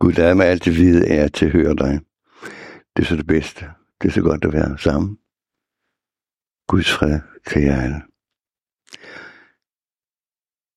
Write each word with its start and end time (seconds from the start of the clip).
Gud, 0.00 0.12
lad 0.12 0.34
mig 0.34 0.46
altid 0.46 0.72
vide, 0.72 1.08
at 1.08 1.16
jeg 1.16 1.32
tilhører 1.32 1.74
dig. 1.74 2.00
Det 2.96 3.02
er 3.02 3.06
så 3.06 3.16
det 3.16 3.26
bedste. 3.26 3.64
Det 4.02 4.08
er 4.08 4.12
så 4.12 4.22
godt 4.22 4.44
at 4.44 4.52
være 4.52 4.78
sammen. 4.78 5.18
Guds 6.66 6.92
fred 6.92 7.20
til 7.48 7.62
jer 7.62 7.82
alle. 7.82 8.02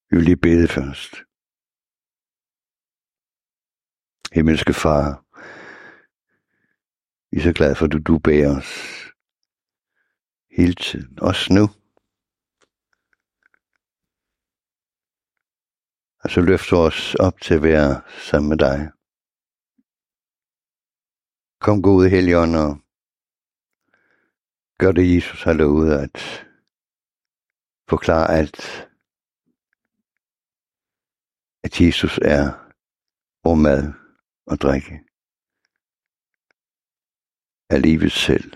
Vi 0.10 0.16
vil 0.18 0.26
lige 0.26 0.38
bede 0.38 0.68
først. 0.68 1.14
Himmelske 4.34 4.74
Far, 4.74 5.26
vi 7.32 7.38
er 7.38 7.44
så 7.44 7.54
glade 7.54 7.76
for, 7.76 7.86
at 7.86 7.92
du, 7.92 8.00
du 8.00 8.20
bærer 8.20 8.58
os 8.58 8.72
hele 10.58 10.74
tiden. 10.74 11.20
Også 11.22 11.54
nu. 11.54 11.66
Og 16.24 16.30
så 16.30 16.42
løfter 16.42 16.78
os 16.78 17.16
op 17.16 17.42
til 17.42 17.54
at 17.54 17.64
være 17.64 18.02
sammen 18.30 18.50
med 18.50 18.58
dig. 18.58 18.93
Kom 21.64 21.82
gode 21.82 22.10
Helligånd 22.10 22.56
og 22.56 22.78
gør 24.80 24.92
det, 24.92 25.16
Jesus 25.16 25.44
har 25.44 25.54
lovet 25.54 25.94
at 25.94 26.46
forklare 27.90 28.32
alt. 28.32 28.90
At 31.64 31.82
Jesus 31.82 32.18
er 32.18 32.44
vor 33.44 33.56
mad 33.56 33.94
og 34.46 34.58
drikke. 34.58 35.00
Er 37.70 37.78
livet 37.78 38.12
selv. 38.12 38.54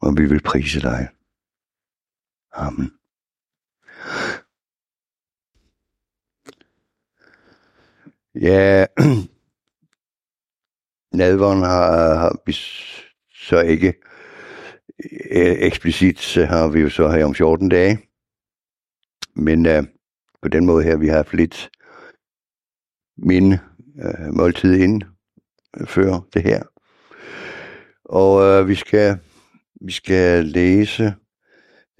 Og 0.00 0.16
vi 0.18 0.28
vil 0.28 0.42
prise 0.42 0.80
dig. 0.80 1.08
Amen. 2.52 2.98
Ja, 8.34 8.86
nadveren 11.16 11.62
har, 11.62 12.14
har 12.14 12.36
vi 12.46 12.52
så 13.48 13.60
ikke 13.60 13.94
øh, 15.30 15.56
eksplicit, 15.58 16.18
så 16.18 16.44
har 16.44 16.68
vi 16.68 16.80
jo 16.80 16.90
så 16.90 17.10
her 17.10 17.24
om 17.24 17.34
14 17.34 17.68
dage. 17.68 17.98
Men 19.36 19.66
øh, 19.66 19.82
på 20.42 20.48
den 20.48 20.66
måde 20.66 20.84
her, 20.84 20.96
vi 20.96 21.08
har 21.08 21.16
haft 21.16 21.34
lidt 21.34 21.70
min 23.18 23.52
øh, 24.04 24.32
måltid 24.32 24.74
ind 24.74 25.02
øh, 25.80 25.86
før 25.86 26.20
det 26.34 26.42
her. 26.42 26.62
Og 28.04 28.42
øh, 28.42 28.68
vi 28.68 28.74
skal 28.74 29.18
vi 29.86 29.92
skal 29.92 30.44
læse 30.44 31.14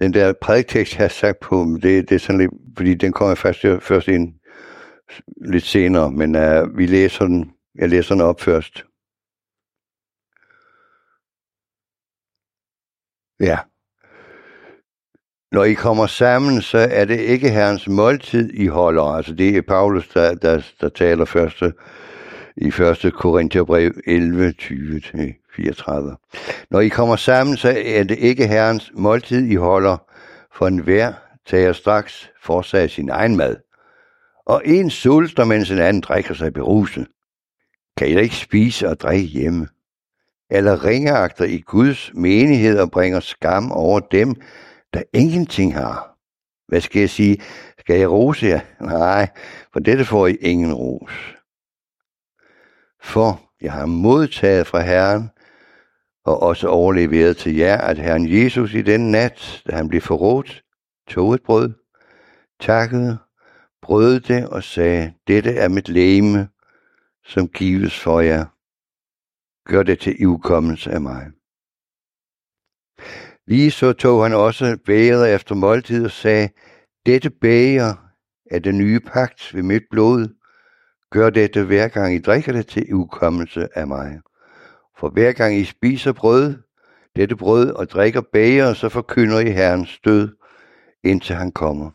den 0.01 0.13
der 0.13 0.33
prædiktekst, 0.41 0.93
jeg 0.93 1.03
har 1.03 1.07
sagt 1.07 1.39
på, 1.39 1.65
det, 1.83 2.09
det 2.09 2.15
er 2.15 2.19
sådan 2.19 2.39
lidt, 2.39 2.51
fordi 2.77 2.93
den 2.93 3.11
kommer 3.11 3.35
først, 3.35 3.65
først 3.81 4.07
ind 4.07 4.33
lidt 5.45 5.63
senere, 5.63 6.11
men 6.11 6.35
øh, 6.35 6.77
vi 6.77 6.85
læser 6.85 7.25
den, 7.25 7.51
jeg 7.75 7.89
læser 7.89 8.15
den 8.15 8.21
op 8.21 8.41
først. 8.41 8.85
Ja. 13.39 13.57
Når 15.51 15.63
I 15.63 15.73
kommer 15.73 16.07
sammen, 16.07 16.61
så 16.61 16.87
er 16.91 17.05
det 17.05 17.19
ikke 17.19 17.49
Herrens 17.49 17.87
måltid, 17.87 18.49
I 18.53 18.67
holder. 18.67 19.03
Altså 19.03 19.33
det 19.33 19.57
er 19.57 19.61
Paulus, 19.61 20.07
der, 20.07 20.35
der, 20.35 20.61
der 20.81 20.89
taler 20.89 21.25
første, 21.25 21.73
i 22.57 22.67
1. 22.67 23.11
Korintherbrev 23.13 23.91
11, 24.07 24.53
20-34. 24.61 26.65
Når 26.71 26.79
I 26.79 26.87
kommer 26.87 27.15
sammen, 27.15 27.57
så 27.57 27.81
er 27.85 28.03
det 28.03 28.17
ikke 28.17 28.47
Herrens 28.47 28.91
måltid, 28.93 29.47
I 29.47 29.55
holder, 29.55 29.97
for 30.53 30.67
enhver 30.67 31.13
tager 31.47 31.73
straks 31.73 32.31
for 32.43 32.61
sig 32.61 32.89
sin 32.89 33.09
egen 33.09 33.37
mad 33.37 33.55
og 34.45 34.61
en 34.65 34.89
sulter, 34.89 35.45
mens 35.45 35.71
en 35.71 35.79
anden 35.79 36.01
drikker 36.01 36.33
sig 36.33 36.53
beruset. 36.53 37.07
Kan 37.97 38.07
I 38.07 38.13
da 38.13 38.19
ikke 38.19 38.35
spise 38.35 38.89
og 38.89 38.99
drikke 38.99 39.25
hjemme? 39.25 39.67
Eller 40.49 40.85
ringeagter 40.85 41.45
i 41.45 41.59
Guds 41.59 42.11
menighed 42.13 42.79
og 42.79 42.91
bringer 42.91 43.19
skam 43.19 43.71
over 43.71 43.99
dem, 43.99 44.35
der 44.93 45.03
ingenting 45.13 45.73
har? 45.75 46.17
Hvad 46.67 46.81
skal 46.81 46.99
jeg 46.99 47.09
sige? 47.09 47.41
Skal 47.79 47.99
jeg 47.99 48.11
rose 48.11 48.45
jer? 48.45 48.59
Nej, 48.81 49.29
for 49.73 49.79
dette 49.79 50.05
får 50.05 50.27
I 50.27 50.35
ingen 50.35 50.73
ros. 50.73 51.35
For 53.03 53.41
jeg 53.61 53.71
har 53.71 53.85
modtaget 53.85 54.67
fra 54.67 54.81
Herren, 54.81 55.29
og 56.25 56.41
også 56.41 56.67
overleveret 56.67 57.37
til 57.37 57.55
jer, 57.55 57.77
at 57.77 57.97
Herren 57.97 58.43
Jesus 58.43 58.73
i 58.73 58.81
den 58.81 59.11
nat, 59.11 59.63
da 59.67 59.75
han 59.75 59.89
blev 59.89 60.01
forrådt, 60.01 60.63
tog 61.07 61.33
et 61.33 61.43
brød, 61.43 61.73
takkede 62.59 63.17
brød 63.81 64.19
det 64.19 64.47
og 64.47 64.63
sagde, 64.63 65.13
dette 65.27 65.51
er 65.51 65.69
mit 65.69 65.89
læme, 65.89 66.47
som 67.25 67.47
gives 67.47 67.99
for 67.99 68.19
jer. 68.19 68.45
Gør 69.65 69.83
det 69.83 69.99
til 69.99 70.21
ivkommelse 70.21 70.91
af 70.91 71.01
mig. 71.01 71.31
Lige 73.47 73.71
så 73.71 73.93
tog 73.93 74.23
han 74.23 74.33
også 74.33 74.77
bæret 74.85 75.35
efter 75.35 75.55
måltid 75.55 76.05
og 76.05 76.11
sagde, 76.11 76.49
dette 77.05 77.29
bæger 77.29 77.93
er 78.51 78.59
den 78.59 78.77
nye 78.77 78.99
pagt 78.99 79.55
ved 79.55 79.63
mit 79.63 79.83
blod. 79.91 80.27
Gør 81.11 81.29
dette 81.29 81.63
hver 81.63 81.87
gang 81.87 82.15
I 82.15 82.19
drikker 82.19 82.51
det 82.51 82.67
til 82.67 82.93
udkommelse 82.93 83.77
af 83.77 83.87
mig. 83.87 84.19
For 84.97 85.09
hver 85.09 85.31
gang 85.31 85.55
I 85.55 85.63
spiser 85.63 86.13
brød, 86.13 86.55
dette 87.15 87.35
brød 87.35 87.71
og 87.71 87.89
drikker 87.89 88.21
bæger, 88.21 88.73
så 88.73 88.89
forkynder 88.89 89.39
I 89.39 89.51
Herrens 89.51 89.99
død, 89.99 90.35
indtil 91.03 91.35
han 91.35 91.51
kommer. 91.51 91.91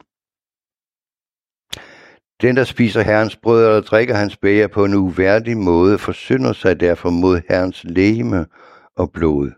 Den, 2.42 2.56
der 2.56 2.64
spiser 2.64 3.02
Herrens 3.02 3.36
brød 3.36 3.66
og 3.66 3.82
drikker 3.82 4.14
hans 4.14 4.36
bæger 4.36 4.66
på 4.66 4.84
en 4.84 4.94
uværdig 4.94 5.56
måde, 5.56 5.98
forsynder 5.98 6.52
sig 6.52 6.80
derfor 6.80 7.10
mod 7.10 7.40
Herrens 7.48 7.84
leme 7.84 8.46
og 8.96 9.12
blod. 9.12 9.50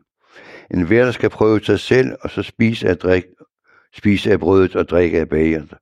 En 0.70 0.82
hver, 0.82 1.04
der 1.04 1.12
skal 1.12 1.30
prøve 1.30 1.60
sig 1.60 1.80
selv, 1.80 2.12
og 2.20 2.30
så 2.30 2.42
spise 2.42 2.88
af, 2.88 2.96
drik, 2.96 3.24
spise 3.94 4.32
af 4.32 4.40
brødet 4.40 4.76
og 4.76 4.88
drikke 4.88 5.20
af 5.20 5.28
bægeret. 5.28 5.74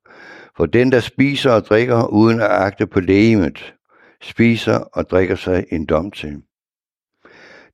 For 0.57 0.65
den, 0.65 0.91
der 0.91 0.99
spiser 0.99 1.51
og 1.51 1.65
drikker 1.65 2.07
uden 2.07 2.39
at 2.39 2.51
agte 2.51 2.87
på 2.87 2.99
lægemet, 2.99 3.73
spiser 4.21 4.77
og 4.77 5.09
drikker 5.09 5.35
sig 5.35 5.65
en 5.71 5.85
dom 5.85 6.11
til. 6.11 6.41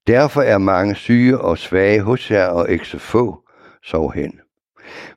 Derfor 0.08 0.42
er 0.42 0.58
mange 0.58 0.96
syge 0.96 1.38
og 1.38 1.58
svage 1.58 2.02
hos 2.02 2.32
jer 2.32 2.48
og 2.48 2.70
ikke 2.70 2.88
så 2.88 3.00
få 3.00 3.44
sov 3.84 4.14
hen. 4.14 4.40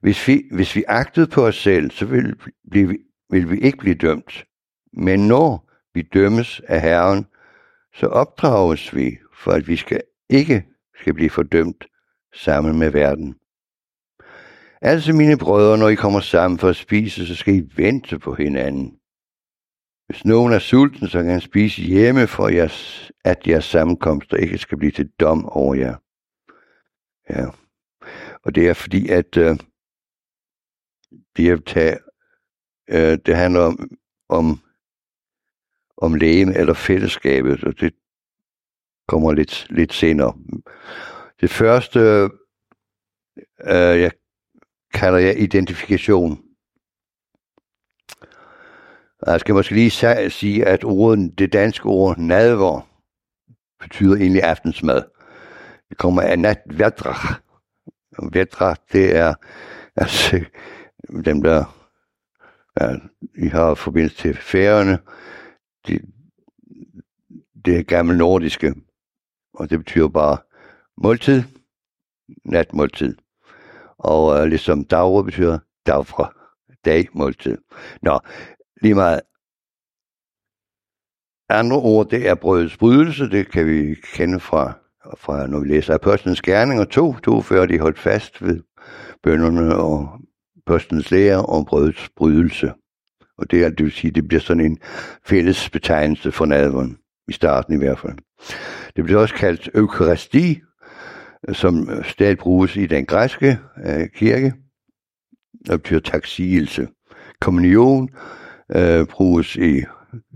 Hvis 0.00 0.28
vi, 0.28 0.42
hvis 0.52 0.76
vi 0.76 0.84
agtede 0.88 1.26
på 1.26 1.46
os 1.46 1.56
selv, 1.56 1.90
så 1.90 2.04
ville 2.06 2.34
vi 2.64 2.98
vil 3.30 3.50
vi 3.50 3.58
ikke 3.58 3.78
blive 3.78 3.94
dømt. 3.94 4.44
Men 4.92 5.28
når 5.28 5.70
vi 5.94 6.02
dømmes 6.02 6.60
af 6.68 6.80
Herren, 6.80 7.26
så 7.94 8.06
opdrages 8.06 8.94
vi, 8.94 9.18
for 9.34 9.52
at 9.52 9.68
vi 9.68 9.76
skal 9.76 10.00
ikke 10.28 10.66
skal 11.00 11.14
blive 11.14 11.30
fordømt 11.30 11.86
sammen 12.34 12.78
med 12.78 12.90
verden. 12.90 13.36
Altså 14.82 15.12
mine 15.12 15.38
brødre, 15.38 15.78
når 15.78 15.88
I 15.88 15.94
kommer 15.94 16.20
sammen 16.20 16.58
for 16.58 16.68
at 16.68 16.76
spise, 16.76 17.26
så 17.26 17.34
skal 17.34 17.54
I 17.54 17.68
vente 17.76 18.18
på 18.18 18.34
hinanden. 18.34 18.96
Hvis 20.06 20.24
nogen 20.24 20.52
er 20.52 20.58
sulten, 20.58 21.08
så 21.08 21.22
kan 21.22 21.30
han 21.30 21.40
spise 21.40 21.82
hjemme, 21.82 22.26
for 22.26 22.48
jeres, 22.48 23.12
at 23.24 23.46
jeres 23.46 23.64
sammenkomster 23.64 24.36
ikke 24.36 24.58
skal 24.58 24.78
blive 24.78 24.92
til 24.92 25.10
dom 25.20 25.46
over 25.46 25.74
jer. 25.74 25.96
Ja. 27.30 27.46
Og 28.42 28.54
det 28.54 28.68
er 28.68 28.74
fordi, 28.74 29.08
at 29.08 29.36
øh, 29.36 29.56
det 31.36 31.50
at 31.50 31.64
tage 31.64 31.98
Øh, 32.90 33.18
det 33.26 33.36
handler 33.36 33.60
om, 33.60 33.90
om, 34.28 34.60
om 35.96 36.14
lægen 36.14 36.56
eller 36.56 36.74
fællesskabet, 36.74 37.64
og 37.64 37.80
det 37.80 37.94
kommer 39.08 39.32
lidt, 39.32 39.66
lidt 39.70 39.92
senere. 39.92 40.34
Det 41.40 41.50
første, 41.50 42.00
øh, 43.60 44.00
jeg 44.00 44.10
kalder 44.94 45.18
jeg 45.18 45.38
identifikation. 45.38 46.42
Jeg 49.26 49.40
skal 49.40 49.54
måske 49.54 49.74
lige 49.74 50.30
sige, 50.30 50.66
at 50.66 50.84
ordet, 50.84 51.38
det 51.38 51.52
danske 51.52 51.86
ord 51.86 52.18
nadver 52.18 52.88
betyder 53.80 54.16
egentlig 54.16 54.42
aftensmad. 54.42 55.02
Det 55.88 55.98
kommer 55.98 56.22
af 56.22 56.38
natvædra. 56.38 57.40
Vædra, 58.32 58.74
det 58.92 59.16
er 59.16 59.34
altså 59.96 60.44
dem, 61.24 61.42
der 61.42 61.79
Ja, 62.80 62.96
I 63.34 63.46
har 63.46 63.74
forbindelse 63.74 64.16
til 64.16 64.34
færgerne, 64.34 64.98
Det, 65.86 66.04
det 67.64 67.78
er 67.78 67.82
gammel 67.82 68.18
nordiske, 68.18 68.74
og 69.54 69.70
det 69.70 69.78
betyder 69.78 70.08
bare 70.08 70.38
måltid, 70.96 71.42
natmåltid. 72.44 73.16
Og 73.98 74.26
uh, 74.26 74.44
ligesom 74.44 74.84
dagre 74.84 75.24
betyder 75.24 75.58
dagfra, 75.86 76.34
dagmåltid. 76.84 77.58
Nå, 78.02 78.20
lige 78.82 78.94
meget. 78.94 79.20
Andre 81.48 81.76
ord, 81.76 82.10
det 82.10 82.28
er 82.28 82.34
brødets 82.34 82.76
brydelse, 82.76 83.30
det 83.30 83.52
kan 83.52 83.66
vi 83.66 83.94
kende 83.94 84.40
fra, 84.40 84.72
fra 85.16 85.46
når 85.46 85.60
vi 85.60 85.68
læser 85.68 85.94
Apostlenes 85.94 86.42
Gerninger 86.42 86.84
2, 86.84 87.14
42, 87.14 87.66
de 87.66 87.78
holdt 87.78 87.98
fast 87.98 88.42
ved 88.42 88.62
bønderne 89.22 89.76
og 89.76 90.20
apostlenes 90.70 91.10
lære 91.10 91.36
om 91.36 91.64
brødets 91.64 92.10
brydelse. 92.16 92.72
Og 93.38 93.50
det, 93.50 93.64
er, 93.64 93.68
det 93.68 93.84
vil 93.84 93.92
sige, 93.92 94.10
det 94.10 94.28
bliver 94.28 94.40
sådan 94.40 94.64
en 94.64 94.78
fælles 95.26 95.70
betegnelse 95.70 96.32
for 96.32 96.46
nadveren, 96.46 96.96
i 97.28 97.32
starten 97.32 97.74
i 97.74 97.78
hvert 97.78 97.98
fald. 97.98 98.18
Det 98.96 99.04
bliver 99.04 99.20
også 99.20 99.34
kaldt 99.34 99.70
eukaristi, 99.74 100.60
som 101.52 101.88
stadig 102.04 102.38
bruges 102.38 102.76
i 102.76 102.86
den 102.86 103.06
græske 103.06 103.58
øh, 103.86 104.08
kirke. 104.14 104.52
og 105.70 105.82
betyder 105.82 106.00
taksigelse. 106.00 106.88
Kommunion 107.40 108.08
øh, 108.76 109.06
bruges 109.06 109.56
i 109.56 109.82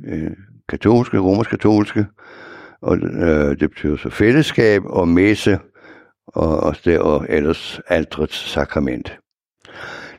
øh, 0.06 0.30
katolske, 0.68 1.18
romersk-katolske, 1.18 2.06
og 2.82 2.96
øh, 2.96 3.60
det 3.60 3.70
betyder 3.70 3.96
så 3.96 4.10
fællesskab 4.10 4.82
og 4.84 5.08
messe, 5.08 5.58
og, 6.26 6.60
og, 6.60 6.76
der, 6.84 6.98
og 6.98 7.26
ellers 7.28 7.80
aldrets 7.88 8.50
sakrament. 8.50 9.18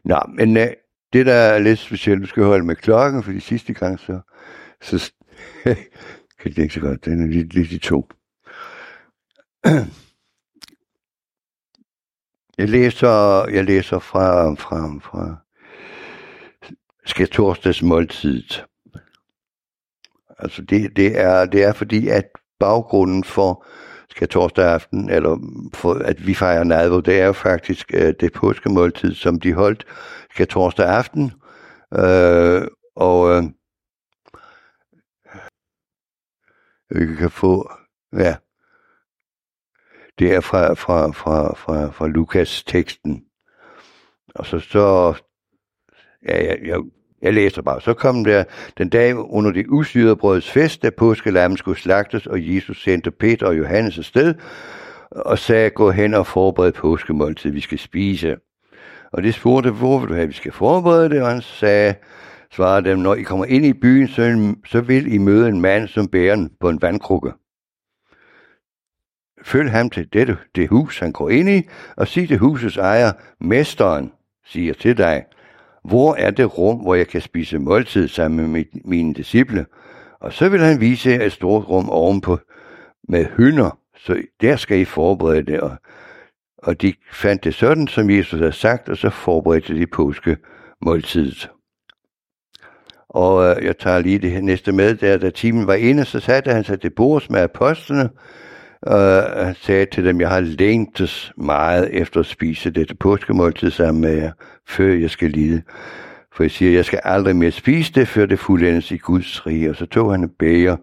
Nå, 0.05 0.19
men 0.27 0.57
øh, 0.57 0.67
det 1.13 1.25
der 1.25 1.33
er 1.33 1.59
lidt 1.59 1.79
specielt, 1.79 2.21
du 2.21 2.27
skal 2.27 2.43
holde 2.43 2.65
med 2.65 2.75
klokken, 2.75 3.23
for 3.23 3.31
de 3.31 3.41
sidste 3.41 3.73
gang, 3.73 3.99
så, 3.99 4.19
så 4.81 5.13
kan 6.39 6.51
det 6.51 6.57
ikke 6.57 6.73
så 6.73 6.79
godt, 6.79 7.05
den 7.05 7.23
er 7.23 7.27
lidt, 7.27 7.53
lidt 7.53 7.71
i 7.71 7.79
to. 7.79 8.09
Jeg 12.57 12.69
læser, 12.69 13.47
jeg 13.49 13.63
læser 13.63 13.99
fra, 13.99 14.53
fra, 14.53 14.99
fra 15.01 15.35
Skatorsdags 17.05 17.81
måltidet. 17.81 18.65
Altså 20.39 20.61
det, 20.61 20.95
det, 20.95 21.19
er, 21.19 21.45
det 21.45 21.63
er 21.63 21.73
fordi, 21.73 22.07
at 22.07 22.29
baggrunden 22.59 23.23
for 23.23 23.65
torsdag 24.29 24.65
aften, 24.73 25.09
eller 25.09 25.37
for, 25.73 25.93
at 25.93 26.27
vi 26.27 26.33
fejrer 26.33 26.63
nadver, 26.63 27.01
det 27.01 27.19
er 27.19 27.25
jo 27.25 27.33
faktisk 27.33 27.91
øh, 27.93 28.13
det 28.19 28.33
påskemåltid, 28.33 29.13
som 29.13 29.39
de 29.39 29.53
holdt 29.53 29.85
torsdag 30.49 30.85
aften. 30.85 31.31
Øh, 31.93 32.67
og 32.95 33.29
øh, 33.35 33.43
vi 36.89 37.15
kan 37.15 37.31
få, 37.31 37.71
ja, 38.13 38.35
det 40.19 40.35
er 40.35 40.41
fra, 40.41 40.73
fra, 40.73 41.11
fra, 41.11 41.53
fra, 41.55 41.91
fra 41.91 42.07
Lukas 42.07 42.63
teksten. 42.63 43.25
Og 44.35 44.45
så, 44.45 44.59
så 44.59 45.13
ja, 46.27 46.45
jeg, 46.45 46.59
jeg, 46.65 46.79
jeg 47.21 47.33
læser 47.33 47.61
bare. 47.61 47.81
Så 47.81 47.93
kom 47.93 48.23
der 48.23 48.43
den 48.77 48.89
dag 48.89 49.15
under 49.15 49.51
det 49.51 49.65
usyrede 49.69 50.15
brøds 50.15 50.51
fest, 50.51 50.83
da 50.83 50.89
påskelammen 50.89 51.57
skulle 51.57 51.79
slagtes, 51.79 52.27
og 52.27 52.55
Jesus 52.55 52.83
sendte 52.83 53.11
Peter 53.11 53.47
og 53.47 53.57
Johannes 53.57 53.97
afsted, 53.97 54.33
og 55.11 55.39
sagde, 55.39 55.69
gå 55.69 55.91
hen 55.91 56.13
og 56.13 56.27
forbered 56.27 56.71
påskemåltid, 56.71 57.51
vi 57.51 57.61
skal 57.61 57.79
spise. 57.79 58.37
Og 59.11 59.23
det 59.23 59.33
spurgte, 59.33 59.71
hvor 59.71 59.99
vil 59.99 60.09
du 60.09 60.13
have, 60.13 60.27
vi 60.27 60.33
skal 60.33 60.51
forberede 60.51 61.09
det? 61.09 61.21
Og 61.21 61.29
han 61.29 61.41
sagde, 61.41 61.95
svarede 62.51 62.89
dem, 62.89 62.99
når 62.99 63.15
I 63.15 63.21
kommer 63.21 63.45
ind 63.45 63.65
i 63.65 63.73
byen, 63.73 64.07
så, 64.07 64.55
så 64.65 64.81
vil 64.81 65.13
I 65.13 65.17
møde 65.17 65.47
en 65.47 65.61
mand 65.61 65.87
som 65.87 66.07
bærer 66.07 66.47
på 66.59 66.69
en 66.69 66.81
vandkrukke. 66.81 67.31
Følg 69.43 69.71
ham 69.71 69.89
til 69.89 70.13
dette, 70.13 70.37
det 70.55 70.69
hus, 70.69 70.99
han 70.99 71.11
går 71.11 71.29
ind 71.29 71.49
i, 71.49 71.61
og 71.97 72.07
sig 72.07 72.27
til 72.27 72.37
husets 72.37 72.77
ejer, 72.77 73.11
Mesteren 73.41 74.11
siger 74.45 74.73
til 74.73 74.97
dig, 74.97 75.23
hvor 75.87 76.15
er 76.15 76.31
det 76.31 76.57
rum, 76.57 76.77
hvor 76.77 76.95
jeg 76.95 77.07
kan 77.07 77.21
spise 77.21 77.59
måltid 77.59 78.07
sammen 78.07 78.51
med 78.51 78.63
mine 78.85 79.13
disciple? 79.13 79.65
Og 80.19 80.33
så 80.33 80.49
vil 80.49 80.59
han 80.59 80.79
vise 80.79 81.25
et 81.25 81.31
stort 81.31 81.69
rum 81.69 81.89
ovenpå 81.89 82.39
med 83.09 83.25
hynder, 83.37 83.79
så 83.97 84.21
der 84.41 84.55
skal 84.55 84.79
I 84.79 84.85
forberede 84.85 85.43
det. 85.43 85.59
Og, 85.61 85.77
og 86.57 86.81
de 86.81 86.93
fandt 87.11 87.43
det 87.43 87.53
sådan, 87.53 87.87
som 87.87 88.09
Jesus 88.09 88.39
havde 88.39 88.51
sagt, 88.51 88.89
og 88.89 88.97
så 88.97 89.09
forberedte 89.09 89.79
de 89.79 89.87
påske 89.87 90.37
måltidet. 90.81 91.49
Og 93.09 93.49
øh, 93.49 93.65
jeg 93.65 93.77
tager 93.77 93.99
lige 93.99 94.19
det 94.19 94.31
her 94.31 94.41
næste 94.41 94.71
med, 94.71 94.95
der 94.95 95.17
da 95.17 95.29
timen 95.29 95.67
var 95.67 95.73
inde, 95.73 96.05
så 96.05 96.19
satte 96.19 96.51
han 96.51 96.63
sig 96.63 96.81
til 96.81 96.89
bords 96.89 97.29
med 97.29 97.39
apostlene, 97.39 98.09
og 98.85 99.55
sagde 99.55 99.85
til 99.85 100.05
dem, 100.05 100.21
jeg 100.21 100.29
har 100.29 100.39
længtes 100.39 101.33
meget 101.37 101.89
efter 101.93 102.19
at 102.19 102.25
spise 102.25 102.69
dette 102.69 102.95
påskemåltid 102.95 103.71
sammen 103.71 104.01
med 104.01 104.13
jer, 104.13 104.31
før 104.67 104.93
jeg 104.93 105.09
skal 105.09 105.31
lide. 105.31 105.61
For 106.33 106.43
jeg 106.43 106.51
siger, 106.51 106.71
jeg 106.71 106.85
skal 106.85 106.99
aldrig 107.03 107.35
mere 107.35 107.51
spise 107.51 107.93
det, 107.93 108.07
før 108.07 108.25
det 108.25 108.39
fuldendes 108.39 108.91
i 108.91 108.97
Guds 108.97 109.47
rige. 109.47 109.69
Og 109.69 109.75
så 109.75 109.85
tog 109.85 110.11
han 110.11 110.23
en 110.23 110.29
bæger 110.29 110.77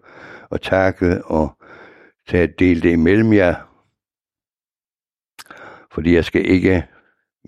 og 0.49 0.61
takkede 0.61 1.21
og 1.21 1.57
sagde, 2.29 2.47
del 2.59 2.83
det 2.83 2.91
imellem 2.91 3.33
jer. 3.33 3.55
Fordi 5.93 6.15
jeg 6.15 6.25
skal 6.25 6.49
ikke 6.49 6.85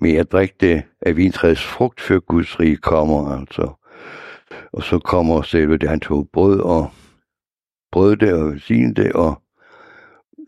mere 0.01 0.23
drikke 0.23 0.55
det 0.59 0.83
af 1.01 1.17
vintræets 1.17 1.63
frugt, 1.63 2.01
før 2.01 2.19
Guds 2.19 2.59
rige 2.59 2.77
kommer. 2.77 3.39
Altså. 3.39 3.73
Og 4.73 4.83
så 4.83 4.99
kommer 4.99 5.41
selve 5.41 5.77
det, 5.77 5.89
han 5.89 5.99
tog 5.99 6.29
brød 6.33 6.59
og 6.59 6.91
brød 7.91 8.15
det 8.15 8.33
og 8.33 8.59
sin 8.59 8.93
det 8.93 9.13
og 9.13 9.41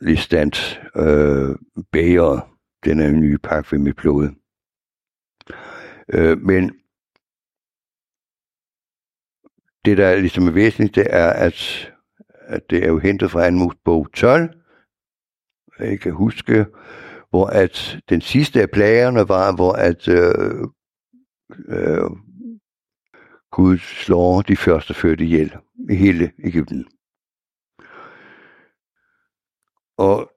listant 0.01 0.81
øh, 0.95 1.55
bæger 1.91 2.57
den 2.85 2.99
her 2.99 3.11
nye 3.11 3.38
pakke 3.38 3.71
ved 3.71 3.79
mit 3.79 3.95
blod. 3.95 4.29
Øh, 6.13 6.41
men 6.41 6.71
det, 9.85 9.97
der 9.97 10.15
ligesom 10.15 10.47
er 10.47 10.51
væsentligt, 10.51 10.95
det 10.95 11.07
er, 11.09 11.29
at, 11.29 11.91
at 12.29 12.69
det 12.69 12.83
er 12.83 12.88
jo 12.88 12.99
hentet 12.99 13.31
fra 13.31 13.47
en 13.47 13.71
bog 13.85 14.11
12. 14.13 14.49
Jeg 15.79 16.00
kan 16.00 16.11
huske, 16.11 16.65
hvor 17.29 17.45
at 17.45 18.00
den 18.09 18.21
sidste 18.21 18.61
af 18.61 18.71
plagerne 18.71 19.29
var, 19.29 19.55
hvor 19.55 19.73
at 19.73 20.07
øh, 20.07 20.67
øh, 21.67 22.11
Gud 23.51 23.77
slår 23.77 24.41
de 24.41 24.55
første 24.55 24.93
fødte 24.93 25.23
ihjel 25.23 25.55
i 25.89 25.95
hele 25.95 26.31
Ægypten. 26.43 26.85
Og, 29.97 30.31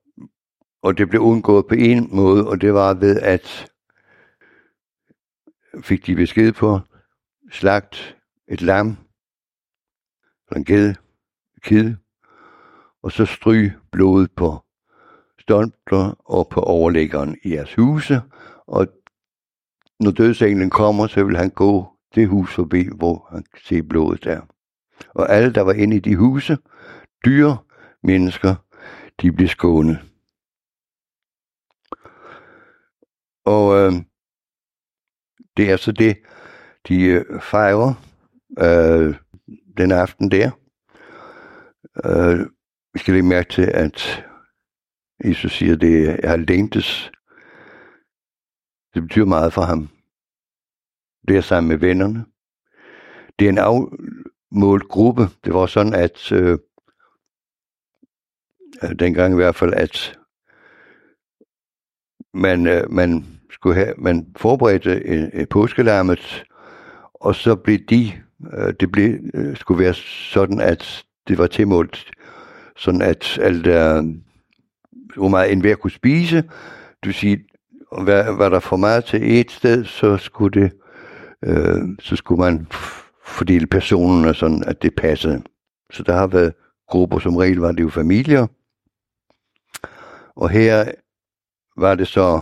og 0.82 0.98
det 0.98 1.08
blev 1.08 1.20
undgået 1.20 1.66
på 1.66 1.74
en 1.74 2.08
måde, 2.16 2.48
og 2.48 2.60
det 2.60 2.74
var 2.74 2.94
ved, 2.94 3.20
at 3.20 3.72
fik 5.82 6.06
de 6.06 6.14
besked 6.14 6.52
på 6.52 6.80
slagt 7.50 8.16
et 8.48 8.62
lam, 8.62 8.96
en 10.56 10.64
ged, 10.64 10.94
kid, 11.62 11.94
og 13.02 13.12
så 13.12 13.24
stryg 13.26 13.72
blodet 13.92 14.30
på 14.32 14.58
stolper 15.38 16.14
og 16.24 16.48
på 16.48 16.60
overlæggeren 16.60 17.36
i 17.42 17.54
jeres 17.54 17.74
huse, 17.74 18.22
og 18.66 18.86
når 20.00 20.10
dødsenglen 20.10 20.70
kommer, 20.70 21.06
så 21.06 21.24
vil 21.24 21.36
han 21.36 21.50
gå 21.50 21.88
det 22.14 22.28
hus 22.28 22.54
forbi, 22.54 22.88
hvor 22.96 23.28
han 23.30 23.44
kan 23.54 23.62
se 23.64 23.82
blodet 23.82 24.24
der. 24.24 24.40
Og 25.14 25.32
alle, 25.32 25.54
der 25.54 25.60
var 25.60 25.72
inde 25.72 25.96
i 25.96 26.00
de 26.00 26.16
huse, 26.16 26.58
dyr, 27.24 27.52
mennesker, 28.02 28.54
de 29.20 29.32
blev 29.32 29.48
skånet. 29.48 29.98
Og 33.44 33.78
øh, 33.78 33.92
det 35.56 35.70
er 35.70 35.76
så 35.76 35.92
det, 35.92 36.16
de 36.88 37.04
øh, 37.04 37.40
fejrer 37.40 37.94
øh, 38.58 39.16
den 39.76 39.92
aften 39.92 40.30
der. 40.30 40.50
Øh, 42.04 42.46
vi 42.92 42.98
skal 42.98 43.14
lige 43.14 43.22
mærke 43.22 43.50
til, 43.50 43.62
at 43.62 44.26
Jesus 45.24 45.52
siger, 45.52 45.74
at 45.74 45.80
det 45.80 46.24
er 46.24 46.36
længtes. 46.36 47.10
Det 48.94 49.02
betyder 49.02 49.26
meget 49.26 49.52
for 49.52 49.62
ham. 49.62 49.88
Det 51.28 51.36
er 51.36 51.40
sammen 51.40 51.68
med 51.68 51.76
vennerne. 51.76 52.24
Det 53.38 53.44
er 53.44 53.48
en 53.48 53.58
afmålt 53.58 54.88
gruppe. 54.88 55.22
Det 55.44 55.54
var 55.54 55.66
sådan, 55.66 55.94
at 55.94 56.32
øh, 56.32 56.58
Øh, 58.82 58.90
dengang 58.98 59.32
i 59.32 59.36
hvert 59.36 59.54
fald, 59.54 59.74
at 59.74 60.18
man, 62.34 62.66
øh, 62.66 62.92
man 62.92 63.24
skulle 63.50 63.74
have, 63.74 63.94
man 63.98 64.26
forberedte 64.36 65.06
en, 65.06 65.30
en 65.34 65.46
påskelammet, 65.46 66.44
og 67.14 67.34
så 67.34 67.56
blev 67.56 67.78
de, 67.78 68.12
øh, 68.52 68.74
det 68.80 68.92
blev, 68.92 69.18
øh, 69.34 69.56
skulle 69.56 69.84
være 69.84 69.94
sådan, 69.94 70.60
at 70.60 71.04
det 71.28 71.38
var 71.38 71.46
tilmålt, 71.46 72.10
sådan 72.76 73.02
at 73.02 73.38
alt 73.42 73.64
der, 73.64 74.14
hvor 75.16 75.28
meget 75.28 75.52
enhver 75.52 75.74
kunne 75.74 75.90
spise, 75.90 76.42
du 77.04 77.08
vil 77.08 77.14
sige, 77.14 77.44
var, 77.92 78.30
var 78.30 78.48
der 78.48 78.60
for 78.60 78.76
meget 78.76 79.04
til 79.04 79.40
et 79.40 79.50
sted, 79.50 79.84
så 79.84 80.16
skulle 80.16 80.60
det, 80.60 80.72
øh, 81.44 81.98
så 82.00 82.16
skulle 82.16 82.38
man 82.38 82.66
fordele 83.24 83.66
personerne 83.66 84.34
sådan, 84.34 84.64
at 84.66 84.82
det 84.82 84.94
passede. 84.94 85.42
Så 85.92 86.02
der 86.02 86.12
har 86.12 86.26
været 86.26 86.52
grupper, 86.88 87.18
som 87.18 87.36
regel 87.36 87.56
var 87.56 87.72
det 87.72 87.82
jo 87.82 87.88
familier, 87.88 88.46
og 90.36 90.50
her 90.50 90.92
var 91.76 91.94
det 91.94 92.08
så, 92.08 92.40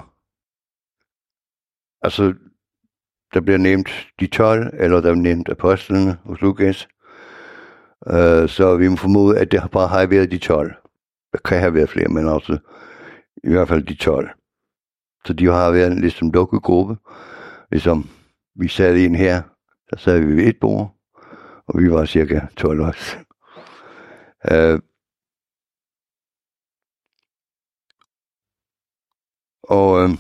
altså, 2.02 2.35
der 3.35 3.40
bliver 3.40 3.59
nævnt 3.59 4.09
de 4.21 4.26
12, 4.26 4.71
eller 4.73 5.00
der 5.00 5.00
bliver 5.00 5.14
nævnt 5.14 5.49
apostlene 5.49 6.18
hos 6.25 6.40
Lukas. 6.40 6.88
Uh, 8.07 8.49
så 8.49 8.76
vi 8.78 8.88
må 8.88 8.97
formode, 8.97 9.38
at 9.38 9.52
det 9.52 9.71
bare 9.73 9.88
har 9.88 10.07
været 10.07 10.30
de 10.30 10.38
12. 10.38 10.75
Der 11.33 11.38
kan 11.38 11.61
have 11.61 11.75
været 11.75 11.88
flere, 11.88 12.09
men 12.09 12.28
også 12.28 12.59
i 13.45 13.50
hvert 13.50 13.68
fald 13.68 13.83
de 13.83 13.95
12. 13.95 14.30
Så 15.26 15.33
de 15.33 15.47
har 15.47 15.71
været 15.71 15.75
ligesom 15.75 15.97
en 15.97 16.00
ligesom 16.00 16.30
lukket 16.30 16.62
gruppe. 16.62 16.97
Ligesom 17.71 18.09
vi 18.54 18.68
sad 18.68 18.97
en 18.97 19.14
her, 19.14 19.42
der 19.90 19.97
sad 19.97 20.21
vi 20.21 20.37
ved 20.37 20.45
et 20.45 20.61
bord, 20.61 20.95
og 21.66 21.80
vi 21.80 21.90
var 21.90 22.04
cirka 22.04 22.40
12 22.57 22.80
år. 22.80 22.95
Øh, 24.52 24.80
og 29.69 30.03
øh, 30.03 30.11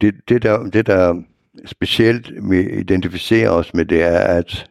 det, 0.00 0.14
det, 0.28 0.42
der, 0.42 0.70
det, 0.70 0.86
der 0.86 1.22
specielt 1.66 2.50
vi 2.50 2.80
identificerer 2.80 3.50
os 3.50 3.74
med, 3.74 3.84
det 3.84 4.02
er, 4.02 4.18
at 4.18 4.70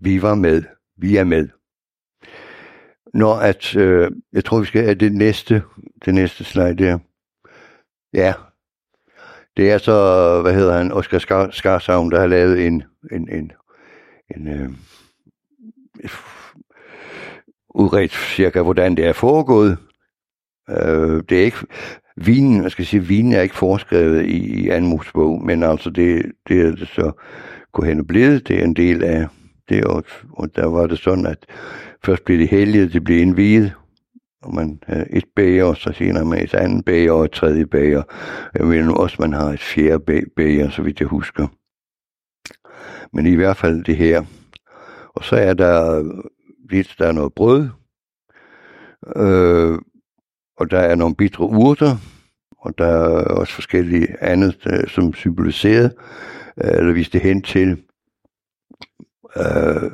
vi 0.00 0.22
var 0.22 0.34
med. 0.34 0.62
Vi 0.96 1.16
er 1.16 1.24
med. 1.24 1.48
Når 3.14 3.34
at, 3.34 3.76
øh, 3.76 4.10
jeg 4.32 4.44
tror, 4.44 4.60
vi 4.60 4.66
skal 4.66 4.82
have 4.82 4.94
det 4.94 5.12
næste, 5.12 5.62
det 6.04 6.14
næste 6.14 6.44
slide 6.44 6.84
der. 6.84 6.98
Ja, 8.12 8.34
det 9.56 9.70
er 9.70 9.78
så, 9.78 9.92
hvad 10.42 10.54
hedder 10.54 10.78
han, 10.78 10.92
Oscar 10.92 11.18
Skar 11.18 11.50
Skarsavn, 11.50 12.10
der 12.10 12.20
har 12.20 12.26
lavet 12.26 12.66
en, 12.66 12.82
en, 13.12 13.28
en, 13.28 13.52
en 14.36 14.48
øh, 14.48 14.70
udredt 17.74 18.12
cirka, 18.12 18.62
hvordan 18.62 18.96
det 18.96 19.06
er 19.06 19.12
foregået. 19.12 19.78
Øh, 20.70 21.22
det 21.28 21.40
er 21.40 21.44
ikke, 21.44 21.66
vinen, 22.16 22.62
jeg 22.62 22.70
skal 22.70 22.86
sige, 22.86 23.06
vinen 23.06 23.32
er 23.32 23.40
ikke 23.40 23.54
foreskrevet 23.56 24.26
i, 24.26 24.64
i 24.64 24.68
anmusbog, 24.68 25.44
men 25.44 25.62
altså 25.62 25.90
det, 25.90 26.32
det 26.48 26.60
er 26.60 26.70
det 26.70 26.88
så 26.88 27.12
gå 27.72 27.84
hen 27.84 28.00
og 28.00 28.06
blevet, 28.06 28.48
det 28.48 28.60
er 28.60 28.64
en 28.64 28.76
del 28.76 29.04
af 29.04 29.26
det, 29.68 29.84
og, 29.84 30.04
og 30.32 30.56
der 30.56 30.66
var 30.66 30.86
det 30.86 30.98
sådan, 30.98 31.26
at 31.26 31.46
først 32.04 32.24
blev 32.24 32.38
det 32.38 32.48
hellige, 32.48 32.88
det 32.88 33.04
blev 33.04 33.18
indviet, 33.18 33.72
og 34.42 34.54
man 34.54 34.78
havde 34.86 35.06
et 35.10 35.24
bager, 35.36 35.64
og 35.64 35.76
så 35.76 35.92
senere 35.92 36.24
med 36.24 36.42
et 36.42 36.54
andet 36.54 36.84
bager 36.84 37.12
og 37.12 37.24
et 37.24 37.30
tredje 37.30 37.66
bager. 37.66 38.02
Jeg 38.54 38.66
mener 38.66 38.92
også, 38.92 39.16
man 39.20 39.32
har 39.32 39.48
et 39.48 39.60
fjerde 39.60 40.24
bager, 40.36 40.70
så 40.70 40.82
vidt 40.82 41.00
jeg 41.00 41.08
husker. 41.08 41.46
Men 43.12 43.26
i 43.26 43.34
hvert 43.34 43.56
fald 43.56 43.84
det 43.84 43.96
her. 43.96 44.24
Og 45.14 45.24
så 45.24 45.36
er 45.36 45.54
der 45.54 46.02
lidt, 46.70 46.94
der 46.98 47.06
er 47.06 47.12
noget 47.12 47.34
brød, 47.34 47.68
øh, 49.16 49.78
og 50.56 50.70
der 50.70 50.78
er 50.78 50.94
nogle 50.94 51.14
bitre 51.14 51.44
urter, 51.44 51.96
og 52.58 52.78
der 52.78 52.86
er 52.86 53.24
også 53.24 53.52
forskellige 53.52 54.22
andet, 54.22 54.64
der, 54.64 54.88
som 54.88 55.14
symboliserer, 55.14 55.90
øh, 56.64 56.70
eller 56.70 56.92
viste 56.92 57.18
hen 57.18 57.42
til 57.42 57.82
øh, 59.36 59.90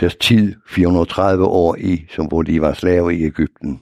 deres 0.00 0.16
tid, 0.16 0.54
430 0.66 1.44
år 1.44 1.76
i, 1.76 2.06
som 2.10 2.26
hvor 2.26 2.42
de 2.42 2.60
var 2.60 2.72
slaver 2.72 3.10
i 3.10 3.22
Ægypten. 3.22 3.80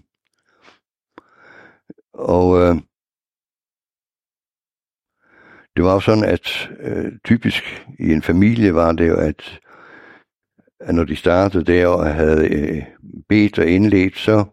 Og 2.13 2.61
øh, 2.61 2.77
det 5.77 5.85
var 5.85 5.93
jo 5.93 6.01
sådan, 6.01 6.25
at 6.25 6.71
øh, 6.81 7.13
typisk 7.25 7.87
i 7.99 8.13
en 8.13 8.23
familie 8.23 8.75
var 8.75 8.93
det 8.93 9.09
jo, 9.09 9.17
at, 9.17 9.61
at 10.81 10.95
når 10.95 11.05
de 11.05 11.17
startede 11.17 11.65
der 11.65 11.87
og 11.87 12.15
havde 12.15 12.49
øh, 12.49 12.83
bedt 13.29 13.59
og 13.59 13.67
indledt, 13.67 14.19
så 14.19 14.45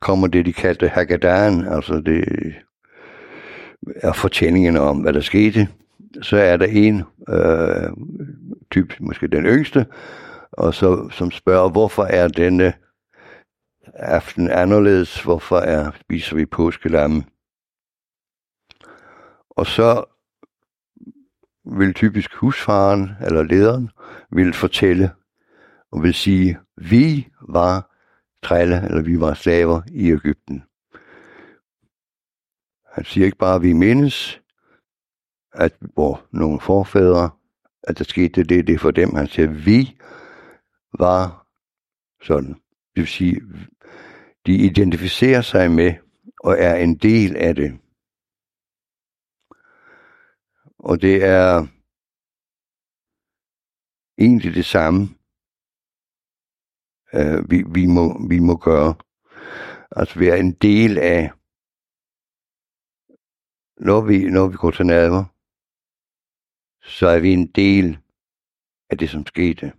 kommer 0.00 0.26
det, 0.26 0.46
de 0.46 0.52
kaldte 0.52 0.88
Haggadan, 0.88 1.66
altså 1.66 1.94
det 1.94 2.24
øh, 2.28 2.54
er 3.96 4.12
fortællingen 4.12 4.76
om, 4.76 4.98
hvad 4.98 5.12
der 5.12 5.20
skete. 5.20 5.68
Så 6.22 6.36
er 6.36 6.56
der 6.56 6.66
en, 6.66 7.02
øh, 7.28 7.90
typ, 8.70 8.94
måske 9.00 9.26
den 9.26 9.44
yngste, 9.44 9.86
og 10.52 10.74
så, 10.74 11.08
som 11.10 11.30
spørger, 11.30 11.70
hvorfor 11.70 12.04
er 12.04 12.28
denne 12.28 12.72
aften 13.94 14.50
anderledes? 14.50 15.22
Hvorfor 15.22 15.58
er, 15.58 15.90
spiser 16.00 16.36
vi 16.36 16.46
påskelamme? 16.46 17.24
Og 19.50 19.66
så 19.66 20.04
vil 21.72 21.94
typisk 21.94 22.34
husfaren 22.34 23.10
eller 23.26 23.42
lederen 23.42 23.90
vil 24.30 24.52
fortælle 24.52 25.10
og 25.92 26.02
vil 26.02 26.14
sige, 26.14 26.58
vi 26.76 27.28
var 27.48 27.94
trælle, 28.42 28.84
eller 28.88 29.02
vi 29.02 29.20
var 29.20 29.34
slaver 29.34 29.82
i 29.92 30.12
Ægypten. 30.12 30.62
Han 32.92 33.04
siger 33.04 33.24
ikke 33.24 33.38
bare, 33.38 33.54
at 33.54 33.62
vi 33.62 33.72
mindes, 33.72 34.40
at 35.52 35.72
hvor 35.94 36.26
nogle 36.32 36.60
forfædre, 36.60 37.30
at 37.82 37.98
der 37.98 38.04
skete 38.04 38.44
det, 38.44 38.66
det 38.66 38.80
for 38.80 38.90
dem. 38.90 39.14
Han 39.14 39.26
siger, 39.26 39.48
at 39.48 39.66
vi 39.66 39.96
var 40.98 41.46
sådan. 42.22 42.54
Det 42.94 43.02
vil 43.02 43.06
sige, 43.06 43.40
de 44.46 44.54
identificerer 44.54 45.40
sig 45.40 45.70
med 45.70 45.94
og 46.40 46.56
er 46.58 46.74
en 46.74 46.94
del 46.94 47.36
af 47.36 47.54
det. 47.54 47.78
Og 50.78 51.00
det 51.00 51.24
er 51.24 51.66
egentlig 54.18 54.54
det 54.54 54.64
samme, 54.64 55.00
øh, 57.14 57.50
vi, 57.50 57.64
vi, 57.74 57.86
må, 57.86 58.28
vi 58.28 58.38
må 58.38 58.56
gøre. 58.56 58.94
Altså 59.90 60.18
være 60.18 60.38
en 60.38 60.52
del 60.52 60.98
af, 60.98 61.30
når 63.76 64.00
vi, 64.00 64.30
når 64.30 64.48
vi 64.48 64.56
går 64.56 64.70
til 64.70 64.86
nadver, 64.86 65.24
så 66.82 67.06
er 67.08 67.20
vi 67.20 67.32
en 67.32 67.46
del 67.46 67.98
af 68.90 68.98
det, 68.98 69.10
som 69.10 69.26
skete. 69.26 69.72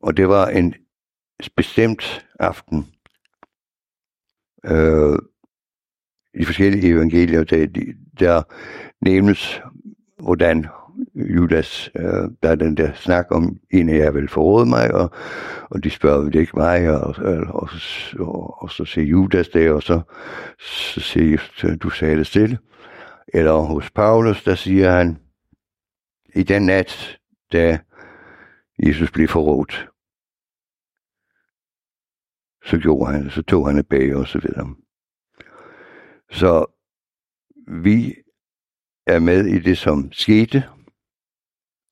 Og 0.00 0.16
det 0.16 0.28
var 0.28 0.48
en 0.48 0.74
bestemt 1.56 2.26
aften. 2.40 2.78
Øh, 4.64 5.18
i 6.34 6.44
forskellige 6.44 6.88
evangelier, 6.88 7.44
der, 7.44 7.66
der 8.20 8.42
nævnes, 9.04 9.60
hvordan 10.18 10.66
Judas, 11.14 11.90
øh, 11.96 12.28
der 12.42 12.50
er 12.50 12.54
den 12.54 12.76
der 12.76 12.92
snak 12.94 13.26
om, 13.30 13.56
en 13.70 13.88
af 13.88 13.98
jer 13.98 14.10
vil 14.10 14.28
forråde 14.28 14.66
mig, 14.66 14.94
og, 14.94 15.10
og 15.70 15.84
de 15.84 15.90
spørger, 15.90 16.22
vil 16.22 16.32
det 16.32 16.40
ikke 16.40 16.56
mig, 16.56 16.90
og, 16.90 17.14
og, 17.18 17.36
og, 17.48 17.68
og, 18.18 18.62
og 18.62 18.70
så 18.70 18.84
siger 18.84 19.06
Judas 19.06 19.48
det, 19.48 19.70
og 19.70 19.82
så, 19.82 20.00
så 20.58 21.00
siger 21.00 21.76
du 21.82 21.90
sagde 21.90 22.16
det 22.16 22.26
stille. 22.26 22.58
Eller 23.34 23.52
hos 23.52 23.90
Paulus, 23.90 24.44
der 24.44 24.54
siger 24.54 24.90
han, 24.90 25.18
i 26.34 26.42
den 26.42 26.66
nat, 26.66 27.18
da 27.52 27.78
Jesus 28.86 29.10
blev 29.10 29.28
forrådt, 29.28 29.88
så 32.64 32.78
gjorde 32.78 33.12
han 33.12 33.30
så 33.30 33.42
tog 33.42 33.66
han 33.66 33.78
et 33.78 33.88
bag 33.88 34.16
og 34.16 34.26
så 34.26 34.38
videre. 34.38 34.74
Så 36.30 36.66
vi 37.66 38.14
er 39.06 39.18
med 39.18 39.46
i 39.46 39.58
det, 39.58 39.78
som 39.78 40.12
skete, 40.12 40.64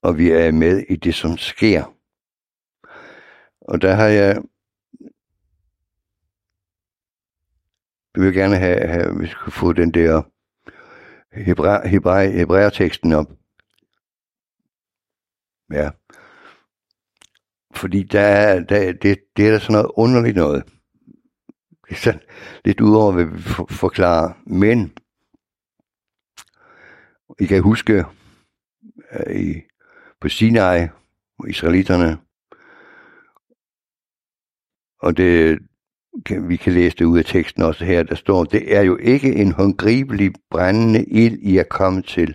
og 0.02 0.18
vi 0.18 0.30
er 0.30 0.52
med 0.52 0.78
i 0.88 0.96
det, 0.96 1.14
som 1.14 1.36
sker. 1.36 1.94
Og 3.60 3.82
der 3.82 3.94
har 3.94 4.06
jeg 4.06 4.42
jeg 8.18 8.26
vil 8.26 8.34
gerne 8.34 8.56
have, 8.56 8.76
at 8.76 9.16
hvis 9.16 9.30
vi 9.30 9.34
kunne 9.34 9.52
få 9.52 9.72
den 9.72 9.94
der 9.94 10.22
hebræ, 11.32 11.88
hebræ, 11.88 12.30
hebræerteksten 12.30 13.12
op. 13.12 13.26
Ja. 15.72 15.90
Fordi 17.74 18.02
der, 18.02 18.60
der, 18.60 18.92
det, 18.92 19.18
det 19.36 19.46
er 19.46 19.50
der 19.50 19.58
sådan 19.58 19.72
noget 19.72 19.90
underligt 19.94 20.36
noget. 20.36 20.77
Det 21.88 21.94
er 21.96 22.00
sådan 22.00 22.20
lidt 22.64 22.80
udover, 22.80 23.12
hvad 23.12 23.24
vi 23.24 23.42
forklarer. 23.70 24.32
Men 24.46 24.92
I 27.40 27.46
kan 27.46 27.62
huske 27.62 28.04
øh, 29.12 29.36
i, 29.36 29.54
på 30.20 30.28
Sinai, 30.28 30.88
israelitterne, 31.48 32.18
og 35.02 35.16
det, 35.16 35.58
kan, 36.26 36.48
vi 36.48 36.56
kan 36.56 36.72
læse 36.72 36.96
det 36.96 37.04
ud 37.04 37.18
af 37.18 37.24
teksten 37.24 37.62
også 37.62 37.84
her, 37.84 38.02
der 38.02 38.14
står, 38.14 38.44
det 38.44 38.76
er 38.76 38.82
jo 38.82 38.96
ikke 38.96 39.34
en 39.34 39.52
håndgribelig 39.52 40.32
brændende 40.50 41.04
ild, 41.04 41.38
I 41.38 41.58
er 41.58 41.64
kommet 41.64 42.04
til. 42.04 42.34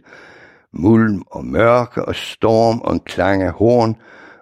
Mulm 0.75 1.21
og 1.27 1.45
mørke 1.45 2.05
og 2.05 2.15
storm 2.15 2.79
og 2.81 2.93
en 2.93 2.99
klang 2.99 3.43
af 3.43 3.51
horn, 3.51 3.95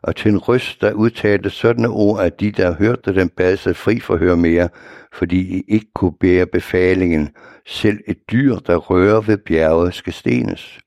og 0.04 0.16
til 0.16 0.32
en 0.32 0.38
røst, 0.38 0.82
der 0.82 0.94
udtalte 0.94 1.50
sådanne 1.50 1.88
ord, 1.90 2.20
at 2.20 2.40
de, 2.40 2.52
der 2.52 2.76
hørte 2.76 3.16
den, 3.16 3.30
bad 3.30 3.58
sig 3.58 3.76
fri 3.76 4.00
for 4.00 4.14
at 4.14 4.20
høre 4.20 4.38
mere, 4.38 4.70
fordi 5.14 5.58
I 5.58 5.64
ikke 5.68 5.92
kunne 5.96 6.18
bære 6.18 6.46
befalingen. 6.46 7.36
Selv 7.66 8.00
et 8.08 8.32
dyr, 8.32 8.56
der 8.56 8.76
rører 8.76 9.22
ved 9.22 9.38
bjerget, 9.38 9.94
skal 9.94 10.14
stenes. 10.14 10.80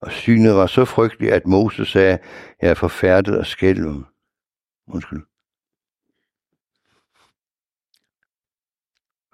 Og 0.00 0.12
synet 0.12 0.54
var 0.54 0.66
så 0.66 0.84
frygteligt, 0.84 1.32
at 1.32 1.46
Moses 1.46 1.88
sagde, 1.88 2.18
jeg 2.62 2.70
er 2.70 2.74
forfærdet 2.74 3.38
og 3.38 3.46
skælven. 3.46 4.04
Undskyld. 4.88 5.22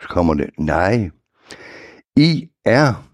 Så 0.02 0.08
kommer 0.08 0.34
det, 0.34 0.50
nej, 0.58 1.10
I 2.16 2.50
er, 2.64 3.10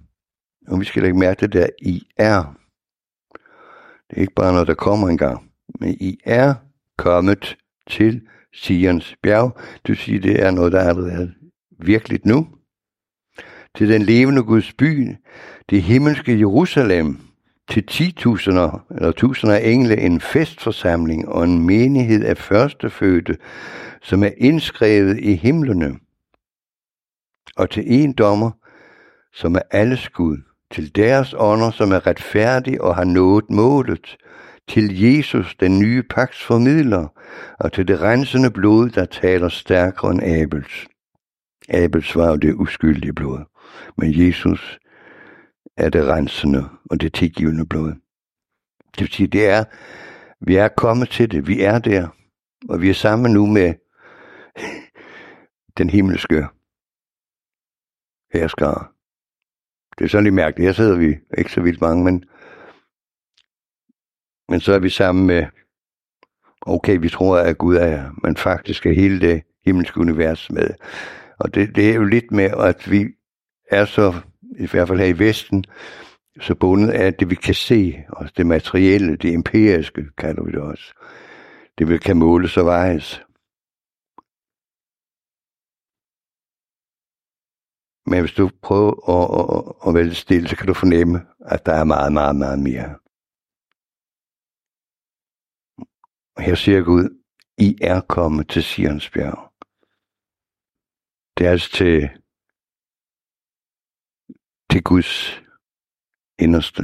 og 0.68 0.80
vi 0.80 0.84
skal 0.84 1.02
lægge 1.02 1.18
mærke 1.18 1.38
til 1.38 1.52
det 1.52 1.62
der, 1.62 1.68
I 1.82 2.02
er. 2.16 2.59
Det 4.10 4.16
er 4.16 4.20
ikke 4.20 4.34
bare 4.34 4.52
noget, 4.52 4.68
der 4.68 4.74
kommer 4.74 5.08
engang, 5.08 5.50
men 5.80 5.96
I 6.00 6.18
er 6.24 6.54
kommet 6.98 7.56
til 7.90 8.20
Sions 8.54 9.16
bjerg. 9.22 9.56
Det 9.56 9.88
vil 9.88 9.96
sige, 9.96 10.18
det 10.18 10.42
er 10.42 10.50
noget, 10.50 10.72
der 10.72 10.80
allerede 10.80 11.22
er 11.22 11.28
virkeligt 11.84 12.26
nu. 12.26 12.48
til 13.74 13.88
den 13.88 14.02
levende 14.02 14.42
Guds 14.42 14.72
by, 14.72 15.16
det 15.70 15.82
himmelske 15.82 16.38
Jerusalem, 16.38 17.18
til 17.68 17.84
10.000 17.90 18.50
eller 18.96 19.12
tusinder 19.16 19.56
af 19.56 19.68
engle 19.68 20.00
en 20.00 20.20
festforsamling 20.20 21.28
og 21.28 21.44
en 21.44 21.66
menighed 21.66 22.24
af 22.24 22.36
førstefødte, 22.36 23.38
som 24.02 24.22
er 24.22 24.30
indskrevet 24.36 25.18
i 25.18 25.34
himlene, 25.34 25.98
og 27.56 27.70
til 27.70 27.84
en 27.86 28.12
dommer, 28.12 28.50
som 29.32 29.54
er 29.54 29.62
alles 29.70 30.08
Gud, 30.08 30.38
til 30.70 30.96
deres 30.96 31.34
ånder, 31.38 31.70
som 31.70 31.92
er 31.92 32.06
retfærdige 32.06 32.82
og 32.82 32.96
har 32.96 33.04
nået 33.04 33.50
målet, 33.50 34.16
til 34.68 35.00
Jesus, 35.00 35.54
den 35.60 35.78
nye 35.78 36.02
paks 36.02 36.44
formidler, 36.44 37.08
og 37.60 37.72
til 37.72 37.88
det 37.88 38.00
rensende 38.00 38.50
blod, 38.50 38.90
der 38.90 39.04
taler 39.04 39.48
stærkere 39.48 40.10
end 40.10 40.22
Abels. 40.24 40.86
Abels 41.68 42.16
var 42.16 42.28
jo 42.28 42.36
det 42.36 42.54
uskyldige 42.54 43.12
blod, 43.12 43.44
men 43.96 44.26
Jesus 44.26 44.78
er 45.76 45.88
det 45.88 46.06
rensende 46.06 46.68
og 46.90 47.00
det 47.00 47.14
tilgivende 47.14 47.66
blod. 47.66 47.92
Det 48.92 49.00
vil 49.00 49.12
sige, 49.12 49.26
det 49.26 49.48
er, 49.48 49.64
vi 50.40 50.56
er 50.56 50.68
kommet 50.68 51.08
til 51.08 51.30
det, 51.30 51.48
vi 51.48 51.62
er 51.62 51.78
der, 51.78 52.08
og 52.68 52.80
vi 52.80 52.90
er 52.90 52.94
sammen 52.94 53.32
nu 53.32 53.46
med 53.46 53.74
den 55.78 55.90
himmelske 55.90 56.46
herskere. 58.32 58.99
Det 60.00 60.06
er 60.06 60.10
sådan 60.10 60.24
lidt 60.24 60.34
mærkeligt. 60.34 60.66
Her 60.66 60.72
sidder 60.72 60.96
vi 60.96 61.16
ikke 61.38 61.52
så 61.52 61.60
vildt 61.60 61.80
mange, 61.80 62.04
men, 62.04 62.24
men 64.48 64.60
så 64.60 64.72
er 64.72 64.78
vi 64.78 64.88
sammen 64.88 65.26
med, 65.26 65.46
okay, 66.66 66.98
vi 67.00 67.08
tror, 67.08 67.38
at 67.38 67.58
Gud 67.58 67.76
er, 67.76 68.10
men 68.22 68.36
faktisk 68.36 68.86
er 68.86 68.92
hele 68.92 69.20
det 69.20 69.42
himmelske 69.64 70.00
univers 70.00 70.50
med. 70.50 70.70
Og 71.38 71.54
det, 71.54 71.76
det 71.76 71.90
er 71.90 71.94
jo 71.94 72.04
lidt 72.04 72.30
med, 72.32 72.50
at 72.58 72.90
vi 72.90 73.06
er 73.70 73.84
så, 73.84 74.14
i 74.58 74.66
hvert 74.66 74.88
fald 74.88 74.98
her 74.98 75.06
i 75.06 75.18
Vesten, 75.18 75.64
så 76.40 76.54
bundet 76.54 76.90
af 76.90 77.14
det, 77.14 77.30
vi 77.30 77.34
kan 77.34 77.54
se, 77.54 78.04
og 78.08 78.36
det 78.36 78.46
materielle, 78.46 79.16
det 79.16 79.34
empiriske, 79.34 80.04
kalder 80.18 80.44
vi 80.44 80.50
det 80.50 80.60
også. 80.60 80.94
Det 81.78 81.88
vil 81.88 82.00
kan 82.00 82.16
måles 82.16 82.56
og 82.56 82.66
vejes. 82.66 83.22
Men 88.06 88.20
hvis 88.20 88.32
du 88.32 88.50
prøver 88.62 88.92
at, 89.16 89.26
at, 89.56 89.88
at 89.88 89.94
vælge 89.94 90.14
stille, 90.14 90.48
så 90.48 90.56
kan 90.56 90.66
du 90.66 90.74
fornemme, 90.74 91.18
at 91.40 91.66
der 91.66 91.72
er 91.72 91.84
meget, 91.84 92.12
meget, 92.12 92.36
meget 92.36 92.58
mere. 92.58 92.98
Her 96.44 96.54
siger 96.54 96.82
Gud, 96.82 97.22
I 97.58 97.78
er 97.82 98.00
kommet 98.00 98.48
til 98.48 98.62
Sions 98.62 99.10
bjerg. 99.10 99.52
Det 101.38 101.46
er 101.46 101.50
altså 101.50 101.70
til, 101.70 102.10
til 104.70 104.82
Guds 104.82 105.42
inderste, 106.38 106.82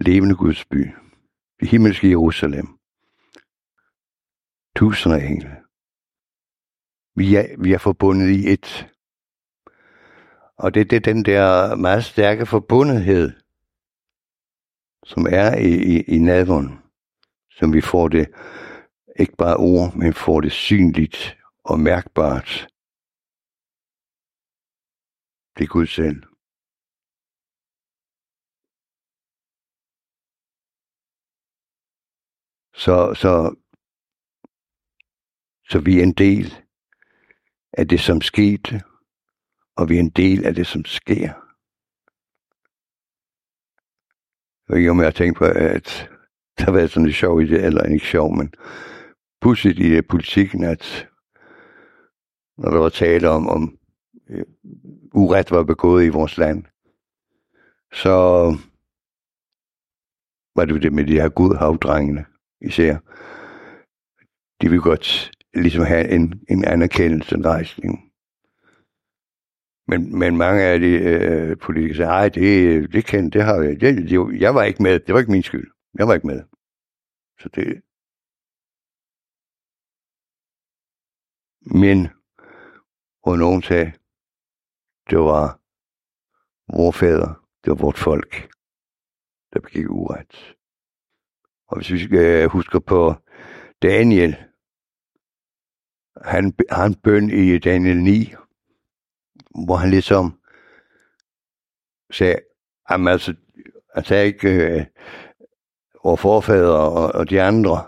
levende 0.00 0.36
Guds 0.36 0.64
by, 0.64 0.82
det 1.60 1.68
himmelske 1.68 2.08
Jerusalem. 2.10 2.66
Tusinder 4.76 5.18
af 5.18 5.26
engle. 5.26 5.64
Vi 7.14 7.34
er, 7.34 7.62
vi 7.62 7.72
er 7.72 7.78
forbundet 7.78 8.28
i 8.28 8.52
et. 8.52 8.94
Og 10.58 10.74
det, 10.74 10.90
det 10.90 10.96
er 10.96 11.12
den 11.12 11.24
der 11.24 11.76
meget 11.76 12.04
stærke 12.04 12.46
forbundethed, 12.46 13.28
som 15.04 15.26
er 15.26 15.50
i, 15.56 15.72
i, 15.94 16.02
i 16.14 16.18
nadvånd, 16.18 16.68
som 17.50 17.72
vi 17.72 17.80
får 17.80 18.08
det, 18.08 18.26
ikke 19.18 19.36
bare 19.38 19.56
ord, 19.56 19.94
men 19.96 20.14
får 20.14 20.40
det 20.40 20.52
synligt 20.52 21.36
og 21.64 21.80
mærkbart. 21.80 22.68
Det 25.54 25.64
er 25.64 25.72
Gud 25.76 25.86
selv. 25.86 26.22
Så, 32.84 33.14
så, 33.14 33.32
så 35.70 35.80
vi 35.80 35.98
er 35.98 36.02
en 36.02 36.14
del 36.14 36.46
af 37.72 37.88
det, 37.88 38.00
som 38.00 38.20
skete, 38.20 38.82
og 39.78 39.88
vi 39.88 39.96
er 39.96 40.00
en 40.00 40.10
del 40.10 40.44
af 40.46 40.54
det, 40.54 40.66
som 40.66 40.84
sker. 40.84 41.32
Jeg 44.68 44.74
ved 44.74 44.78
ikke, 44.78 44.90
om 44.90 44.98
jeg 44.98 45.06
har 45.06 45.10
tænkt 45.10 45.38
på, 45.38 45.44
at 45.44 46.10
der 46.58 46.64
har 46.64 46.72
været 46.72 46.90
sådan 46.90 47.06
lidt 47.06 47.16
sjov 47.16 47.40
i 47.40 47.46
det, 47.46 47.64
eller 47.64 47.82
ikke 47.82 48.06
sjov, 48.06 48.36
men 48.36 48.54
pudsigt 49.40 49.78
i 49.78 49.88
øh, 49.88 50.02
politikken, 50.08 50.64
at 50.64 51.08
når 52.58 52.70
der 52.70 52.78
var 52.78 52.88
tale 52.88 53.30
om, 53.30 53.48
om 53.48 53.78
øh, 54.30 54.44
uret 55.14 55.50
var 55.50 55.62
begået 55.62 56.04
i 56.04 56.08
vores 56.08 56.38
land, 56.38 56.64
så 57.92 58.16
var 60.56 60.64
det 60.64 60.82
det 60.82 60.92
med 60.92 61.04
de 61.06 61.20
her 61.20 61.28
gudhavdrengene 61.28 62.24
især. 62.60 62.98
De 64.62 64.70
vil 64.70 64.80
godt 64.80 65.30
ligesom 65.54 65.84
have 65.84 66.08
en, 66.08 66.42
en 66.48 66.64
anerkendelse, 66.64 67.34
en 67.34 67.46
rejsning. 67.46 68.07
Men, 69.88 70.18
men 70.18 70.36
mange 70.36 70.62
af 70.62 70.80
de 70.80 70.86
øh, 70.86 71.58
politikere 71.58 71.96
sagde, 71.96 72.10
nej, 72.10 72.28
det, 72.28 72.92
det 72.92 73.06
kendte, 73.06 73.38
det 73.38 73.46
har 73.46 73.62
jeg. 73.62 73.80
Det, 73.80 74.10
det, 74.10 74.40
jeg 74.40 74.54
var 74.54 74.62
ikke 74.62 74.82
med. 74.82 75.00
Det 75.00 75.12
var 75.12 75.20
ikke 75.20 75.32
min 75.32 75.42
skyld. 75.42 75.70
Jeg 75.98 76.08
var 76.08 76.14
ikke 76.14 76.26
med. 76.26 76.42
Så 77.40 77.48
det... 77.48 77.82
Men, 81.60 82.08
hvor 83.22 83.36
nogen 83.36 83.62
sagde, 83.62 83.92
det 85.10 85.18
var 85.18 85.60
vores 86.76 86.96
fædre, 86.96 87.34
det 87.64 87.70
var 87.70 87.76
vort 87.76 87.98
folk, 87.98 88.50
der 89.52 89.60
begik 89.60 89.90
uret. 89.90 90.56
Og 91.68 91.76
hvis 91.76 91.90
vi 91.90 91.96
øh, 91.96 92.08
skal 92.08 92.48
huske 92.48 92.80
på 92.80 93.14
Daniel, 93.82 94.36
han 96.24 96.54
har 96.70 96.86
en 96.86 96.94
bøn 96.94 97.30
i 97.30 97.58
Daniel 97.58 98.02
9, 98.02 98.34
hvor 99.64 99.76
han 99.76 99.90
ligesom 99.90 100.38
sagde, 102.10 102.36
jamen 102.90 103.08
altså, 103.08 103.30
altså 103.30 103.42
han 103.94 104.04
sagde 104.04 104.26
ikke, 104.26 104.48
øh, 104.48 104.84
vores 106.04 106.20
forfædre 106.20 106.78
og, 106.78 107.14
og 107.14 107.30
de 107.30 107.42
andre, 107.42 107.82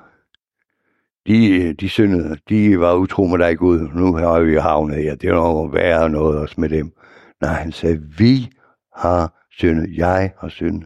de, 1.27 1.73
de 1.73 1.89
syndede, 1.89 2.37
de 2.49 2.81
var 2.81 2.95
utro 2.95 3.27
med 3.27 3.39
dig 3.39 3.59
Gud, 3.59 3.89
nu 3.95 4.15
har 4.15 4.41
vi 4.41 4.57
havnet 4.57 5.03
her, 5.03 5.15
det 5.15 5.29
er 5.29 5.35
nok 5.35 5.75
værre 5.75 6.11
noget 6.11 6.39
også 6.39 6.55
med 6.59 6.69
dem. 6.69 6.93
Nej, 7.41 7.53
han 7.53 7.73
sagde, 7.73 8.03
vi 8.19 8.51
har 8.97 9.47
syndet, 9.51 9.97
jeg 9.97 10.33
har 10.39 10.49
syndet. 10.49 10.85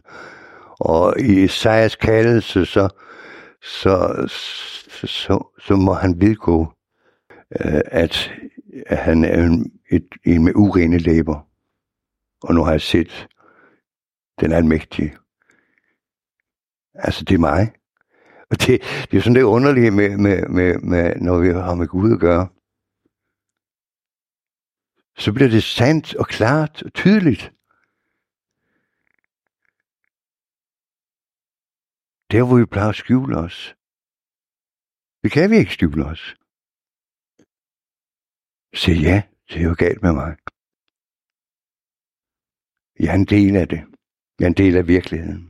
Og 0.79 1.19
i 1.19 1.43
Esajas 1.43 1.95
kaldelse, 1.95 2.65
så, 2.65 2.89
så, 3.61 4.25
så, 4.27 5.07
så, 5.07 5.51
så 5.59 5.75
må 5.75 5.93
han 5.93 6.21
vedgå, 6.21 6.73
øh, 7.61 7.81
at 7.85 8.31
han 8.87 9.25
er 9.25 9.43
en, 9.43 9.81
et, 9.91 10.15
en 10.23 10.43
med 10.43 10.55
urene 10.55 10.97
læber. 10.97 11.47
Og 12.41 12.55
nu 12.55 12.63
har 12.63 12.71
jeg 12.71 12.81
set 12.81 13.27
den 14.39 14.51
almægtige. 14.51 15.17
Altså, 16.93 17.25
det 17.25 17.35
er 17.35 17.39
mig. 17.39 17.73
Og 18.49 18.59
det, 18.59 18.81
det 19.11 19.17
er 19.17 19.21
sådan 19.21 19.35
det 19.35 19.41
underlige 19.41 19.91
med, 19.91 20.17
med, 20.17 20.47
med, 20.47 20.77
med, 20.77 21.15
når 21.15 21.37
vi 21.39 21.47
har 21.47 21.75
med 21.75 21.87
Gud 21.87 22.13
at 22.13 22.19
gøre. 22.19 22.47
Så 25.17 25.33
bliver 25.33 25.49
det 25.49 25.63
sandt 25.63 26.15
og 26.15 26.27
klart 26.27 26.83
og 26.83 26.93
tydeligt. 26.93 27.51
Der, 32.31 32.43
hvor 32.47 32.57
vi 32.57 32.65
plejer 32.65 32.89
at 32.89 32.95
skjule 32.95 33.37
os. 33.37 33.75
Det 35.23 35.31
kan 35.31 35.51
vi 35.51 35.57
ikke 35.57 35.73
skjule 35.73 36.05
os. 36.05 36.35
Så 38.75 38.91
ja, 38.91 39.23
det 39.49 39.57
er 39.57 39.63
jo 39.63 39.75
galt 39.77 40.01
med 40.01 40.13
mig. 40.13 40.35
Jeg 42.99 43.09
er 43.09 43.15
en 43.15 43.25
del 43.25 43.55
af 43.55 43.67
det. 43.67 43.83
Jeg 44.39 44.45
er 44.45 44.49
en 44.49 44.57
del 44.63 44.77
af 44.77 44.87
virkeligheden. 44.87 45.49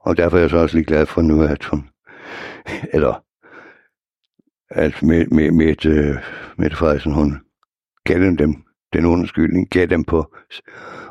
Og 0.00 0.16
derfor 0.16 0.36
er 0.36 0.40
jeg 0.40 0.50
så 0.50 0.56
også 0.56 0.76
lige 0.76 0.86
glad 0.86 1.06
for 1.06 1.22
nu, 1.22 1.42
at 1.42 1.64
hun, 1.64 1.90
eller 2.94 3.24
at 4.68 5.02
med, 5.02 5.26
Mette, 5.26 5.90
Mette 6.58 6.74
øh, 6.74 6.76
Frederiksen, 6.76 7.14
hun 7.14 7.46
gav 8.04 8.18
dem 8.18 8.64
den 8.92 9.04
undskyldning, 9.04 9.70
gav 9.70 9.86
dem 9.86 10.04
på 10.04 10.34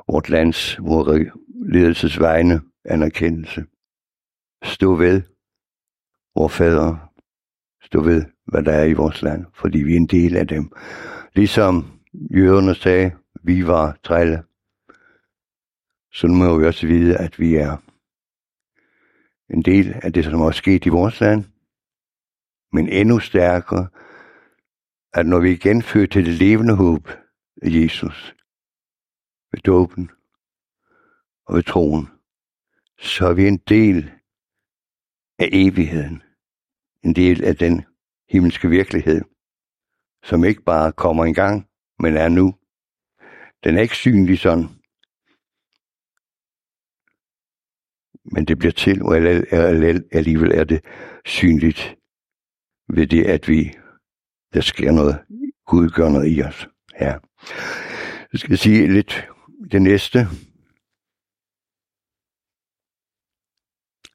vort 0.08 0.30
lands, 0.30 0.80
vores 0.80 1.32
ledelsesvegne 1.65 2.62
anerkendelse. 2.86 3.65
Stå 4.63 4.95
ved, 4.95 5.21
vor 6.36 6.47
fader, 6.47 7.07
stå 7.88 8.04
ved, 8.04 8.26
hvad 8.45 8.63
der 8.63 8.71
er 8.71 8.86
i 8.86 8.93
vores 8.93 9.21
land, 9.21 9.45
fordi 9.54 9.80
vi 9.84 9.93
er 9.93 9.97
en 9.97 10.08
del 10.08 10.36
af 10.36 10.47
dem. 10.47 10.71
Ligesom 11.36 12.00
jøderne 12.13 12.76
sagde, 12.76 13.12
vi 13.43 13.67
var 13.67 13.97
trælle, 14.04 14.43
så 16.12 16.28
nu 16.28 16.34
må 16.34 16.60
vi 16.60 16.65
også 16.65 16.88
vide, 16.88 17.17
at 17.17 17.39
vi 17.39 17.56
er 17.56 17.78
en 19.50 19.62
del 19.62 19.95
af 20.04 20.13
det, 20.13 20.23
som 20.23 20.41
også 20.41 20.58
sket 20.58 20.86
i 20.86 20.89
vores 20.89 21.19
land, 21.21 21.43
men 22.71 22.89
endnu 22.89 23.19
stærkere, 23.19 23.88
at 25.13 25.26
når 25.26 25.39
vi 25.39 25.52
igen 25.52 25.82
fører 25.82 26.08
til 26.08 26.26
det 26.26 26.34
levende 26.34 26.76
håb 26.76 27.08
af 27.62 27.69
Jesus, 27.69 28.36
ved 29.52 29.60
dåben 29.60 30.12
og 31.45 31.56
ved 31.56 31.63
troen, 31.63 32.08
så 33.00 33.28
er 33.28 33.34
vi 33.34 33.47
en 33.47 33.58
del 33.58 34.12
af 35.39 35.50
evigheden. 35.52 36.23
En 37.03 37.13
del 37.15 37.43
af 37.43 37.55
den 37.55 37.86
himmelske 38.29 38.69
virkelighed, 38.69 39.21
som 40.23 40.43
ikke 40.43 40.62
bare 40.62 40.91
kommer 40.91 41.25
en 41.25 41.33
gang, 41.33 41.69
men 41.99 42.17
er 42.17 42.29
nu. 42.29 42.55
Den 43.63 43.77
er 43.77 43.81
ikke 43.81 43.95
synlig 43.95 44.39
sådan. 44.39 44.67
Men 48.31 48.45
det 48.45 48.57
bliver 48.57 48.71
til, 48.71 49.01
og 49.03 49.15
alligevel 50.12 50.51
er 50.51 50.63
det 50.63 50.86
synligt 51.25 51.95
ved 52.89 53.07
det, 53.07 53.23
at 53.25 53.47
vi, 53.47 53.73
der 54.53 54.62
sker 54.62 54.91
noget, 54.91 55.25
Gud 55.65 55.89
gør 55.89 56.10
noget 56.10 56.38
i 56.38 56.41
os. 56.41 56.67
Ja. 56.99 57.17
Jeg 58.31 58.39
skal 58.39 58.57
sige 58.57 58.93
lidt 58.93 59.27
det 59.71 59.81
næste. 59.81 60.19